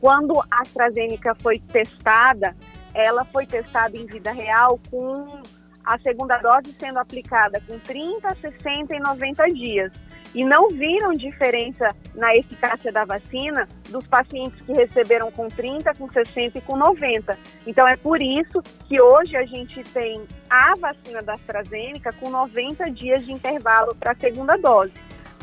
quando 0.00 0.40
a 0.40 0.62
AstraZeneca 0.62 1.34
foi 1.42 1.58
testada, 1.58 2.56
ela 2.94 3.24
foi 3.26 3.46
testada 3.46 3.96
em 3.96 4.06
vida 4.06 4.32
real 4.32 4.80
com 4.90 5.42
a 5.90 5.98
segunda 5.98 6.38
dose 6.38 6.72
sendo 6.78 6.98
aplicada 6.98 7.60
com 7.66 7.76
30, 7.80 8.36
60 8.36 8.94
e 8.94 9.00
90 9.00 9.46
dias. 9.48 9.92
E 10.32 10.44
não 10.44 10.68
viram 10.68 11.12
diferença 11.12 11.92
na 12.14 12.36
eficácia 12.36 12.92
da 12.92 13.04
vacina 13.04 13.68
dos 13.88 14.06
pacientes 14.06 14.60
que 14.60 14.72
receberam 14.72 15.32
com 15.32 15.48
30, 15.48 15.92
com 15.96 16.08
60 16.08 16.58
e 16.58 16.60
com 16.60 16.76
90. 16.76 17.36
Então 17.66 17.88
é 17.88 17.96
por 17.96 18.22
isso 18.22 18.62
que 18.86 19.00
hoje 19.00 19.36
a 19.36 19.44
gente 19.44 19.82
tem 19.82 20.24
a 20.48 20.74
vacina 20.76 21.20
da 21.20 21.34
AstraZeneca 21.34 22.12
com 22.12 22.30
90 22.30 22.88
dias 22.92 23.24
de 23.24 23.32
intervalo 23.32 23.92
para 23.96 24.12
a 24.12 24.14
segunda 24.14 24.56
dose. 24.56 24.92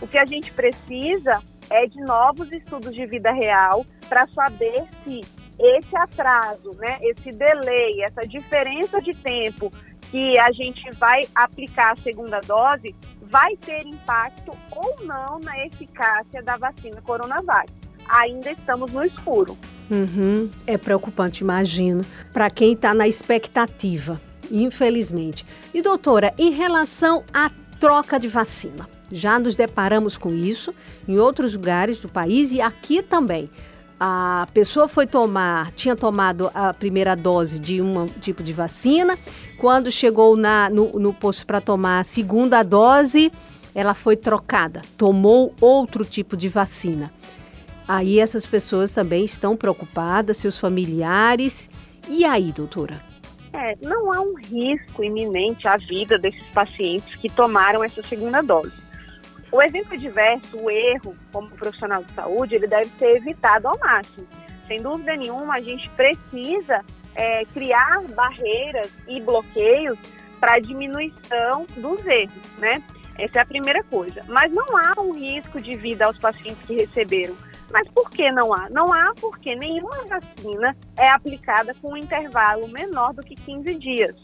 O 0.02 0.08
que 0.08 0.18
a 0.18 0.26
gente 0.26 0.54
precisa 0.54 1.41
é 1.70 1.86
de 1.86 2.00
novos 2.00 2.50
estudos 2.54 2.93
de 2.93 3.06
vida 3.06 3.34
real 3.34 3.86
para 4.08 4.26
saber 4.28 4.86
se 5.04 5.20
esse 5.60 5.98
atraso, 5.98 6.72
né, 6.78 7.00
esse 7.02 7.32
delay, 7.32 8.02
essa 8.04 8.26
diferença 8.26 9.02
de 9.02 9.14
tempo 9.14 9.70
que 10.12 10.38
a 10.38 10.51
gente 10.51 10.89
vai 10.97 11.24
aplicar 11.36 11.93
a 11.93 12.01
segunda 12.01 12.39
dose 12.41 12.95
vai 13.22 13.55
ter 13.58 13.86
impacto 13.86 14.51
ou 14.72 14.97
não 15.05 15.39
na 15.39 15.66
eficácia 15.66 16.41
da 16.41 16.58
vacina 16.58 17.01
Coronavac. 17.01 17.70
Ainda 18.08 18.51
estamos 18.51 18.91
no 18.91 19.03
escuro. 19.03 19.58
Uhum. 19.89 20.49
É 20.66 20.78
preocupante, 20.78 21.43
imagino, 21.43 22.03
para 22.32 22.49
quem 22.49 22.74
está 22.74 22.93
na 22.93 23.08
expectativa, 23.08 24.20
infelizmente. 24.49 25.45
E 25.74 25.82
doutora, 25.82 26.34
em 26.38 26.51
relação 26.51 27.24
à 27.34 27.49
troca 27.80 28.20
de 28.20 28.28
vacina, 28.28 28.88
já 29.12 29.38
nos 29.39 29.55
deparamos 29.55 30.18
com 30.18 30.34
isso 30.34 30.74
em 31.08 31.18
outros 31.18 31.53
lugares 31.53 31.99
do 31.99 32.10
país 32.10 32.51
e 32.51 32.62
aqui 32.62 33.01
também 33.01 33.49
a 34.00 34.48
pessoa 34.54 34.88
foi 34.88 35.08
tomar, 35.08 35.72
tinha 35.72 35.95
tomado 35.95 36.52
a 36.54 36.74
primeira 36.74 37.16
dose 37.16 37.60
de 37.60 37.82
um 37.82 38.06
tipo 38.06 38.43
de 38.43 38.54
vacina, 38.54 39.18
quando 39.58 39.91
chegou 39.91 40.36
na, 40.36 40.70
no, 40.70 40.91
no 40.93 41.14
posto 41.14 41.45
para 41.45 41.60
tomar 41.60 42.00
a 42.00 42.04
segunda 42.04 42.62
dose, 42.62 43.32
ela 43.74 43.93
foi 43.93 44.16
trocada, 44.16 44.82
tomou 44.98 45.54
outro 45.60 46.06
tipo 46.06 46.38
de 46.38 46.48
vacina. 46.48 47.12
Aí 47.88 48.20
essas 48.20 48.45
pessoas 48.45 48.91
também 48.91 49.24
estão 49.24 49.56
preocupadas, 49.56 50.38
seus 50.38 50.60
familiares. 50.60 51.70
E 52.10 52.26
aí, 52.26 52.52
doutora? 52.52 53.02
É, 53.54 53.76
não 53.82 54.14
há 54.14 54.20
um 54.20 54.36
risco 54.36 55.04
iminente 55.04 55.68
à 55.68 55.78
vida 55.78 56.18
desses 56.18 56.45
pacientes 56.54 57.16
que 57.16 57.30
tomaram 57.30 57.84
essa 57.84 58.04
segunda 58.04 58.41
dose. 58.41 58.86
O 59.52 59.62
exemplo 59.62 59.93
adverso, 59.93 60.58
o 60.58 60.70
erro, 60.70 61.16
como 61.32 61.50
profissional 61.52 62.04
de 62.04 62.14
saúde, 62.14 62.56
ele 62.56 62.68
deve 62.68 62.89
ser 62.98 63.18
evitado 63.18 63.68
ao 63.68 63.78
máximo. 63.80 64.28
sem 64.68 64.82
dúvida 64.82 65.16
nenhuma, 65.16 65.56
a 65.56 65.62
gente 65.62 65.89
precisa 65.91 66.84
é, 67.16 67.45
criar 67.45 68.02
barreiras 68.14 68.91
e 69.08 69.22
bloqueios 69.22 69.98
para 70.39 70.60
diminuição 70.60 71.66
dos 71.78 72.06
erros, 72.06 72.52
né? 72.58 72.84
Essa 73.18 73.39
é 73.39 73.41
a 73.41 73.45
primeira 73.45 73.84
coisa. 73.84 74.22
Mas 74.28 74.52
não 74.52 74.78
há 74.78 74.93
um 75.02 75.12
risco 75.14 75.60
de 75.60 75.74
vida 75.74 76.06
aos 76.06 76.18
pacientes 76.20 76.64
que 76.68 76.76
receberam. 76.76 77.36
Mas 77.72 77.88
por 77.89 78.10
que 78.10 78.32
não 78.32 78.54
há? 78.54 78.70
Não 78.70 78.93
há 78.93 79.14
porque 79.20 79.56
nenhuma 79.56 80.06
vacina 80.06 80.76
é 80.95 81.10
aplicada 81.10 81.74
com 81.82 81.93
um 81.93 81.98
intervalo 81.98 82.68
menor 82.68 83.14
do 83.14 83.24
que 83.24 83.36
15 83.36 83.76
dias. 83.76 84.16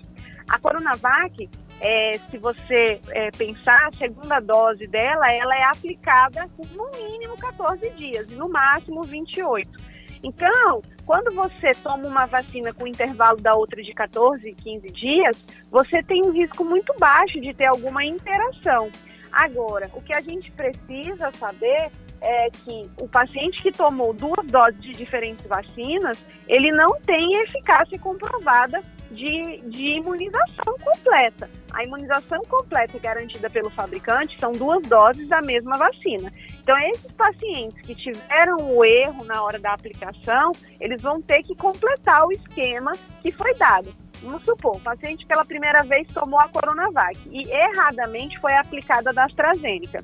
A 0.47 0.59
Coronavac, 0.59 1.49
é, 1.83 2.17
se 2.31 2.37
você 2.37 2.99
é, 3.09 3.29
pensar, 3.31 3.89
a 3.93 3.97
segunda 3.97 4.39
dose 4.39 4.87
dela, 4.87 5.29
ela 5.29 5.53
é 5.55 5.63
aplicada 5.63 6.47
por 6.55 6.65
no 6.71 6.89
mínimo 6.91 7.37
14 7.37 7.89
dias 7.91 8.25
e 8.31 8.35
no 8.35 8.47
máximo 8.47 9.03
28. 9.03 9.69
Então, 10.23 10.81
quando 11.05 11.35
você 11.35 11.73
toma 11.83 12.07
uma 12.07 12.25
vacina 12.25 12.73
com 12.73 12.87
intervalo 12.87 13.41
da 13.41 13.53
outra 13.53 13.81
de 13.81 13.93
14, 13.93 14.53
15 14.53 14.87
dias, 14.91 15.45
você 15.69 16.01
tem 16.01 16.23
um 16.23 16.31
risco 16.31 16.63
muito 16.63 16.95
baixo 16.97 17.41
de 17.41 17.53
ter 17.53 17.65
alguma 17.65 18.05
interação. 18.05 18.89
Agora, 19.29 19.89
o 19.93 20.01
que 20.01 20.13
a 20.13 20.21
gente 20.21 20.49
precisa 20.51 21.33
saber 21.33 21.91
é 22.21 22.49
que 22.49 22.89
o 22.97 23.09
paciente 23.09 23.61
que 23.61 23.73
tomou 23.73 24.13
duas 24.13 24.47
doses 24.47 24.81
de 24.81 24.93
diferentes 24.93 25.45
vacinas, 25.45 26.17
ele 26.47 26.71
não 26.71 26.97
tem 27.01 27.41
eficácia 27.41 27.99
comprovada 27.99 28.81
de, 29.13 29.61
de 29.69 29.97
imunização 29.97 30.77
completa. 30.83 31.49
A 31.71 31.83
imunização 31.83 32.41
completa 32.49 32.99
garantida 32.99 33.49
pelo 33.49 33.69
fabricante 33.69 34.39
são 34.39 34.51
duas 34.51 34.85
doses 34.87 35.27
da 35.27 35.41
mesma 35.41 35.77
vacina. 35.77 36.31
Então, 36.61 36.77
esses 36.77 37.11
pacientes 37.13 37.79
que 37.81 37.95
tiveram 37.95 38.75
o 38.75 38.85
erro 38.85 39.23
na 39.23 39.43
hora 39.43 39.59
da 39.59 39.73
aplicação, 39.73 40.51
eles 40.79 41.01
vão 41.01 41.21
ter 41.21 41.41
que 41.43 41.55
completar 41.55 42.25
o 42.25 42.31
esquema 42.31 42.93
que 43.21 43.31
foi 43.31 43.53
dado. 43.55 43.93
Vamos 44.21 44.43
supor, 44.43 44.77
o 44.77 44.79
paciente 44.79 45.25
pela 45.25 45.43
primeira 45.43 45.83
vez 45.83 46.07
tomou 46.07 46.39
a 46.39 46.47
Coronavac 46.47 47.17
e 47.29 47.49
erradamente 47.49 48.39
foi 48.39 48.53
aplicada 48.53 49.11
da 49.11 49.25
AstraZeneca 49.25 50.03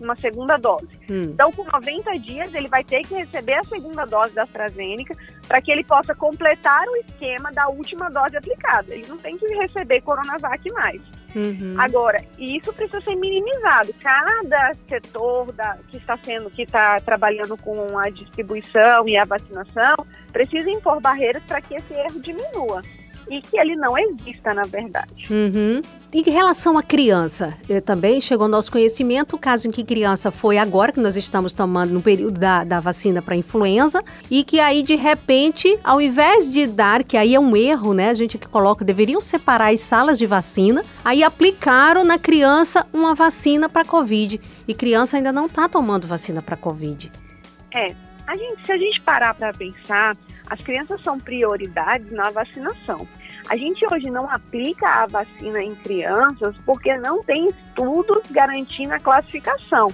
uma 0.00 0.16
segunda 0.16 0.56
dose. 0.56 0.88
Hum. 1.10 1.22
Então, 1.22 1.50
com 1.52 1.64
90 1.64 2.18
dias, 2.18 2.54
ele 2.54 2.68
vai 2.68 2.84
ter 2.84 3.02
que 3.02 3.14
receber 3.14 3.54
a 3.54 3.64
segunda 3.64 4.04
dose 4.04 4.34
da 4.34 4.42
AstraZeneca 4.44 5.14
para 5.46 5.60
que 5.60 5.70
ele 5.70 5.84
possa 5.84 6.14
completar 6.14 6.86
o 6.88 6.96
esquema 6.96 7.50
da 7.52 7.68
última 7.68 8.08
dose 8.10 8.36
aplicada. 8.36 8.94
Ele 8.94 9.06
não 9.08 9.18
tem 9.18 9.36
que 9.36 9.46
receber 9.54 10.00
Coronavac 10.00 10.70
mais. 10.72 11.00
Uhum. 11.34 11.74
Agora, 11.78 12.22
isso 12.38 12.72
precisa 12.72 13.00
ser 13.00 13.16
minimizado. 13.16 13.94
Cada 14.00 14.72
setor 14.88 15.52
da, 15.52 15.78
que 15.88 15.96
está 15.96 16.16
sendo, 16.18 16.50
que 16.50 16.62
está 16.62 17.00
trabalhando 17.00 17.56
com 17.56 17.98
a 17.98 18.08
distribuição 18.10 19.08
e 19.08 19.16
a 19.16 19.24
vacinação, 19.24 19.96
precisa 20.32 20.70
impor 20.70 21.00
barreiras 21.00 21.42
para 21.44 21.60
que 21.60 21.74
esse 21.74 21.94
erro 21.94 22.20
diminua 22.20 22.82
e 23.30 23.40
que 23.40 23.58
ele 23.58 23.74
não 23.76 23.96
exista, 23.96 24.52
na 24.52 24.62
verdade. 24.62 25.26
Uhum. 25.30 25.82
E 26.12 26.20
em 26.20 26.30
relação 26.30 26.76
à 26.76 26.82
criança, 26.82 27.54
eh, 27.68 27.80
também 27.80 28.20
chegou 28.20 28.44
ao 28.44 28.50
nosso 28.50 28.70
conhecimento 28.70 29.36
o 29.36 29.38
caso 29.38 29.66
em 29.66 29.70
que 29.70 29.82
criança 29.82 30.30
foi 30.30 30.58
agora, 30.58 30.92
que 30.92 31.00
nós 31.00 31.16
estamos 31.16 31.54
tomando 31.54 31.92
no 31.92 32.02
período 32.02 32.38
da, 32.38 32.64
da 32.64 32.80
vacina 32.80 33.22
para 33.22 33.34
influenza, 33.34 34.02
e 34.30 34.44
que 34.44 34.60
aí, 34.60 34.82
de 34.82 34.94
repente, 34.94 35.78
ao 35.82 36.00
invés 36.00 36.52
de 36.52 36.66
dar, 36.66 37.02
que 37.02 37.16
aí 37.16 37.34
é 37.34 37.40
um 37.40 37.56
erro, 37.56 37.94
né? 37.94 38.10
A 38.10 38.14
gente 38.14 38.36
que 38.36 38.46
coloca, 38.46 38.84
deveriam 38.84 39.20
separar 39.20 39.72
as 39.72 39.80
salas 39.80 40.18
de 40.18 40.26
vacina, 40.26 40.84
aí 41.04 41.22
aplicaram 41.22 42.04
na 42.04 42.18
criança 42.18 42.86
uma 42.92 43.14
vacina 43.14 43.68
para 43.68 43.84
Covid. 43.84 44.40
E 44.68 44.74
criança 44.74 45.16
ainda 45.16 45.32
não 45.32 45.46
está 45.46 45.68
tomando 45.68 46.06
vacina 46.06 46.42
para 46.42 46.56
Covid. 46.56 47.10
É, 47.74 47.94
a 48.26 48.36
gente, 48.36 48.66
se 48.66 48.72
a 48.72 48.78
gente 48.78 49.00
parar 49.00 49.34
para 49.34 49.52
pensar, 49.52 50.16
as 50.48 50.60
crianças 50.60 51.00
são 51.02 51.18
prioridades 51.18 52.10
na 52.10 52.30
vacinação. 52.30 53.06
A 53.48 53.56
gente 53.56 53.84
hoje 53.92 54.10
não 54.10 54.28
aplica 54.30 54.86
a 54.86 55.06
vacina 55.06 55.62
em 55.62 55.74
crianças 55.76 56.56
porque 56.64 56.96
não 56.96 57.22
tem 57.24 57.48
estudos 57.48 58.22
garantindo 58.30 58.94
a 58.94 58.98
classificação. 58.98 59.88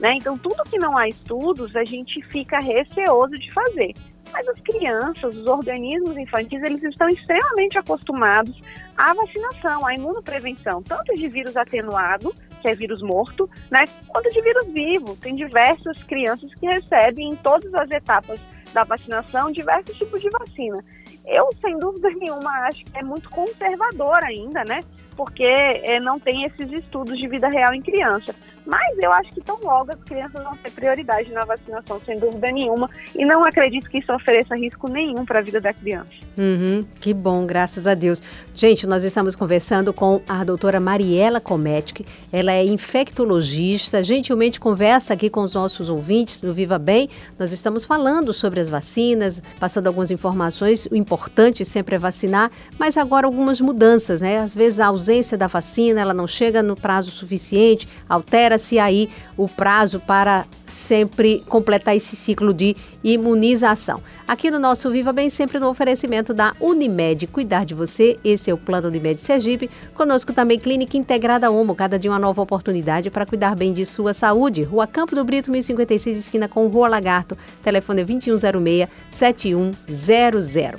Né? 0.00 0.14
Então, 0.14 0.38
tudo 0.38 0.62
que 0.64 0.78
não 0.78 0.96
há 0.96 1.08
estudos, 1.08 1.74
a 1.74 1.84
gente 1.84 2.22
fica 2.26 2.58
receoso 2.58 3.34
de 3.34 3.52
fazer. 3.52 3.94
Mas 4.32 4.46
as 4.48 4.60
crianças, 4.60 5.34
os 5.34 5.46
organismos 5.46 6.16
infantis, 6.16 6.62
eles 6.62 6.82
estão 6.82 7.08
extremamente 7.08 7.78
acostumados 7.78 8.60
à 8.96 9.14
vacinação, 9.14 9.86
à 9.86 9.94
imunoprevenção, 9.94 10.82
tanto 10.82 11.14
de 11.14 11.28
vírus 11.28 11.56
atenuado, 11.56 12.34
que 12.60 12.68
é 12.68 12.74
vírus 12.74 13.00
morto, 13.00 13.48
né, 13.70 13.84
quanto 14.06 14.30
de 14.30 14.40
vírus 14.42 14.66
vivo. 14.72 15.16
Tem 15.16 15.34
diversas 15.34 16.02
crianças 16.04 16.52
que 16.54 16.66
recebem 16.66 17.30
em 17.30 17.36
todas 17.36 17.72
as 17.74 17.90
etapas 17.90 18.40
da 18.72 18.84
vacinação 18.84 19.50
diversos 19.50 19.96
tipos 19.96 20.20
de 20.20 20.30
vacina. 20.30 20.84
Eu, 21.24 21.50
sem 21.60 21.78
dúvida 21.78 22.10
nenhuma, 22.18 22.50
acho 22.68 22.84
que 22.84 22.98
é 22.98 23.02
muito 23.02 23.28
conservador 23.30 24.22
ainda, 24.24 24.64
né? 24.64 24.84
Porque 25.16 25.44
é, 25.44 25.98
não 25.98 26.18
tem 26.18 26.44
esses 26.44 26.70
estudos 26.70 27.18
de 27.18 27.26
vida 27.26 27.48
real 27.48 27.74
em 27.74 27.82
criança. 27.82 28.34
Mas 28.64 28.98
eu 28.98 29.10
acho 29.12 29.32
que 29.32 29.40
tão 29.40 29.58
logo 29.62 29.92
as 29.92 30.02
crianças 30.04 30.42
vão 30.44 30.56
ter 30.56 30.70
prioridade 30.70 31.32
na 31.32 31.44
vacinação, 31.44 32.00
sem 32.04 32.18
dúvida 32.18 32.52
nenhuma. 32.52 32.88
E 33.14 33.24
não 33.24 33.42
acredito 33.44 33.88
que 33.88 33.98
isso 33.98 34.12
ofereça 34.12 34.54
risco 34.54 34.88
nenhum 34.88 35.24
para 35.24 35.38
a 35.38 35.42
vida 35.42 35.60
da 35.60 35.72
criança. 35.72 36.27
Uhum, 36.38 36.84
que 37.00 37.12
bom, 37.12 37.44
graças 37.44 37.84
a 37.84 37.94
Deus. 37.94 38.22
Gente, 38.54 38.86
nós 38.86 39.02
estamos 39.02 39.34
conversando 39.34 39.92
com 39.92 40.22
a 40.28 40.44
doutora 40.44 40.78
Mariela 40.78 41.40
Cometic. 41.40 42.06
Ela 42.32 42.52
é 42.52 42.64
infectologista, 42.64 44.04
gentilmente 44.04 44.60
conversa 44.60 45.14
aqui 45.14 45.28
com 45.28 45.42
os 45.42 45.54
nossos 45.54 45.88
ouvintes 45.88 46.40
do 46.40 46.54
Viva 46.54 46.78
Bem. 46.78 47.10
Nós 47.36 47.50
estamos 47.50 47.84
falando 47.84 48.32
sobre 48.32 48.60
as 48.60 48.68
vacinas, 48.68 49.42
passando 49.58 49.88
algumas 49.88 50.12
informações. 50.12 50.86
O 50.86 50.94
importante 50.94 51.64
sempre 51.64 51.96
é 51.96 51.98
vacinar, 51.98 52.52
mas 52.78 52.96
agora 52.96 53.26
algumas 53.26 53.60
mudanças, 53.60 54.20
né? 54.20 54.38
Às 54.38 54.54
vezes 54.54 54.78
a 54.78 54.86
ausência 54.86 55.36
da 55.36 55.48
vacina, 55.48 56.00
ela 56.00 56.14
não 56.14 56.28
chega 56.28 56.62
no 56.62 56.76
prazo 56.76 57.10
suficiente, 57.10 57.88
altera 58.08 58.58
se 58.58 58.78
aí 58.78 59.10
o 59.36 59.48
prazo 59.48 59.98
para 59.98 60.46
sempre 60.68 61.42
completar 61.48 61.96
esse 61.96 62.16
ciclo 62.16 62.52
de 62.52 62.76
imunização. 63.02 64.00
Aqui 64.26 64.50
no 64.50 64.58
nosso 64.58 64.90
Viva 64.90 65.12
Bem, 65.12 65.30
sempre 65.30 65.58
no 65.58 65.68
oferecimento 65.68 66.34
da 66.34 66.54
Unimed. 66.60 67.26
Cuidar 67.26 67.64
de 67.64 67.74
você, 67.74 68.16
esse 68.24 68.50
é 68.50 68.54
o 68.54 68.58
plano 68.58 68.88
Unimed 68.88 69.20
Sergipe. 69.20 69.70
Conosco 69.94 70.32
também 70.32 70.58
Clínica 70.58 70.96
Integrada 70.96 71.50
Homo, 71.50 71.74
cada 71.74 71.98
dia 71.98 72.10
uma 72.10 72.18
nova 72.18 72.42
oportunidade 72.42 73.10
para 73.10 73.26
cuidar 73.26 73.54
bem 73.54 73.72
de 73.72 73.84
sua 73.86 74.12
saúde. 74.12 74.62
Rua 74.62 74.86
Campo 74.86 75.14
do 75.14 75.24
Brito, 75.24 75.50
1056, 75.50 76.18
esquina 76.18 76.48
com 76.48 76.66
Rua 76.66 76.88
Lagarto. 76.88 77.36
Telefone 77.62 78.02
é 78.02 78.04
2106 78.04 78.88
7100. 79.10 80.72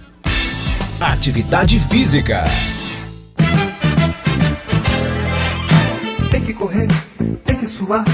Atividade 1.00 1.80
Física. 1.80 2.44
Tem 6.40 6.46
que 6.46 6.54
correr 6.54 6.88
que 7.60 7.68
suar, 7.68 8.06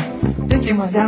tem 0.50 0.60
que 0.60 0.74
malhar. 0.74 1.08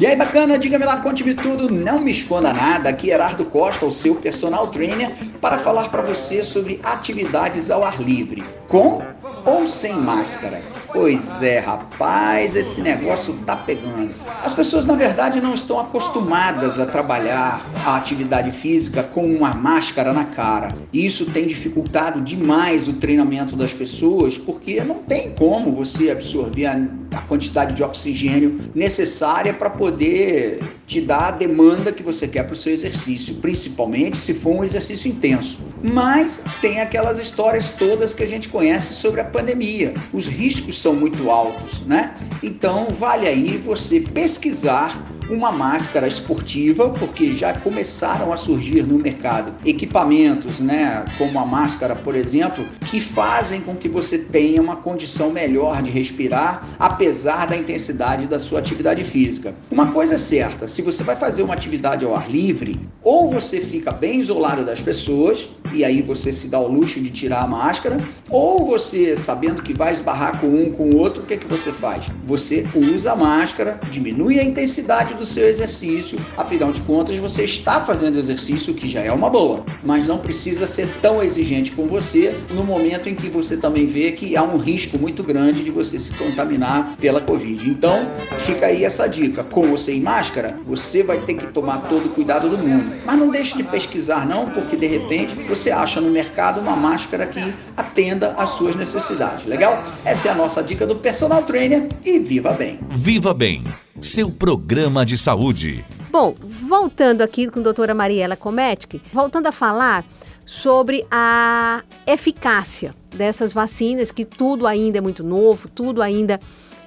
E 0.00 0.06
aí, 0.06 0.16
bacana, 0.16 0.58
diga-me 0.58 0.84
lá, 0.84 0.98
conte-me 1.02 1.34
tudo, 1.34 1.70
não 1.70 2.00
me 2.00 2.10
esconda 2.10 2.52
nada. 2.52 2.88
Aqui 2.88 3.10
Herardo 3.10 3.44
Costa, 3.44 3.84
o 3.84 3.92
seu 3.92 4.14
personal 4.14 4.68
trainer, 4.68 5.10
para 5.40 5.58
falar 5.58 5.90
para 5.90 6.00
você 6.00 6.42
sobre 6.42 6.80
atividades 6.82 7.70
ao 7.70 7.84
ar 7.84 8.00
livre, 8.00 8.42
com 8.68 9.02
ou 9.44 9.66
sem 9.66 9.94
máscara. 9.96 10.62
Pois 10.92 11.42
é, 11.42 11.58
rapaz, 11.58 12.56
esse 12.56 12.80
negócio 12.80 13.34
tá 13.44 13.54
pegando. 13.54 14.14
As 14.42 14.54
pessoas, 14.54 14.86
na 14.86 14.94
verdade, 14.94 15.40
não 15.40 15.52
estão 15.52 15.78
acostumadas 15.78 16.78
a 16.78 16.86
trabalhar 16.86 17.64
a 17.84 17.96
atividade 17.96 18.50
física 18.50 19.02
com 19.02 19.26
uma 19.26 19.52
máscara 19.52 20.12
na 20.12 20.24
cara. 20.24 20.74
Isso 20.92 21.26
tem 21.26 21.46
dificultado 21.46 22.20
demais 22.20 22.88
o 22.88 22.94
treinamento 22.94 23.54
das 23.56 23.74
pessoas, 23.74 24.38
porque 24.38 24.82
não 24.82 24.96
tem 24.96 25.30
como 25.30 25.72
você 25.72 26.10
absorver 26.10 26.66
a, 26.66 26.80
a 27.12 27.20
quantidade 27.22 27.74
de 27.74 27.82
oxigênio 27.82 28.58
necessária 28.74 29.52
para 29.52 29.68
poder 29.68 30.64
te 30.86 31.00
dar 31.00 31.28
a 31.28 31.30
demanda 31.32 31.92
que 31.92 32.02
você 32.02 32.26
quer 32.26 32.44
para 32.44 32.54
o 32.54 32.56
seu 32.56 32.72
exercício, 32.72 33.34
principalmente 33.36 34.16
se 34.16 34.32
for 34.32 34.56
um 34.56 34.64
exercício 34.64 35.10
intenso. 35.10 35.60
Mas 35.82 36.42
tem 36.60 36.80
aquelas 36.80 37.18
histórias 37.18 37.70
todas 37.70 38.14
que 38.14 38.22
a 38.22 38.26
gente 38.26 38.48
conhece 38.48 38.94
sobre 38.94 39.20
a 39.20 39.24
pandemia. 39.26 39.94
Os 40.12 40.26
riscos 40.26 40.78
são 40.80 40.94
muito 40.94 41.30
altos, 41.30 41.82
né? 41.82 42.14
Então 42.42 42.90
vale 42.90 43.26
aí 43.26 43.58
você 43.58 44.00
pesquisar 44.00 45.15
uma 45.28 45.50
máscara 45.50 46.06
esportiva, 46.06 46.90
porque 46.90 47.32
já 47.32 47.52
começaram 47.54 48.32
a 48.32 48.36
surgir 48.36 48.82
no 48.82 48.98
mercado 48.98 49.54
equipamentos, 49.64 50.60
né, 50.60 51.04
como 51.18 51.38
a 51.38 51.46
máscara, 51.46 51.94
por 51.94 52.14
exemplo, 52.14 52.64
que 52.86 53.00
fazem 53.00 53.60
com 53.60 53.74
que 53.74 53.88
você 53.88 54.18
tenha 54.18 54.60
uma 54.60 54.76
condição 54.76 55.30
melhor 55.30 55.82
de 55.82 55.90
respirar, 55.90 56.66
apesar 56.78 57.46
da 57.46 57.56
intensidade 57.56 58.26
da 58.26 58.38
sua 58.38 58.58
atividade 58.58 59.02
física. 59.04 59.54
Uma 59.70 59.92
coisa 59.92 60.14
é 60.14 60.18
certa, 60.18 60.68
se 60.68 60.82
você 60.82 61.02
vai 61.02 61.16
fazer 61.16 61.42
uma 61.42 61.54
atividade 61.54 62.04
ao 62.04 62.14
ar 62.14 62.30
livre, 62.30 62.78
ou 63.02 63.30
você 63.30 63.60
fica 63.60 63.92
bem 63.92 64.20
isolado 64.20 64.64
das 64.64 64.80
pessoas, 64.80 65.50
e 65.72 65.84
aí 65.84 66.02
você 66.02 66.32
se 66.32 66.48
dá 66.48 66.58
o 66.58 66.68
luxo 66.68 67.00
de 67.00 67.10
tirar 67.10 67.42
a 67.42 67.46
máscara, 67.46 68.06
ou 68.30 68.64
você, 68.64 69.16
sabendo 69.16 69.62
que 69.62 69.74
vai 69.74 69.92
esbarrar 69.92 70.40
com 70.40 70.46
um 70.46 70.70
com 70.70 70.90
o 70.90 70.96
outro, 70.96 71.22
o 71.22 71.26
que, 71.26 71.34
é 71.34 71.36
que 71.36 71.46
você 71.46 71.72
faz? 71.72 72.06
Você 72.24 72.66
usa 72.74 73.12
a 73.12 73.16
máscara, 73.16 73.80
diminui 73.90 74.38
a 74.38 74.44
intensidade 74.44 75.14
do 75.16 75.26
seu 75.26 75.46
exercício. 75.46 76.18
Afinal 76.36 76.72
de 76.72 76.80
contas, 76.82 77.16
você 77.16 77.44
está 77.44 77.80
fazendo 77.80 78.18
exercício, 78.18 78.74
que 78.74 78.88
já 78.88 79.00
é 79.00 79.12
uma 79.12 79.30
boa, 79.30 79.64
mas 79.84 80.06
não 80.06 80.18
precisa 80.18 80.66
ser 80.66 80.88
tão 81.00 81.22
exigente 81.22 81.72
com 81.72 81.86
você 81.86 82.36
no 82.50 82.64
momento 82.64 83.08
em 83.08 83.14
que 83.14 83.28
você 83.28 83.56
também 83.56 83.86
vê 83.86 84.12
que 84.12 84.36
há 84.36 84.42
um 84.42 84.56
risco 84.56 84.98
muito 84.98 85.22
grande 85.22 85.62
de 85.62 85.70
você 85.70 85.98
se 85.98 86.12
contaminar 86.12 86.96
pela 86.98 87.20
Covid. 87.20 87.68
Então, 87.68 88.08
fica 88.38 88.66
aí 88.66 88.84
essa 88.84 89.06
dica. 89.06 89.44
Com 89.44 89.70
ou 89.70 89.76
sem 89.76 90.00
máscara, 90.00 90.58
você 90.64 91.02
vai 91.02 91.18
ter 91.18 91.34
que 91.34 91.46
tomar 91.48 91.88
todo 91.88 92.06
o 92.06 92.10
cuidado 92.10 92.48
do 92.48 92.58
mundo. 92.58 92.92
Mas 93.04 93.18
não 93.18 93.28
deixe 93.28 93.56
de 93.56 93.62
pesquisar, 93.62 94.26
não, 94.26 94.50
porque 94.50 94.76
de 94.76 94.86
repente 94.86 95.34
você 95.44 95.70
acha 95.70 96.00
no 96.00 96.10
mercado 96.10 96.60
uma 96.60 96.76
máscara 96.76 97.26
que 97.26 97.40
atenda 97.76 98.34
às 98.36 98.50
suas 98.50 98.74
necessidades. 98.76 99.46
Legal? 99.46 99.82
Essa 100.04 100.28
é 100.28 100.30
a 100.30 100.34
nossa 100.34 100.62
dica 100.62 100.86
do 100.86 100.96
personal 100.96 101.42
trainer 101.42 101.88
e 102.04 102.18
viva 102.18 102.52
bem. 102.52 102.80
Viva 102.90 103.36
Bem, 103.36 103.64
seu 104.00 104.30
programa 104.30 105.04
de 105.04 105.16
saúde. 105.16 105.84
Bom, 106.10 106.34
voltando 106.40 107.22
aqui 107.22 107.48
com 107.48 107.60
a 107.60 107.62
doutora 107.62 107.94
Mariela 107.94 108.36
Kometic, 108.36 109.00
voltando 109.12 109.46
a 109.46 109.52
falar 109.52 110.04
sobre 110.44 111.04
a 111.10 111.82
eficácia 112.06 112.94
dessas 113.14 113.52
vacinas, 113.52 114.10
que 114.12 114.24
tudo 114.24 114.66
ainda 114.66 114.98
é 114.98 115.00
muito 115.00 115.24
novo, 115.24 115.68
tudo 115.68 116.00
ainda 116.00 116.38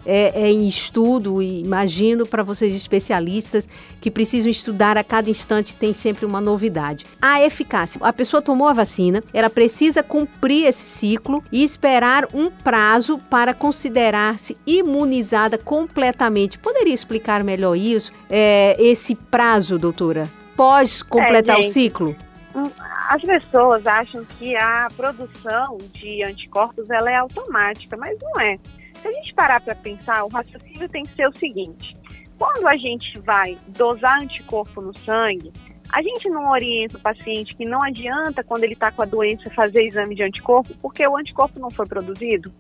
é, 0.10 0.32
é 0.34 0.52
em 0.52 0.68
estudo 0.68 1.42
e 1.42 1.62
imagino 1.62 2.26
para 2.26 2.42
vocês 2.42 2.74
especialistas 2.74 3.68
que 4.02 4.10
precisam 4.10 4.50
estudar 4.50 4.98
a 4.98 5.04
cada 5.04 5.30
instante 5.30 5.76
tem 5.76 5.94
sempre 5.94 6.26
uma 6.26 6.42
novidade. 6.42 7.06
A 7.22 7.42
eficácia. 7.42 8.00
A 8.04 8.12
pessoa 8.12 8.42
tomou 8.42 8.68
a 8.68 8.74
vacina, 8.74 9.24
ela 9.34 9.50
precisa 9.50 10.02
cumprir 10.02 10.66
esse 10.66 10.82
ciclo 10.82 11.44
e 11.52 11.64
esperar 11.64 12.28
um 12.34 12.50
prazo 12.50 13.20
para 13.30 13.54
considerar-se 13.54 14.58
imunizada 14.66 15.58
completamente. 15.58 16.58
Poderia 16.58 16.94
explicar 16.94 17.44
melhor 17.44 17.76
isso? 17.76 18.12
É, 18.30 18.76
esse 18.80 19.14
prazo, 19.16 19.78
doutora? 19.78 20.28
Pós 20.56 21.04
completar 21.04 21.58
é, 21.58 21.60
o 21.60 21.64
ciclo? 21.64 22.16
Hum, 22.56 22.70
as 23.10 23.22
pessoas 23.22 23.86
acham 23.86 24.26
que 24.38 24.56
a 24.56 24.88
produção 24.96 25.78
de 25.94 26.24
anticorpos 26.24 26.90
ela 26.90 27.12
é 27.12 27.16
automática, 27.16 27.96
mas 27.96 28.18
não 28.22 28.40
é. 28.42 28.58
Se 29.02 29.08
a 29.08 29.12
gente 29.12 29.34
parar 29.34 29.62
para 29.62 29.76
pensar, 29.76 30.24
o 30.24 30.30
raciocínio 30.30 30.90
tem 30.90 31.04
que 31.04 31.16
ser 31.16 31.28
o 31.28 31.38
seguinte: 31.38 31.96
quando 32.38 32.68
a 32.68 32.76
gente 32.76 33.20
vai 33.20 33.58
dosar 33.68 34.22
anticorpo 34.22 34.82
no 34.82 34.98
sangue, 35.00 35.52
a 35.90 36.02
gente 36.02 36.30
não 36.30 36.52
orienta 36.52 36.98
o 36.98 37.02
paciente 37.02 37.56
que 37.56 37.66
não 37.66 37.84
adianta, 37.84 38.44
quando 38.44 38.64
ele 38.64 38.74
está 38.74 38.92
com 38.92 39.02
a 39.02 39.06
doença, 39.06 39.50
fazer 39.52 39.88
exame 39.88 40.16
de 40.16 40.24
anticorpo, 40.24 40.74
porque 40.82 41.06
o 41.08 41.18
anticorpo 41.18 41.60
não 41.60 41.72
foi 41.72 41.86
produzido. 41.86 42.52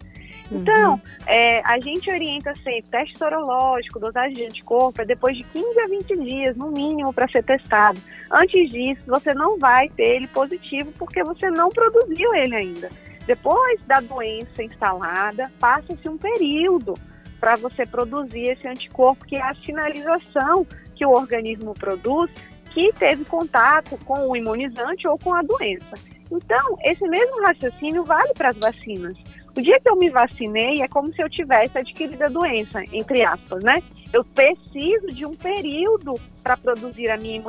Então, 0.51 0.93
uhum. 0.93 0.99
é, 1.27 1.61
a 1.63 1.79
gente 1.79 2.09
orienta 2.09 2.53
sempre 2.55 2.89
teste 2.89 3.17
sorológico, 3.19 3.99
dosagem 3.99 4.33
de 4.33 4.45
anticorpo, 4.45 5.01
é 5.01 5.05
depois 5.05 5.37
de 5.37 5.43
15 5.43 5.79
a 5.79 5.85
20 5.85 6.17
dias, 6.17 6.57
no 6.57 6.71
mínimo, 6.71 7.13
para 7.13 7.27
ser 7.27 7.43
testado. 7.43 8.01
Antes 8.31 8.69
disso, 8.69 9.01
você 9.05 9.33
não 9.33 9.59
vai 9.59 9.89
ter 9.89 10.15
ele 10.15 10.27
positivo 10.27 10.91
porque 10.97 11.23
você 11.23 11.51
não 11.51 11.69
produziu 11.69 12.33
ele 12.33 12.55
ainda. 12.55 12.89
Depois 13.29 13.79
da 13.85 13.99
doença 13.99 14.63
instalada, 14.63 15.51
passa-se 15.59 16.09
um 16.09 16.17
período 16.17 16.95
para 17.39 17.55
você 17.57 17.85
produzir 17.85 18.49
esse 18.49 18.67
anticorpo, 18.67 19.23
que 19.23 19.35
é 19.35 19.41
a 19.43 19.53
sinalização 19.53 20.65
que 20.95 21.05
o 21.05 21.11
organismo 21.11 21.75
produz 21.75 22.31
que 22.71 22.91
teve 22.93 23.23
contato 23.25 23.99
com 24.03 24.27
o 24.27 24.35
imunizante 24.35 25.07
ou 25.07 25.15
com 25.19 25.31
a 25.31 25.43
doença. 25.43 25.93
Então, 26.31 26.75
esse 26.83 27.07
mesmo 27.07 27.39
raciocínio 27.43 28.03
vale 28.03 28.33
para 28.33 28.49
as 28.49 28.57
vacinas. 28.57 29.15
O 29.55 29.61
dia 29.61 29.79
que 29.79 29.87
eu 29.87 29.95
me 29.95 30.09
vacinei 30.09 30.81
é 30.81 30.87
como 30.87 31.13
se 31.13 31.21
eu 31.21 31.29
tivesse 31.29 31.77
adquirido 31.77 32.23
a 32.23 32.29
doença, 32.29 32.81
entre 32.91 33.21
aspas, 33.21 33.63
né? 33.63 33.83
Eu 34.11 34.25
preciso 34.25 35.05
de 35.13 35.23
um 35.23 35.35
período 35.35 36.15
para 36.41 36.57
produzir 36.57 37.11
a 37.11 37.17
minha, 37.17 37.39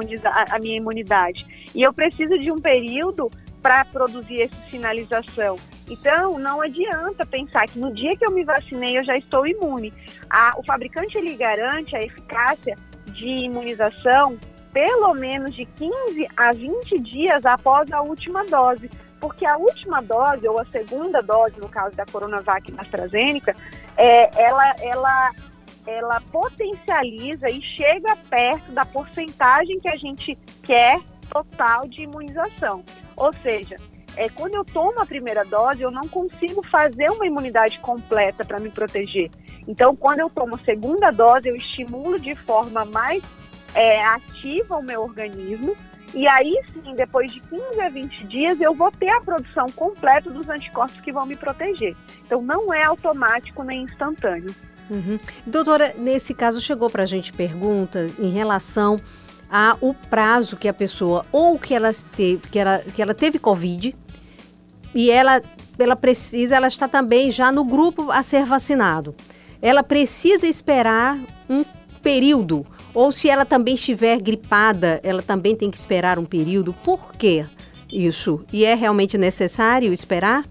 a 0.50 0.58
minha 0.58 0.76
imunidade. 0.76 1.46
E 1.74 1.80
eu 1.80 1.90
preciso 1.90 2.38
de 2.38 2.52
um 2.52 2.58
período 2.58 3.30
para 3.62 3.84
produzir 3.84 4.42
essa 4.42 4.70
sinalização. 4.70 5.56
Então, 5.88 6.38
não 6.38 6.60
adianta 6.60 7.26
pensar 7.26 7.66
que 7.66 7.78
no 7.78 7.92
dia 7.92 8.16
que 8.16 8.24
eu 8.24 8.30
me 8.30 8.44
vacinei 8.44 8.98
eu 8.98 9.04
já 9.04 9.16
estou 9.16 9.46
imune. 9.46 9.92
A, 10.28 10.54
o 10.56 10.64
fabricante 10.64 11.18
ele 11.18 11.34
garante 11.34 11.94
a 11.96 12.02
eficácia 12.02 12.76
de 13.06 13.44
imunização 13.44 14.38
pelo 14.72 15.14
menos 15.14 15.54
de 15.54 15.64
15 15.64 16.28
a 16.36 16.52
20 16.52 17.00
dias 17.00 17.44
após 17.44 17.90
a 17.92 18.02
última 18.02 18.44
dose, 18.44 18.90
porque 19.18 19.44
a 19.44 19.56
última 19.56 20.00
dose 20.00 20.46
ou 20.48 20.58
a 20.58 20.64
segunda 20.66 21.20
dose, 21.20 21.58
no 21.60 21.68
caso 21.68 21.94
da 21.96 22.06
Coronavac 22.06 22.70
e 22.70 22.80
AstraZeneca, 22.80 23.54
é, 23.96 24.42
ela, 24.42 24.74
ela, 24.80 25.30
ela 25.86 26.20
potencializa 26.32 27.50
e 27.50 27.60
chega 27.60 28.16
perto 28.28 28.70
da 28.72 28.84
porcentagem 28.84 29.80
que 29.80 29.88
a 29.88 29.96
gente 29.96 30.38
quer 30.62 31.00
total 31.30 31.88
de 31.88 32.02
imunização. 32.02 32.84
Ou 33.16 33.32
seja, 33.42 33.76
é, 34.16 34.28
quando 34.28 34.54
eu 34.54 34.64
tomo 34.64 35.00
a 35.00 35.06
primeira 35.06 35.44
dose, 35.44 35.82
eu 35.82 35.90
não 35.90 36.08
consigo 36.08 36.62
fazer 36.68 37.10
uma 37.10 37.26
imunidade 37.26 37.78
completa 37.78 38.44
para 38.44 38.58
me 38.58 38.70
proteger. 38.70 39.30
Então, 39.66 39.94
quando 39.94 40.20
eu 40.20 40.30
tomo 40.30 40.56
a 40.56 40.58
segunda 40.58 41.10
dose, 41.10 41.48
eu 41.48 41.56
estimulo 41.56 42.18
de 42.18 42.34
forma 42.34 42.84
mais 42.84 43.22
é, 43.74 44.04
ativa 44.04 44.76
o 44.76 44.82
meu 44.82 45.02
organismo. 45.02 45.76
E 46.12 46.26
aí 46.26 46.60
sim, 46.72 46.94
depois 46.96 47.32
de 47.32 47.40
15 47.40 47.80
a 47.80 47.88
20 47.88 48.24
dias, 48.24 48.60
eu 48.60 48.74
vou 48.74 48.90
ter 48.90 49.10
a 49.10 49.20
produção 49.20 49.66
completa 49.70 50.28
dos 50.28 50.48
anticorpos 50.48 51.00
que 51.00 51.12
vão 51.12 51.24
me 51.24 51.36
proteger. 51.36 51.96
Então, 52.26 52.42
não 52.42 52.74
é 52.74 52.82
automático 52.82 53.62
nem 53.62 53.84
instantâneo. 53.84 54.52
Uhum. 54.90 55.20
Doutora, 55.46 55.94
nesse 55.96 56.34
caso 56.34 56.60
chegou 56.60 56.90
para 56.90 57.04
a 57.04 57.06
gente 57.06 57.32
pergunta 57.32 58.08
em 58.18 58.30
relação 58.30 58.96
a 59.50 59.76
o 59.80 59.92
prazo 59.92 60.56
que 60.56 60.68
a 60.68 60.72
pessoa 60.72 61.26
ou 61.32 61.58
que 61.58 61.74
ela 61.74 61.90
teve, 62.16 62.38
que 62.48 62.58
ela, 62.58 62.78
que 62.78 63.02
ela 63.02 63.14
teve 63.14 63.38
Covid 63.38 63.96
e 64.94 65.10
ela, 65.10 65.42
ela 65.78 65.96
precisa, 65.96 66.56
ela 66.56 66.68
está 66.68 66.86
também 66.86 67.30
já 67.30 67.50
no 67.50 67.64
grupo 67.64 68.10
a 68.10 68.22
ser 68.22 68.44
vacinado. 68.44 69.14
Ela 69.60 69.82
precisa 69.82 70.46
esperar 70.46 71.18
um 71.48 71.64
período 72.02 72.64
ou 72.94 73.12
se 73.12 73.28
ela 73.28 73.44
também 73.44 73.74
estiver 73.74 74.20
gripada, 74.20 75.00
ela 75.02 75.22
também 75.22 75.54
tem 75.54 75.70
que 75.70 75.76
esperar 75.76 76.18
um 76.18 76.24
período. 76.24 76.72
Por 76.72 77.12
quê 77.12 77.44
isso? 77.92 78.44
E 78.52 78.64
é 78.64 78.74
realmente 78.74 79.18
necessário 79.18 79.92
esperar? 79.92 80.44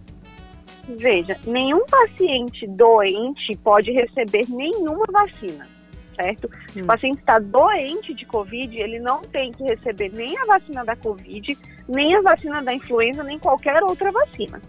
Veja, 0.88 1.38
nenhum 1.46 1.86
paciente 1.86 2.68
doente 2.68 3.56
pode 3.64 3.92
receber 3.92 4.46
nenhuma 4.50 5.06
vacina 5.12 5.79
certo? 6.20 6.50
Hum. 6.52 6.70
Se 6.74 6.82
o 6.82 6.86
paciente 6.86 7.20
está 7.20 7.40
doente 7.40 8.14
de 8.14 8.26
Covid, 8.26 8.78
ele 8.78 9.00
não 9.00 9.22
tem 9.22 9.52
que 9.54 9.64
receber 9.64 10.12
nem 10.12 10.38
a 10.38 10.46
vacina 10.46 10.84
da 10.84 10.96
Covid, 10.96 11.58
nem 11.88 12.16
a 12.16 12.22
vacina 12.22 12.62
da 12.62 12.74
influenza, 12.74 13.24
nem 13.24 13.40
qualquer 13.40 13.82
outra 13.84 14.12
vacina. 14.12 14.62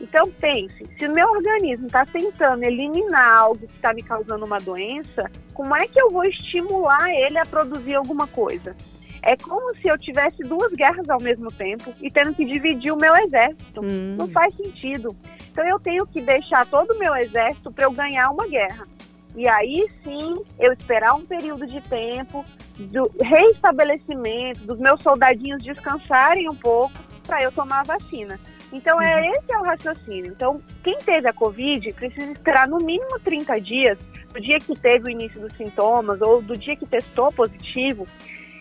Então 0.00 0.30
pense, 0.40 0.88
se 0.98 1.06
o 1.06 1.12
meu 1.12 1.28
organismo 1.28 1.86
está 1.86 2.06
tentando 2.06 2.64
eliminar 2.64 3.40
algo 3.40 3.58
que 3.58 3.74
está 3.74 3.92
me 3.92 4.02
causando 4.02 4.44
uma 4.44 4.58
doença, 4.58 5.30
como 5.52 5.76
é 5.76 5.86
que 5.86 6.00
eu 6.00 6.10
vou 6.10 6.24
estimular 6.24 7.10
ele 7.10 7.38
a 7.38 7.44
produzir 7.44 7.94
alguma 7.94 8.26
coisa? 8.26 8.74
É 9.22 9.36
como 9.36 9.74
se 9.76 9.86
eu 9.86 9.98
tivesse 9.98 10.42
duas 10.42 10.72
guerras 10.72 11.08
ao 11.10 11.20
mesmo 11.20 11.52
tempo 11.52 11.94
e 12.00 12.10
tendo 12.10 12.32
que 12.32 12.46
dividir 12.46 12.90
o 12.90 12.96
meu 12.96 13.14
exército. 13.14 13.82
Hum. 13.82 14.16
Não 14.16 14.26
faz 14.28 14.54
sentido. 14.56 15.14
Então 15.52 15.66
eu 15.68 15.78
tenho 15.78 16.06
que 16.06 16.22
deixar 16.22 16.66
todo 16.66 16.92
o 16.92 16.98
meu 16.98 17.14
exército 17.14 17.70
para 17.70 17.84
eu 17.84 17.90
ganhar 17.90 18.30
uma 18.30 18.48
guerra. 18.48 18.86
E 19.36 19.46
aí 19.46 19.86
sim 20.02 20.42
eu 20.58 20.72
esperar 20.72 21.14
um 21.14 21.24
período 21.24 21.66
de 21.66 21.80
tempo 21.82 22.44
do 22.76 23.10
reestabelecimento 23.20 24.60
dos 24.64 24.78
meus 24.78 25.02
soldadinhos 25.02 25.62
descansarem 25.62 26.48
um 26.48 26.54
pouco 26.54 26.94
para 27.26 27.42
eu 27.42 27.52
tomar 27.52 27.80
a 27.80 27.84
vacina. 27.84 28.38
Então 28.72 29.00
é 29.00 29.16
uhum. 29.16 29.32
esse 29.34 29.52
é 29.52 29.58
o 29.58 29.62
raciocínio. 29.62 30.32
Então 30.32 30.60
quem 30.82 30.98
teve 30.98 31.28
a 31.28 31.32
Covid 31.32 31.92
precisa 31.94 32.32
esperar 32.32 32.68
no 32.68 32.78
mínimo 32.78 33.18
30 33.20 33.60
dias 33.60 33.98
do 34.32 34.40
dia 34.40 34.58
que 34.58 34.78
teve 34.78 35.06
o 35.06 35.10
início 35.10 35.40
dos 35.40 35.52
sintomas 35.54 36.20
ou 36.20 36.40
do 36.40 36.56
dia 36.56 36.76
que 36.76 36.86
testou 36.86 37.32
positivo 37.32 38.06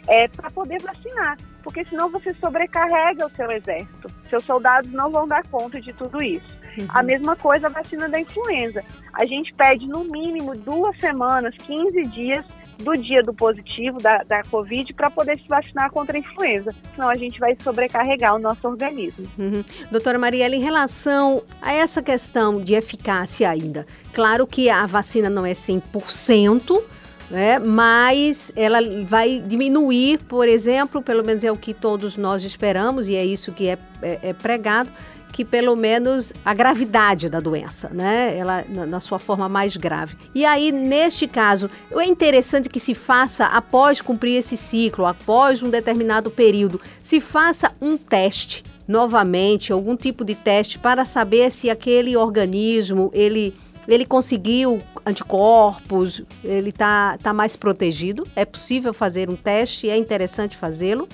é, 0.07 0.27
para 0.27 0.49
poder 0.49 0.81
vacinar, 0.81 1.37
porque 1.63 1.85
senão 1.85 2.09
você 2.09 2.33
sobrecarrega 2.35 3.27
o 3.27 3.29
seu 3.29 3.49
exército. 3.51 4.09
Seus 4.27 4.43
soldados 4.43 4.91
não 4.91 5.11
vão 5.11 5.27
dar 5.27 5.45
conta 5.47 5.79
de 5.79 5.93
tudo 5.93 6.21
isso. 6.21 6.58
Uhum. 6.77 6.85
A 6.89 7.03
mesma 7.03 7.35
coisa 7.35 7.67
a 7.67 7.69
vacina 7.69 8.07
da 8.07 8.19
influenza. 8.19 8.83
A 9.13 9.25
gente 9.25 9.53
pede 9.53 9.87
no 9.87 10.03
mínimo 10.03 10.55
duas 10.55 10.97
semanas, 10.99 11.55
15 11.57 12.03
dias 12.03 12.45
do 12.79 12.95
dia 12.95 13.21
do 13.21 13.33
positivo 13.33 13.99
da, 13.99 14.23
da 14.23 14.41
Covid 14.43 14.93
para 14.93 15.09
poder 15.09 15.37
se 15.37 15.47
vacinar 15.47 15.91
contra 15.91 16.17
a 16.17 16.19
influenza. 16.19 16.73
Senão 16.95 17.09
a 17.09 17.15
gente 17.15 17.39
vai 17.39 17.55
sobrecarregar 17.61 18.35
o 18.35 18.39
nosso 18.39 18.67
organismo. 18.67 19.27
Uhum. 19.37 19.63
Doutora 19.91 20.17
Mariela, 20.17 20.55
em 20.55 20.61
relação 20.61 21.43
a 21.61 21.73
essa 21.73 22.01
questão 22.01 22.61
de 22.61 22.73
eficácia 22.73 23.49
ainda, 23.49 23.85
claro 24.13 24.47
que 24.47 24.69
a 24.69 24.85
vacina 24.85 25.29
não 25.29 25.45
é 25.45 25.51
100%, 25.51 26.81
né? 27.29 27.59
mas 27.59 28.51
ela 28.55 28.79
vai 29.05 29.43
diminuir, 29.45 30.19
por 30.19 30.47
exemplo, 30.47 31.01
pelo 31.01 31.23
menos 31.23 31.43
é 31.43 31.51
o 31.51 31.57
que 31.57 31.73
todos 31.73 32.15
nós 32.15 32.43
esperamos, 32.43 33.07
e 33.09 33.15
é 33.15 33.25
isso 33.25 33.51
que 33.51 33.67
é, 33.67 33.77
é, 34.01 34.19
é 34.29 34.33
pregado, 34.33 34.89
que 35.31 35.45
pelo 35.45 35.75
menos 35.75 36.33
a 36.43 36.53
gravidade 36.53 37.29
da 37.29 37.39
doença, 37.39 37.89
né? 37.89 38.37
Ela 38.37 38.65
na, 38.67 38.85
na 38.85 38.99
sua 38.99 39.19
forma 39.19 39.47
mais 39.47 39.77
grave. 39.77 40.17
E 40.33 40.45
aí, 40.45 40.71
neste 40.71 41.27
caso, 41.27 41.69
é 41.91 42.05
interessante 42.05 42.69
que 42.69 42.79
se 42.79 42.93
faça 42.93 43.45
após 43.45 44.01
cumprir 44.01 44.37
esse 44.37 44.57
ciclo, 44.57 45.05
após 45.05 45.63
um 45.63 45.69
determinado 45.69 46.29
período, 46.29 46.81
se 47.01 47.19
faça 47.19 47.71
um 47.81 47.97
teste 47.97 48.63
novamente, 48.87 49.71
algum 49.71 49.95
tipo 49.95 50.25
de 50.25 50.33
teste 50.33 50.79
para 50.79 51.05
saber 51.05 51.51
se 51.51 51.69
aquele 51.69 52.17
organismo 52.17 53.11
ele 53.13 53.53
ele 53.87 54.05
conseguiu 54.05 54.79
anticorpos, 55.03 56.21
ele 56.43 56.69
está 56.69 57.17
tá 57.17 57.33
mais 57.33 57.55
protegido. 57.55 58.27
É 58.35 58.45
possível 58.45 58.93
fazer 58.93 59.29
um 59.29 59.35
teste, 59.35 59.89
é 59.89 59.97
interessante 59.97 60.55
fazê-lo. 60.55 61.07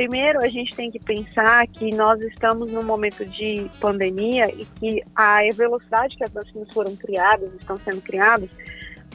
Primeiro, 0.00 0.42
a 0.42 0.48
gente 0.48 0.74
tem 0.74 0.90
que 0.90 0.98
pensar 0.98 1.66
que 1.66 1.94
nós 1.94 2.18
estamos 2.22 2.72
num 2.72 2.82
momento 2.82 3.22
de 3.22 3.70
pandemia 3.78 4.50
e 4.50 4.64
que 4.64 5.04
a 5.14 5.40
velocidade 5.52 6.16
que 6.16 6.24
as 6.24 6.32
vacinas 6.32 6.72
foram 6.72 6.96
criadas, 6.96 7.52
estão 7.52 7.78
sendo 7.80 8.00
criadas, 8.00 8.48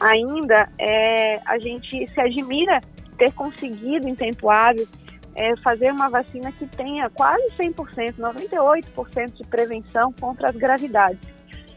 ainda 0.00 0.68
é, 0.78 1.40
a 1.44 1.58
gente 1.58 2.06
se 2.06 2.20
admira 2.20 2.80
ter 3.18 3.32
conseguido 3.32 4.06
em 4.06 4.14
tempo 4.14 4.48
hábil 4.48 4.86
é, 5.34 5.56
fazer 5.56 5.90
uma 5.90 6.08
vacina 6.08 6.52
que 6.52 6.68
tenha 6.68 7.10
quase 7.10 7.44
100%, 7.58 8.14
98% 8.18 9.32
de 9.32 9.44
prevenção 9.44 10.12
contra 10.12 10.50
as 10.50 10.56
gravidades. 10.56 11.35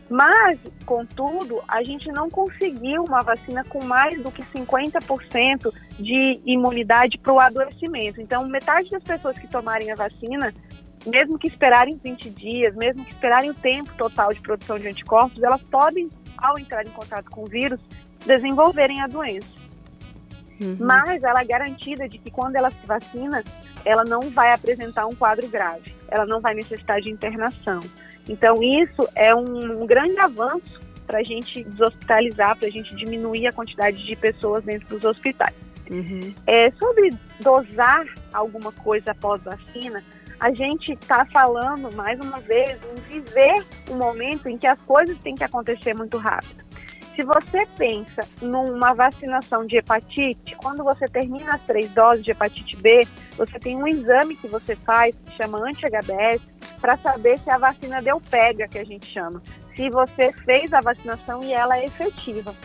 Mas, 0.10 0.60
contudo, 0.86 1.62
a 1.68 1.84
gente 1.84 2.12
não 2.12 2.30
conseguiu 2.30 3.04
uma 3.04 3.22
vacina 3.22 3.64
com 3.64 3.84
mais 3.84 4.22
do 4.22 4.32
que 4.32 4.42
50% 4.42 5.72
de 6.00 6.42
imunidade 6.46 7.18
para 7.20 7.32
o 7.32 7.40
adoecimento. 7.40 8.20
Então, 8.20 8.48
metade 8.48 8.90
das 8.90 9.04
pessoas 9.04 9.38
que 9.38 9.48
tomarem 9.48 9.92
a 9.92 9.96
vacina, 9.96 10.52
mesmo 11.06 11.38
que 11.38 11.48
esperarem 11.48 12.00
20 12.04 12.30
dias, 12.32 12.76
mesmo 12.76 13.06
que 13.06 13.12
esperarem 13.12 13.52
o 13.52 13.54
tempo 13.54 13.94
total 13.98 14.34
de 14.34 14.42
produção 14.42 14.80
de 14.80 14.88
anticorpos, 14.88 15.42
elas 15.44 15.62
podem, 15.64 16.10
ao 16.38 16.58
entrar 16.58 16.86
em 16.86 16.90
contato 16.90 17.30
com 17.30 17.44
o 17.44 17.48
vírus, 17.48 17.80
desenvolverem 18.26 19.02
a 19.02 19.08
doença. 19.08 19.60
Uhum. 20.60 20.76
Mas 20.80 21.24
ela 21.24 21.42
é 21.42 21.46
garantida 21.46 22.10
de 22.10 22.18
que 22.18 22.32
quando 22.32 22.56
ela 22.56 22.72
se 22.72 22.86
vacina, 22.86 23.44
ela 23.86 24.04
não 24.04 24.22
vai 24.30 24.52
apresentar 24.52 25.06
um 25.06 25.16
quadro 25.16 25.48
grave, 25.48 25.96
ela 26.10 26.26
não 26.26 26.42
vai 26.42 26.54
necessitar 26.54 27.00
de 27.00 27.12
internação. 27.12 27.80
Então, 28.30 28.62
isso 28.62 29.10
é 29.16 29.34
um, 29.34 29.82
um 29.82 29.88
grande 29.88 30.18
avanço 30.20 30.80
para 31.08 31.20
a 31.20 31.24
gente 31.24 31.64
deshospitalizar, 31.64 32.56
para 32.56 32.68
a 32.68 32.72
gente 32.72 32.96
diminuir 32.96 33.48
a 33.48 33.52
quantidade 33.52 34.06
de 34.06 34.16
pessoas 34.16 34.64
dentro 34.64 34.88
dos 34.88 35.04
hospitais. 35.04 35.56
Uhum. 35.92 36.34
É, 36.46 36.72
sobre 36.74 37.12
dosar 37.40 38.06
alguma 38.32 38.72
coisa 38.72 39.10
após 39.12 39.42
vacina, 39.42 40.04
a 40.40 40.54
gente 40.54 40.94
está 40.94 41.26
falando, 41.26 41.92
mais 41.96 42.20
uma 42.20 42.40
vez, 42.40 42.80
em 42.84 43.14
viver 43.14 43.66
um 43.90 43.96
momento 43.96 44.48
em 44.48 44.58
que 44.58 44.68
as 44.68 44.80
coisas 44.82 45.18
têm 45.20 45.34
que 45.34 45.44
acontecer 45.44 45.96
muito 45.96 46.18
rápido. 46.18 46.64
Se 47.16 47.24
você 47.24 47.66
pensa 47.78 48.22
numa 48.42 48.94
vacinação 48.94 49.66
de 49.66 49.78
hepatite, 49.78 50.56
quando 50.56 50.84
você 50.84 51.06
termina 51.08 51.56
as 51.56 51.62
três 51.64 51.90
doses 51.92 52.24
de 52.24 52.32
hepatite 52.32 52.78
B, 52.78 53.06
você 53.36 53.60
tem 53.60 53.76
um 53.76 53.88
exame 53.88 54.36
que 54.36 54.48
você 54.48 54.76
faz, 54.76 55.16
que 55.26 55.36
chama 55.36 55.60
anti-HBS, 55.60 56.42
para 56.80 56.98
saber 56.98 57.40
se 57.40 57.50
a 57.50 57.58
vacina 57.58 58.02
deu 58.02 58.22
pega, 58.22 58.68
que 58.68 58.78
a 58.78 58.86
gente 58.86 59.06
chama. 59.06 59.42
Se 59.76 59.90
você 59.90 60.32
fez 60.46 60.72
a 60.72 60.82
vacinação 60.82 61.44
e 61.44 61.52
ela 61.52 61.78
é 61.78 61.86
efetiva. 61.86 62.56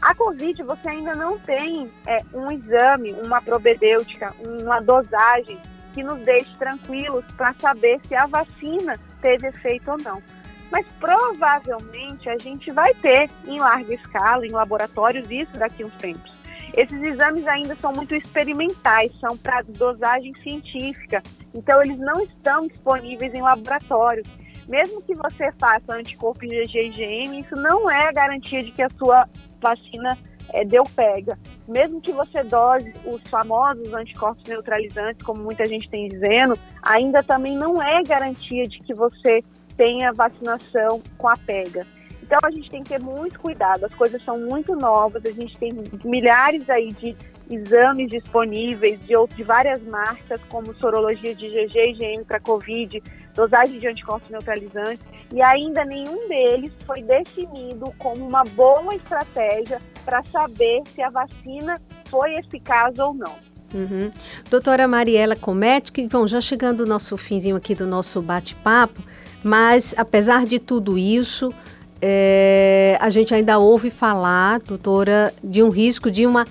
A 0.00 0.14
Covid, 0.14 0.62
você 0.62 0.88
ainda 0.88 1.14
não 1.14 1.38
tem 1.38 1.88
é, 2.06 2.22
um 2.32 2.50
exame, 2.50 3.12
uma 3.24 3.42
probedêutica, 3.42 4.32
uma 4.44 4.80
dosagem 4.80 5.58
que 5.92 6.02
nos 6.02 6.20
deixe 6.20 6.54
tranquilos 6.56 7.24
para 7.36 7.54
saber 7.54 8.00
se 8.06 8.14
a 8.14 8.26
vacina 8.26 8.98
teve 9.20 9.48
efeito 9.48 9.90
ou 9.90 9.98
não 9.98 10.22
mas 10.70 10.86
provavelmente 10.98 12.28
a 12.28 12.38
gente 12.38 12.70
vai 12.72 12.92
ter 12.94 13.30
em 13.46 13.58
larga 13.58 13.94
escala, 13.94 14.46
em 14.46 14.50
laboratórios, 14.50 15.30
isso 15.30 15.52
daqui 15.58 15.82
a 15.82 15.86
uns 15.86 15.94
tempos. 15.94 16.34
Esses 16.74 17.02
exames 17.02 17.46
ainda 17.46 17.74
são 17.76 17.92
muito 17.92 18.14
experimentais, 18.14 19.10
são 19.18 19.36
para 19.36 19.62
dosagem 19.62 20.34
científica, 20.42 21.22
então 21.54 21.82
eles 21.82 21.98
não 21.98 22.22
estão 22.22 22.66
disponíveis 22.66 23.32
em 23.34 23.42
laboratórios. 23.42 24.28
Mesmo 24.68 25.00
que 25.02 25.14
você 25.14 25.52
faça 25.52 25.94
anticorpo 25.94 26.44
IgG 26.44 27.38
isso 27.38 27.54
não 27.54 27.88
é 27.88 28.12
garantia 28.12 28.64
de 28.64 28.72
que 28.72 28.82
a 28.82 28.90
sua 28.90 29.28
vacina 29.60 30.18
é, 30.52 30.64
deu 30.64 30.84
pega. 30.84 31.38
Mesmo 31.68 32.00
que 32.00 32.12
você 32.12 32.42
dose 32.42 32.92
os 33.04 33.20
famosos 33.28 33.92
anticorpos 33.94 34.44
neutralizantes, 34.44 35.24
como 35.24 35.42
muita 35.42 35.66
gente 35.66 35.88
tem 35.88 36.08
dizendo, 36.08 36.58
ainda 36.82 37.22
também 37.22 37.56
não 37.56 37.80
é 37.80 38.02
garantia 38.02 38.66
de 38.66 38.80
que 38.80 38.94
você 38.94 39.42
tenha 39.76 40.12
vacinação 40.12 41.02
com 41.18 41.28
a 41.28 41.36
pega. 41.36 41.86
Então 42.22 42.38
a 42.42 42.50
gente 42.50 42.68
tem 42.68 42.82
que 42.82 42.88
ter 42.88 43.00
muito 43.00 43.38
cuidado, 43.38 43.84
as 43.84 43.94
coisas 43.94 44.22
são 44.24 44.36
muito 44.36 44.74
novas, 44.74 45.24
a 45.24 45.30
gente 45.30 45.56
tem 45.58 45.72
milhares 46.04 46.68
aí 46.68 46.92
de 46.92 47.16
exames 47.48 48.10
disponíveis 48.10 48.98
de, 49.06 49.14
de 49.34 49.42
várias 49.44 49.80
marcas, 49.84 50.40
como 50.48 50.74
sorologia 50.74 51.34
de 51.34 51.46
IgG 51.46 51.78
e 51.78 51.90
IgM 51.92 52.24
para 52.24 52.40
Covid, 52.40 53.00
dosagem 53.34 53.78
de 53.78 53.86
anticorpos 53.86 54.28
neutralizantes, 54.28 55.04
e 55.32 55.40
ainda 55.40 55.84
nenhum 55.84 56.28
deles 56.28 56.72
foi 56.84 57.02
definido 57.02 57.92
como 57.98 58.26
uma 58.26 58.44
boa 58.44 58.94
estratégia 58.94 59.80
para 60.04 60.24
saber 60.24 60.82
se 60.92 61.02
a 61.02 61.10
vacina 61.10 61.80
foi 62.06 62.34
eficaz 62.34 62.98
ou 62.98 63.14
não. 63.14 63.34
Uhum. 63.74 64.10
Doutora 64.48 64.86
Mariela 64.86 65.36
Comete, 65.36 65.92
que 65.92 66.06
bom, 66.06 66.26
já 66.26 66.40
chegando 66.40 66.80
o 66.80 66.86
nosso 66.86 67.16
finzinho 67.16 67.56
aqui 67.56 67.74
do 67.74 67.86
nosso 67.86 68.22
bate-papo, 68.22 69.02
mas, 69.42 69.94
apesar 69.96 70.46
de 70.46 70.58
tudo 70.58 70.98
isso, 70.98 71.52
é, 72.00 72.98
a 73.00 73.08
gente 73.08 73.34
ainda 73.34 73.58
ouve 73.58 73.90
falar, 73.90 74.60
doutora, 74.60 75.32
de 75.42 75.62
um 75.62 75.70
risco 75.70 76.10
de 76.10 76.26
uma 76.26 76.46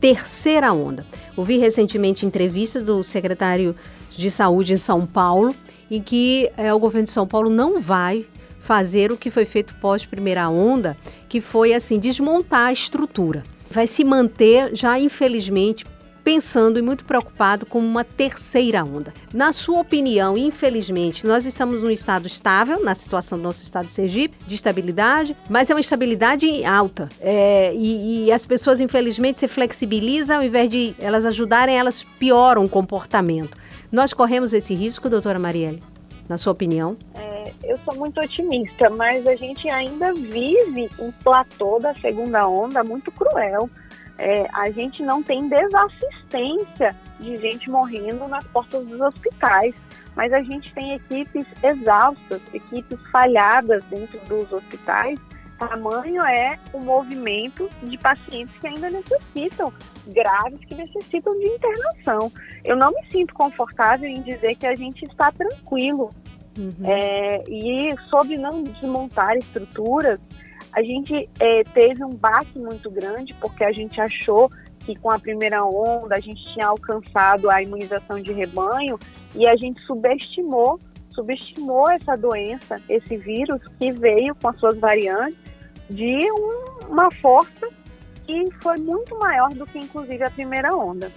terceira 0.00 0.72
onda. 0.72 1.06
Ouvi 1.36 1.58
recentemente 1.58 2.26
entrevista 2.26 2.80
do 2.80 3.02
secretário 3.04 3.74
de 4.16 4.30
Saúde 4.30 4.72
em 4.72 4.78
São 4.78 5.06
Paulo, 5.06 5.54
em 5.90 6.02
que 6.02 6.50
é, 6.56 6.72
o 6.72 6.78
governo 6.78 7.06
de 7.06 7.12
São 7.12 7.26
Paulo 7.26 7.50
não 7.50 7.78
vai 7.78 8.26
fazer 8.60 9.10
o 9.10 9.16
que 9.16 9.30
foi 9.30 9.44
feito 9.44 9.74
pós 9.76 10.04
primeira 10.04 10.48
onda, 10.48 10.96
que 11.28 11.40
foi 11.40 11.72
assim 11.72 11.98
desmontar 11.98 12.68
a 12.68 12.72
estrutura. 12.72 13.42
Vai 13.70 13.86
se 13.86 14.04
manter 14.04 14.74
já 14.74 14.98
infelizmente 14.98 15.84
pensando 16.30 16.78
e 16.78 16.82
muito 16.82 17.04
preocupado 17.04 17.66
com 17.66 17.80
uma 17.80 18.04
terceira 18.04 18.84
onda. 18.84 19.12
Na 19.34 19.50
sua 19.50 19.80
opinião, 19.80 20.38
infelizmente, 20.38 21.26
nós 21.26 21.44
estamos 21.44 21.82
num 21.82 21.90
estado 21.90 22.28
estável, 22.28 22.84
na 22.84 22.94
situação 22.94 23.36
do 23.36 23.42
nosso 23.42 23.64
estado 23.64 23.86
de 23.86 23.92
Sergipe, 23.92 24.36
de 24.46 24.54
estabilidade, 24.54 25.36
mas 25.48 25.68
é 25.70 25.74
uma 25.74 25.80
estabilidade 25.80 26.64
alta. 26.64 27.08
É, 27.20 27.74
e, 27.74 28.26
e, 28.26 28.32
as 28.32 28.46
pessoas, 28.46 28.80
infelizmente, 28.80 29.40
se 29.40 29.48
flexibilizam, 29.48 30.36
ao 30.36 30.44
invés 30.44 30.70
de 30.70 30.94
elas 31.00 31.26
ajudarem, 31.26 31.76
elas 31.76 32.04
pioram 32.04 32.64
o 32.64 32.68
comportamento. 32.68 33.58
Nós 33.90 34.12
corremos 34.12 34.54
esse 34.54 34.72
risco, 34.72 35.08
doutora 35.08 35.38
Marielle? 35.40 35.82
Na 36.28 36.38
sua 36.38 36.52
opinião? 36.52 36.96
É, 37.16 37.52
eu 37.64 37.76
sou 37.78 37.96
muito 37.96 38.20
otimista, 38.20 38.88
mas 38.88 39.26
a 39.26 39.34
gente 39.34 39.68
ainda 39.68 40.14
vive 40.14 40.88
um 40.96 41.10
platô 41.10 41.80
da 41.80 41.92
segunda 41.94 42.46
onda 42.46 42.84
muito 42.84 43.10
cruel 43.10 43.68
é, 44.20 44.46
a 44.52 44.70
gente 44.70 45.02
não 45.02 45.22
tem 45.22 45.48
desassistência 45.48 46.94
de 47.18 47.38
gente 47.38 47.70
morrendo 47.70 48.28
nas 48.28 48.44
portas 48.48 48.86
dos 48.86 49.00
hospitais, 49.00 49.74
mas 50.14 50.30
a 50.32 50.42
gente 50.42 50.72
tem 50.74 50.94
equipes 50.94 51.46
exaustas, 51.62 52.42
equipes 52.52 52.98
falhadas 53.10 53.82
dentro 53.84 54.20
dos 54.26 54.52
hospitais. 54.52 55.18
Tamanho 55.58 56.22
é 56.22 56.58
o 56.72 56.80
movimento 56.84 57.68
de 57.82 57.96
pacientes 57.96 58.54
que 58.58 58.66
ainda 58.66 58.90
necessitam, 58.90 59.72
graves, 60.08 60.60
que 60.66 60.74
necessitam 60.74 61.38
de 61.38 61.46
internação. 61.46 62.30
Eu 62.62 62.76
não 62.76 62.90
me 62.92 63.10
sinto 63.10 63.32
confortável 63.32 64.08
em 64.08 64.20
dizer 64.20 64.54
que 64.56 64.66
a 64.66 64.76
gente 64.76 65.04
está 65.06 65.32
tranquilo. 65.32 66.10
Uhum. 66.58 66.74
É, 66.84 67.42
e 67.48 67.94
sobre 68.10 68.36
não 68.36 68.62
desmontar 68.62 69.36
estruturas, 69.36 70.18
a 70.72 70.82
gente 70.82 71.28
é, 71.38 71.64
teve 71.64 72.04
um 72.04 72.14
baque 72.14 72.58
muito 72.58 72.90
grande 72.90 73.34
porque 73.34 73.64
a 73.64 73.72
gente 73.72 74.00
achou 74.00 74.50
que 74.80 74.96
com 74.96 75.10
a 75.10 75.18
primeira 75.18 75.64
onda 75.64 76.16
a 76.16 76.20
gente 76.20 76.42
tinha 76.52 76.66
alcançado 76.66 77.50
a 77.50 77.62
imunização 77.62 78.20
de 78.20 78.32
rebanho 78.32 78.98
e 79.34 79.46
a 79.46 79.56
gente 79.56 79.80
subestimou, 79.82 80.80
subestimou 81.08 81.88
essa 81.90 82.16
doença, 82.16 82.80
esse 82.88 83.16
vírus 83.16 83.60
que 83.78 83.92
veio 83.92 84.34
com 84.34 84.48
as 84.48 84.56
suas 84.58 84.78
variantes 84.78 85.38
de 85.88 86.30
um, 86.32 86.86
uma 86.88 87.10
força 87.10 87.68
que 88.26 88.48
foi 88.62 88.78
muito 88.78 89.18
maior 89.18 89.50
do 89.50 89.66
que 89.66 89.78
inclusive 89.78 90.22
a 90.22 90.30
primeira 90.30 90.74
onda. 90.74 91.10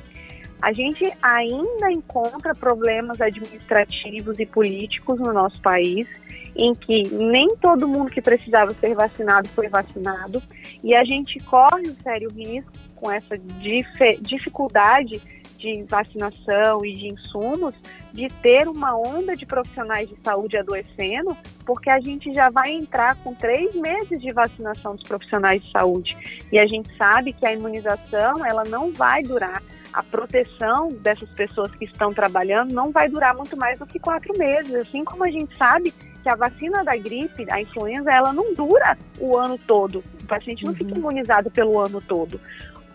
A 0.62 0.72
gente 0.72 1.12
ainda 1.22 1.91
encontra 1.91 2.56
problemas 2.56 3.20
administrativos 3.20 4.39
e 4.39 4.45
políticos 4.45 5.20
no 5.20 5.34
nosso 5.34 5.62
país 5.62 6.08
em 6.56 6.74
que 6.74 7.04
nem 7.14 7.56
todo 7.58 7.88
mundo 7.88 8.12
que 8.12 8.22
precisava 8.22 8.74
ser 8.74 8.93
vacinado 8.93 9.47
foi 9.49 9.68
vacinado 9.68 10.41
e 10.84 10.95
a 10.95 11.04
gente 11.04 11.39
corre 11.41 11.89
um 11.89 11.95
sério 12.04 12.30
risco 12.30 12.72
com 12.95 13.12
essa 13.12 13.38
dif 13.38 14.18
dificuldade 14.22 15.22
de 15.64 15.84
vacinação 15.84 16.86
e 16.86 16.91
de 16.91 17.08
insumos, 17.08 17.74
de 18.12 18.28
ter 18.41 18.68
uma 18.68 18.97
onda 18.97 19.34
de 19.34 19.45
profissionais 19.45 20.10
de 20.10 20.16
saúde 20.22 20.58
adoecendo, 20.58 21.38
porque 21.66 21.89
a 21.89 22.01
gente 22.01 22.34
já 22.34 22.49
vai 22.49 22.72
entrar 22.72 23.16
com 23.24 23.34
três 23.34 23.74
meses 23.74 24.20
de 24.22 24.34
vacinação 24.34 24.95
dos 24.95 25.08
profissionais 25.08 25.64
de 25.64 25.72
saúde. 25.72 26.18
E 26.51 26.60
a 26.60 26.68
gente 26.68 26.93
sabe 26.97 27.32
que 27.32 27.45
a 27.47 27.54
imunização, 27.54 28.45
ela 28.45 28.66
não 28.66 28.91
vai 28.91 29.24
durar 29.24 29.64
a 29.93 30.01
proteção 30.04 30.91
dessas 30.91 31.30
pessoas 31.30 31.74
que 31.76 31.86
estão 31.86 32.12
trabalhando 32.12 32.74
não 32.74 32.91
vai 32.91 33.08
durar 33.08 33.36
muito 33.36 33.56
mais 33.56 33.78
do 33.78 33.86
que 33.86 33.99
quatro 33.99 34.36
meses. 34.38 34.74
Assim 34.74 35.06
como 35.06 35.24
a 35.24 35.30
gente 35.30 35.56
sabe 35.56 35.93
que 36.24 36.30
a 36.30 36.36
vacina 36.36 36.84
da 36.84 36.96
gripe, 36.96 37.46
a 37.52 37.62
influenza, 37.62 38.10
ela 38.10 38.32
não 38.32 38.54
dura 38.54 38.98
o 39.20 39.38
ano 39.38 39.60
todo. 39.68 40.04
O 40.22 40.26
paciente 40.26 40.64
não 40.64 40.72
uhum. 40.72 40.78
fica 40.78 40.98
imunizado 40.98 41.52
pelo 41.52 41.78
ano 41.78 42.02
todo. 42.02 42.40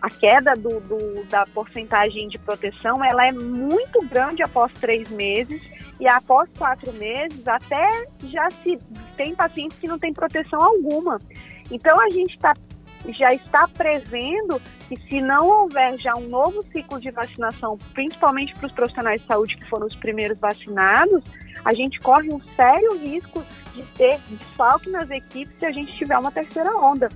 A 0.01 0.09
queda 0.09 0.55
do, 0.57 0.81
do, 0.81 1.24
da 1.24 1.45
porcentagem 1.47 2.29
de 2.29 2.39
proteção 2.39 3.05
ela 3.05 3.26
é 3.26 3.33
muito 3.33 4.05
grande 4.07 4.43
após 4.43 4.72
três 4.74 5.11
meses 5.11 5.61
e 6.01 6.07
após 6.07 6.49
quatro 6.57 6.93
meses 6.95 7.47
até 7.47 8.07
já 8.24 8.49
se 8.51 8.79
tem 9.16 9.35
pacientes 9.35 9.79
que 9.79 9.89
não 9.89 9.99
têm 9.99 10.12
proteção 10.12 10.62
alguma. 10.62 11.18
Então 11.70 12.01
a 12.01 12.09
gente 12.09 12.35
está 12.35 12.55
já 13.09 13.32
está 13.32 13.68
prevendo 13.68 14.61
que 14.88 14.96
se 15.09 15.20
não 15.20 15.46
houver 15.46 15.99
já 15.99 16.14
um 16.16 16.28
novo 16.28 16.62
ciclo 16.72 17.01
de 17.01 17.11
vacinação, 17.11 17.78
principalmente 17.94 18.55
para 18.55 18.66
os 18.66 18.72
profissionais 18.72 19.20
de 19.20 19.26
saúde 19.26 19.57
que 19.57 19.68
foram 19.68 19.86
os 19.86 19.94
primeiros 19.96 20.38
vacinados, 20.38 21.22
a 21.64 21.72
gente 21.72 21.99
corre 22.01 22.32
um 22.32 22.40
sério 22.57 22.99
risco 22.99 23.44
de 23.74 23.82
ter 23.96 24.18
desfalque 24.28 24.90
nas 24.90 25.11
equipes 25.11 25.55
se 25.59 25.66
a 25.66 25.72
gente 25.72 25.96
tiver 25.96 26.18
uma 26.18 26.30
terceira 26.30 26.76
onda. 26.76 27.09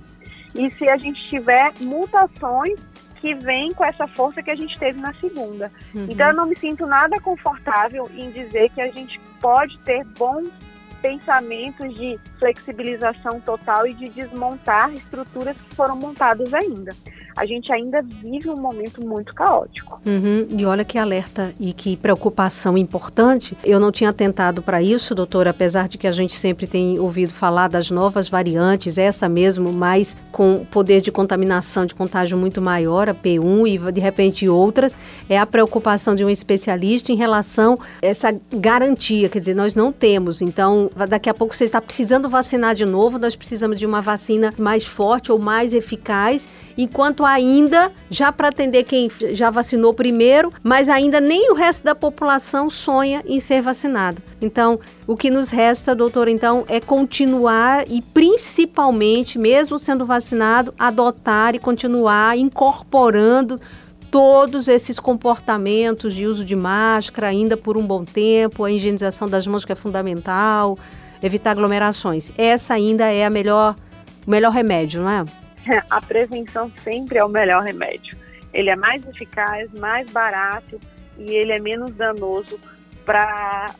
E 0.55 0.69
se 0.71 0.87
a 0.87 0.97
gente 0.97 1.19
tiver 1.29 1.73
mutações 1.81 2.79
que 3.23 3.33
vêm 3.33 3.71
com 3.71 3.85
essa 3.85 4.05
força 4.05 4.43
que 4.43 4.51
a 4.51 4.55
gente 4.55 4.77
teve 4.77 4.99
na 4.99 5.13
segunda. 5.13 5.71
Uhum. 5.95 6.07
Então 6.09 6.27
eu 6.27 6.35
não 6.35 6.45
me 6.45 6.57
sinto 6.57 6.85
nada 6.85 7.19
confortável 7.21 8.09
em 8.13 8.29
dizer 8.31 8.69
que 8.71 8.81
a 8.81 8.91
gente 8.91 9.19
pode 9.39 9.79
ter 9.79 10.03
bons 10.03 10.49
pensamentos 11.03 11.93
de 11.93 12.17
flexibilização 12.39 13.41
total 13.41 13.85
e 13.85 13.93
de 13.93 14.07
desmontar 14.07 14.93
estruturas 14.93 15.57
que 15.57 15.75
foram 15.75 15.97
montadas 15.97 16.53
ainda 16.53 16.95
a 17.35 17.45
gente 17.45 17.71
ainda 17.71 18.01
vive 18.01 18.49
um 18.49 18.55
momento 18.55 19.03
muito 19.03 19.33
caótico. 19.33 19.99
Uhum. 20.05 20.47
E 20.49 20.65
olha 20.65 20.85
que 20.85 20.97
alerta 20.97 21.53
e 21.59 21.73
que 21.73 21.97
preocupação 21.97 22.77
importante. 22.77 23.57
Eu 23.63 23.79
não 23.79 23.91
tinha 23.91 24.09
atentado 24.11 24.61
para 24.61 24.81
isso, 24.81 25.15
doutora, 25.15 25.49
apesar 25.49 25.87
de 25.87 25.97
que 25.97 26.07
a 26.07 26.11
gente 26.11 26.35
sempre 26.35 26.67
tem 26.67 26.99
ouvido 26.99 27.33
falar 27.33 27.67
das 27.67 27.89
novas 27.89 28.29
variantes, 28.29 28.97
essa 28.97 29.27
mesmo, 29.27 29.71
mas 29.71 30.15
com 30.31 30.65
poder 30.65 31.01
de 31.01 31.11
contaminação, 31.11 31.85
de 31.85 31.95
contágio 31.95 32.37
muito 32.37 32.61
maior, 32.61 33.09
a 33.09 33.15
P1 33.15 33.67
e 33.67 33.91
de 33.91 34.01
repente 34.01 34.47
outras, 34.47 34.95
é 35.29 35.37
a 35.37 35.45
preocupação 35.45 36.15
de 36.15 36.23
um 36.23 36.29
especialista 36.29 37.11
em 37.11 37.15
relação 37.15 37.77
a 38.01 38.05
essa 38.05 38.33
garantia, 38.51 39.29
quer 39.29 39.39
dizer, 39.39 39.55
nós 39.55 39.75
não 39.75 39.91
temos. 39.91 40.41
Então, 40.41 40.89
daqui 41.07 41.29
a 41.29 41.33
pouco 41.33 41.55
você 41.55 41.65
está 41.65 41.81
precisando 41.81 42.29
vacinar 42.29 42.75
de 42.75 42.85
novo, 42.85 43.17
nós 43.19 43.35
precisamos 43.35 43.77
de 43.77 43.85
uma 43.85 44.01
vacina 44.01 44.53
mais 44.57 44.85
forte 44.85 45.31
ou 45.31 45.39
mais 45.39 45.73
eficaz 45.73 46.47
enquanto 46.77 47.25
ainda, 47.25 47.91
já 48.09 48.31
para 48.31 48.49
atender 48.49 48.83
quem 48.83 49.09
já 49.31 49.49
vacinou 49.49 49.93
primeiro, 49.93 50.51
mas 50.63 50.89
ainda 50.89 51.19
nem 51.19 51.51
o 51.51 51.53
resto 51.53 51.83
da 51.83 51.93
população 51.93 52.69
sonha 52.69 53.21
em 53.25 53.39
ser 53.39 53.61
vacinado. 53.61 54.21
Então, 54.41 54.79
o 55.05 55.15
que 55.15 55.29
nos 55.29 55.49
resta, 55.49 55.95
doutor, 55.95 56.27
então, 56.27 56.65
é 56.67 56.79
continuar 56.79 57.85
e 57.89 58.01
principalmente, 58.01 59.37
mesmo 59.37 59.77
sendo 59.77 60.05
vacinado, 60.05 60.73
adotar 60.77 61.55
e 61.55 61.59
continuar 61.59 62.37
incorporando 62.37 63.59
todos 64.13 64.67
esses 64.67 64.99
comportamentos 64.99 66.13
de 66.13 66.27
uso 66.27 66.45
de 66.45 66.55
máscara 66.55 67.29
ainda 67.29 67.57
por 67.57 67.75
um 67.75 67.83
bom 67.83 68.05
tempo, 68.05 68.63
a 68.63 68.71
higienização 68.71 69.27
das 69.27 69.47
mãos 69.47 69.65
que 69.65 69.71
é 69.71 69.75
fundamental, 69.75 70.77
evitar 71.19 71.49
aglomerações. 71.49 72.31
Essa 72.37 72.75
ainda 72.75 73.11
é 73.11 73.25
a 73.25 73.29
melhor, 73.31 73.75
o 74.27 74.29
melhor 74.29 74.51
remédio, 74.51 75.01
não 75.01 75.09
é? 75.09 75.25
a 75.89 75.99
prevenção 75.99 76.71
sempre 76.83 77.17
é 77.17 77.25
o 77.25 77.27
melhor 77.27 77.63
remédio. 77.63 78.15
Ele 78.53 78.69
é 78.69 78.75
mais 78.75 79.03
eficaz, 79.07 79.67
mais 79.79 80.07
barato 80.11 80.79
e 81.17 81.31
ele 81.31 81.51
é 81.51 81.59
menos 81.59 81.89
danoso 81.95 82.59
para 83.03 83.73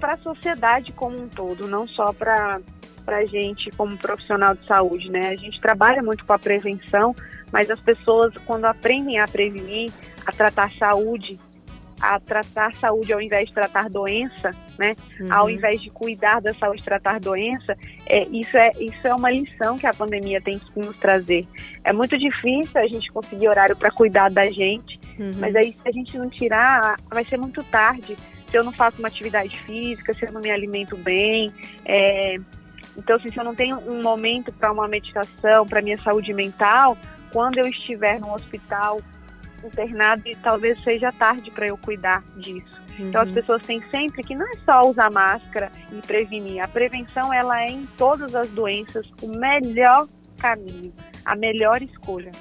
para 0.00 0.14
a 0.14 0.18
sociedade 0.18 0.90
como 0.92 1.22
um 1.22 1.28
todo, 1.28 1.68
não 1.68 1.86
só 1.86 2.14
para 2.14 2.58
a 3.06 3.26
gente 3.26 3.70
como 3.72 3.98
profissional 3.98 4.54
de 4.54 4.66
saúde, 4.66 5.10
né? 5.10 5.28
A 5.28 5.36
gente 5.36 5.60
trabalha 5.60 6.02
muito 6.02 6.24
com 6.24 6.32
a 6.32 6.38
prevenção, 6.38 7.14
mas 7.52 7.70
as 7.70 7.80
pessoas 7.80 8.34
quando 8.46 8.64
aprendem 8.64 9.18
a 9.18 9.26
prevenir, 9.26 9.92
a 10.26 10.32
tratar 10.32 10.70
saúde, 10.70 11.38
a 12.00 12.18
tratar 12.20 12.72
saúde 12.74 13.12
ao 13.12 13.20
invés 13.20 13.48
de 13.48 13.54
tratar 13.54 13.90
doença, 13.90 14.50
né? 14.78 14.94
Uhum. 15.20 15.32
Ao 15.32 15.50
invés 15.50 15.80
de 15.80 15.90
cuidar 15.90 16.40
da 16.40 16.54
saúde, 16.54 16.82
tratar 16.82 17.18
doença, 17.18 17.76
é, 18.06 18.24
isso, 18.28 18.56
é, 18.56 18.70
isso 18.78 19.06
é 19.06 19.14
uma 19.14 19.30
lição 19.30 19.76
que 19.78 19.86
a 19.86 19.92
pandemia 19.92 20.40
tem 20.40 20.58
que 20.58 20.78
nos 20.78 20.96
trazer. 20.96 21.46
É 21.82 21.92
muito 21.92 22.16
difícil 22.16 22.80
a 22.80 22.86
gente 22.86 23.10
conseguir 23.10 23.48
horário 23.48 23.76
para 23.76 23.90
cuidar 23.90 24.30
da 24.30 24.48
gente, 24.50 24.98
uhum. 25.18 25.32
mas 25.38 25.54
aí 25.56 25.72
se 25.72 25.88
a 25.88 25.92
gente 25.92 26.16
não 26.16 26.28
tirar, 26.28 26.96
vai 27.10 27.24
ser 27.24 27.36
muito 27.36 27.62
tarde. 27.64 28.16
Se 28.48 28.56
eu 28.56 28.64
não 28.64 28.72
faço 28.72 28.98
uma 28.98 29.08
atividade 29.08 29.58
física, 29.60 30.14
se 30.14 30.24
eu 30.24 30.32
não 30.32 30.40
me 30.40 30.50
alimento 30.50 30.96
bem, 30.96 31.52
é, 31.84 32.36
então 32.96 33.16
assim, 33.16 33.30
se 33.30 33.38
eu 33.38 33.44
não 33.44 33.54
tenho 33.54 33.76
um 33.78 34.02
momento 34.02 34.52
para 34.52 34.72
uma 34.72 34.88
meditação, 34.88 35.66
para 35.66 35.82
minha 35.82 35.98
saúde 35.98 36.32
mental, 36.32 36.96
quando 37.38 37.56
eu 37.58 37.68
estiver 37.68 38.18
no 38.18 38.34
hospital 38.34 39.00
internado 39.64 40.22
e 40.26 40.34
talvez 40.34 40.76
seja 40.82 41.12
tarde 41.12 41.52
para 41.52 41.68
eu 41.68 41.78
cuidar 41.78 42.24
disso. 42.36 42.82
Uhum. 42.98 43.10
Então 43.10 43.22
as 43.22 43.28
uhum. 43.28 43.34
pessoas 43.34 43.62
têm 43.62 43.80
sempre 43.92 44.24
que 44.24 44.34
não 44.34 44.44
é 44.44 44.54
só 44.64 44.82
usar 44.90 45.08
máscara 45.12 45.70
e 45.92 46.04
prevenir. 46.04 46.60
A 46.60 46.66
prevenção 46.66 47.32
ela 47.32 47.62
é 47.62 47.68
em 47.68 47.86
todas 47.96 48.34
as 48.34 48.48
doenças 48.48 49.08
o 49.22 49.28
melhor 49.28 50.08
caminho, 50.36 50.92
a 51.24 51.36
melhor 51.36 51.80
escolha. 51.80 52.32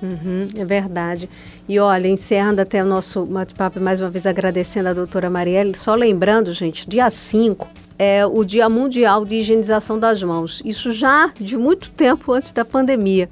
Uhum, 0.00 0.48
é 0.56 0.64
verdade. 0.64 1.28
E 1.68 1.78
olha, 1.78 2.08
encerrando 2.08 2.62
até 2.62 2.82
o 2.82 2.86
nosso 2.86 3.26
bate-papo, 3.26 3.78
mais 3.78 4.00
uma 4.00 4.08
vez 4.08 4.24
agradecendo 4.24 4.88
a 4.88 4.94
doutora 4.94 5.28
Marielle, 5.28 5.76
só 5.76 5.94
lembrando, 5.94 6.50
gente, 6.52 6.88
dia 6.88 7.10
5 7.10 7.68
é 7.98 8.24
o 8.24 8.42
Dia 8.42 8.70
Mundial 8.70 9.22
de 9.26 9.34
Higienização 9.34 9.98
das 9.98 10.22
Mãos. 10.22 10.62
Isso 10.64 10.92
já 10.92 11.30
de 11.38 11.58
muito 11.58 11.90
tempo 11.90 12.32
antes 12.32 12.52
da 12.52 12.64
pandemia. 12.64 13.28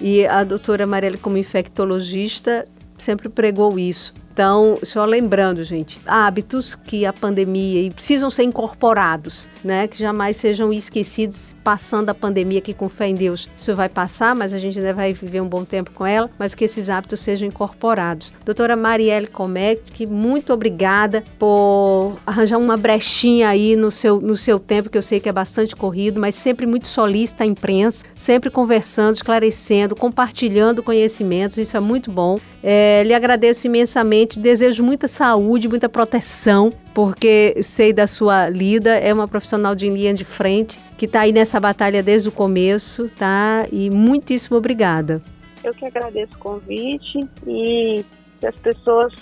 E 0.00 0.26
a 0.26 0.42
doutora 0.44 0.86
Marielle, 0.86 1.18
como 1.18 1.36
infectologista, 1.36 2.66
sempre 2.96 3.28
pregou 3.28 3.78
isso. 3.78 4.14
Então, 4.32 4.78
só 4.82 5.04
lembrando, 5.04 5.62
gente, 5.64 6.00
hábitos 6.06 6.74
que 6.74 7.04
a 7.04 7.12
pandemia 7.12 7.82
e 7.82 7.90
precisam 7.90 8.30
ser 8.30 8.44
incorporados, 8.44 9.48
né? 9.64 9.88
Que 9.88 9.98
jamais 9.98 10.36
sejam 10.36 10.72
esquecidos 10.72 11.54
passando 11.64 12.10
a 12.10 12.14
pandemia, 12.14 12.60
que 12.60 12.72
com 12.72 12.88
fé 12.88 13.08
em 13.08 13.14
Deus 13.14 13.48
isso 13.56 13.74
vai 13.74 13.88
passar, 13.88 14.34
mas 14.34 14.54
a 14.54 14.58
gente 14.58 14.78
ainda 14.78 14.94
vai 14.94 15.12
viver 15.12 15.40
um 15.40 15.48
bom 15.48 15.64
tempo 15.64 15.90
com 15.90 16.06
ela, 16.06 16.30
mas 16.38 16.54
que 16.54 16.64
esses 16.64 16.88
hábitos 16.88 17.20
sejam 17.20 17.48
incorporados. 17.48 18.32
Doutora 18.44 18.76
Marielle 18.76 19.26
Comec, 19.26 20.06
muito 20.06 20.52
obrigada 20.52 21.22
por 21.38 22.16
arranjar 22.26 22.58
uma 22.58 22.76
brechinha 22.76 23.48
aí 23.48 23.76
no 23.76 23.90
seu, 23.90 24.20
no 24.20 24.36
seu 24.36 24.58
tempo, 24.58 24.88
que 24.88 24.96
eu 24.96 25.02
sei 25.02 25.20
que 25.20 25.28
é 25.28 25.32
bastante 25.32 25.74
corrido, 25.74 26.20
mas 26.20 26.34
sempre 26.34 26.66
muito 26.66 26.88
solícita 26.88 27.44
à 27.44 27.46
imprensa, 27.46 28.04
sempre 28.14 28.50
conversando, 28.50 29.16
esclarecendo, 29.16 29.96
compartilhando 29.96 30.82
conhecimentos, 30.82 31.58
isso 31.58 31.76
é 31.76 31.80
muito 31.80 32.10
bom. 32.10 32.38
É, 32.62 33.02
lhe 33.04 33.14
agradeço 33.14 33.66
imensamente 33.66 34.38
desejo 34.38 34.82
muita 34.82 35.08
saúde, 35.08 35.68
muita 35.68 35.88
proteção, 35.88 36.70
porque 36.92 37.56
sei 37.62 37.92
da 37.92 38.06
sua 38.06 38.48
lida, 38.48 38.90
é 38.96 39.12
uma 39.14 39.26
profissional 39.26 39.74
de 39.74 39.88
linha 39.88 40.12
de 40.12 40.24
frente, 40.24 40.78
que 40.98 41.06
está 41.06 41.20
aí 41.20 41.32
nessa 41.32 41.58
batalha 41.58 42.02
desde 42.02 42.28
o 42.28 42.32
começo, 42.32 43.08
tá? 43.16 43.66
E 43.72 43.88
muitíssimo 43.88 44.58
obrigada. 44.58 45.22
Eu 45.64 45.74
que 45.74 45.86
agradeço 45.86 46.34
o 46.34 46.38
convite 46.38 47.26
e 47.46 48.04
que 48.38 48.46
as 48.46 48.56
pessoas 48.56 49.12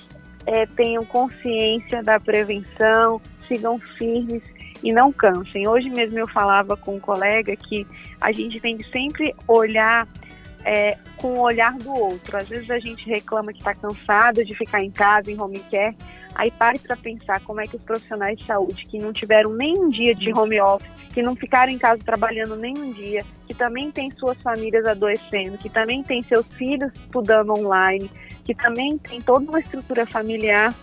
é, 0.47 0.66
tenham 0.66 1.05
consciência 1.05 2.03
da 2.03 2.18
prevenção, 2.18 3.20
sigam 3.47 3.78
firmes 3.97 4.43
e 4.82 4.93
não 4.93 5.12
cansem. 5.12 5.68
Hoje 5.68 5.91
mesmo 5.91 6.18
eu 6.18 6.28
falava 6.28 6.76
com 6.76 6.97
um 6.97 7.01
colega 7.01 7.55
que 7.57 7.86
a 8.20 8.32
gente 8.32 8.61
tem 8.61 8.76
que 8.76 8.89
sempre 8.91 9.34
olhar 9.47 10.07
é, 10.69 10.99
com 11.16 11.29
o 11.29 11.41
olhar 11.41 11.73
do 11.79 11.91
outro. 11.91 12.37
Às 12.37 12.47
vezes 12.47 12.71
a 12.71 12.79
gente 12.79 13.09
reclama 13.09 13.55
que 13.55 13.59
está 13.59 13.75
cansado 13.75 14.45
de 14.45 14.55
ficar 14.55 14.83
em 14.83 14.91
casa, 14.91 15.31
em 15.31 15.41
home 15.41 15.61
care. 15.71 15.97
Aí 16.35 16.51
pare 16.51 16.79
para 16.79 16.95
pensar 16.95 17.41
como 17.41 17.62
é 17.62 17.66
que 17.66 17.77
os 17.77 17.83
profissionais 17.83 18.37
de 18.37 18.45
saúde 18.45 18.85
que 18.85 18.99
não 18.99 19.11
tiveram 19.11 19.51
nem 19.55 19.79
um 19.79 19.89
dia 19.89 20.14
de 20.14 20.31
home 20.31 20.61
office, 20.61 20.87
que 21.14 21.23
não 21.23 21.35
ficaram 21.35 21.73
em 21.73 21.79
casa 21.79 22.03
trabalhando 22.05 22.55
nem 22.55 22.79
um 22.79 22.93
dia, 22.93 23.25
que 23.47 23.55
também 23.55 23.91
tem 23.91 24.11
suas 24.11 24.37
famílias 24.43 24.85
adoecendo, 24.85 25.57
que 25.57 25.71
também 25.71 26.03
tem 26.03 26.23
seus 26.23 26.47
filhos 26.49 26.93
estudando 26.95 27.55
online, 27.55 28.11
que 28.45 28.55
também 28.55 28.99
tem 28.99 29.23
toda 29.23 29.49
uma 29.49 29.61
estrutura 29.61 30.05
familiar 30.05 30.75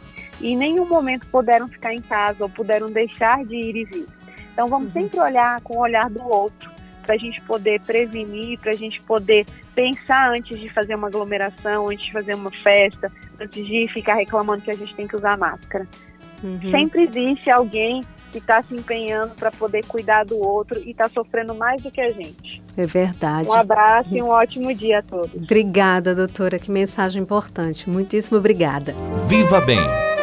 e 0.42 0.48
em 0.48 0.58
nenhum 0.58 0.88
momento 0.88 1.28
puderam 1.28 1.68
ficar 1.68 1.94
em 1.94 2.02
casa 2.02 2.44
ou 2.44 2.50
puderam 2.50 2.92
deixar 2.92 3.46
de 3.46 3.56
ir 3.56 3.76
e 3.76 3.86
vir. 3.86 4.08
Então 4.52 4.68
vamos 4.68 4.88
uhum. 4.88 4.94
sempre 4.94 5.20
olhar 5.20 5.62
com 5.62 5.78
o 5.78 5.82
olhar 5.82 6.10
do 6.10 6.28
outro 6.28 6.75
para 7.06 7.16
a 7.16 7.18
gente 7.18 7.40
poder 7.42 7.80
prevenir, 7.82 8.60
para 8.60 8.72
a 8.72 8.76
gente 8.76 9.02
poder 9.04 9.46
pensar 9.74 10.32
antes 10.32 10.60
de 10.60 10.70
fazer 10.70 10.96
uma 10.96 11.08
aglomeração, 11.08 11.90
antes 11.90 12.06
de 12.06 12.12
fazer 12.12 12.36
uma 12.36 12.52
festa, 12.52 13.12
antes 13.40 13.66
de 13.66 13.88
ficar 13.94 14.16
reclamando 14.16 14.62
que 14.62 14.72
a 14.72 14.76
gente 14.76 14.94
tem 14.96 15.08
que 15.08 15.16
usar 15.16 15.38
máscara. 15.38 15.88
Uhum. 16.44 16.70
Sempre 16.70 17.04
existe 17.04 17.50
alguém 17.50 18.02
que 18.32 18.40
está 18.40 18.62
se 18.62 18.74
empenhando 18.74 19.34
para 19.36 19.50
poder 19.50 19.86
cuidar 19.86 20.26
do 20.26 20.38
outro 20.38 20.82
e 20.84 20.92
está 20.92 21.08
sofrendo 21.08 21.56
mais 21.56 21.82
do 21.82 21.90
que 21.90 22.02
a 22.02 22.12
gente. 22.12 22.62
É 22.76 22.86
verdade. 22.86 23.48
Um 23.48 23.54
abraço 23.54 24.14
e 24.14 24.22
um 24.22 24.28
ótimo 24.28 24.74
dia 24.74 25.00
a 25.00 25.02
todos. 25.02 25.34
Obrigada, 25.34 26.14
doutora. 26.14 26.60
Que 26.60 26.70
mensagem 26.70 27.22
importante. 27.22 27.90
Muitíssimo 27.90 28.38
obrigada. 28.38 28.94
Viva 29.28 29.62
Bem, 29.62 29.80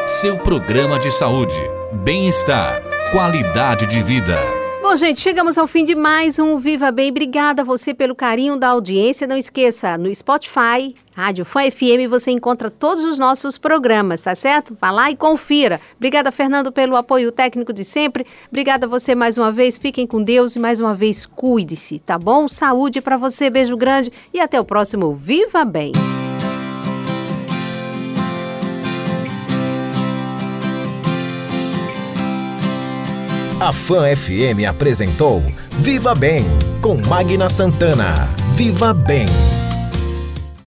seu 0.06 0.36
programa 0.38 0.98
de 0.98 1.10
saúde, 1.10 1.56
bem-estar, 2.04 2.82
qualidade 3.10 3.86
de 3.86 4.02
vida. 4.02 4.61
Bom, 4.92 4.96
gente, 4.98 5.20
chegamos 5.20 5.56
ao 5.56 5.66
fim 5.66 5.86
de 5.86 5.94
mais 5.94 6.38
um 6.38 6.58
Viva 6.58 6.92
Bem. 6.92 7.08
Obrigada 7.08 7.62
a 7.62 7.64
você 7.64 7.94
pelo 7.94 8.14
carinho 8.14 8.58
da 8.58 8.68
audiência. 8.68 9.26
Não 9.26 9.38
esqueça, 9.38 9.96
no 9.96 10.14
Spotify, 10.14 10.94
Rádio 11.14 11.46
Fã 11.46 11.62
FM, 11.70 12.10
você 12.10 12.30
encontra 12.30 12.68
todos 12.68 13.02
os 13.02 13.18
nossos 13.18 13.56
programas, 13.56 14.20
tá 14.20 14.34
certo? 14.34 14.76
Vá 14.78 14.90
lá 14.90 15.10
e 15.10 15.16
confira. 15.16 15.80
Obrigada, 15.96 16.30
Fernando, 16.30 16.70
pelo 16.70 16.94
apoio 16.94 17.32
técnico 17.32 17.72
de 17.72 17.84
sempre. 17.84 18.26
Obrigada 18.50 18.84
a 18.84 18.88
você 18.88 19.14
mais 19.14 19.38
uma 19.38 19.50
vez. 19.50 19.78
Fiquem 19.78 20.06
com 20.06 20.22
Deus 20.22 20.56
e 20.56 20.58
mais 20.58 20.78
uma 20.78 20.94
vez 20.94 21.24
cuide-se, 21.24 21.98
tá 21.98 22.18
bom? 22.18 22.46
Saúde 22.46 23.00
para 23.00 23.16
você, 23.16 23.48
beijo 23.48 23.78
grande 23.78 24.12
e 24.30 24.40
até 24.40 24.60
o 24.60 24.64
próximo 24.64 25.14
Viva 25.14 25.64
Bem. 25.64 25.92
A 33.62 33.72
Fã 33.72 34.08
FM 34.16 34.66
apresentou 34.68 35.40
Viva 35.78 36.16
Bem 36.16 36.44
com 36.80 36.96
Magna 37.06 37.48
Santana. 37.48 38.28
Viva 38.56 38.92
Bem. 38.92 39.26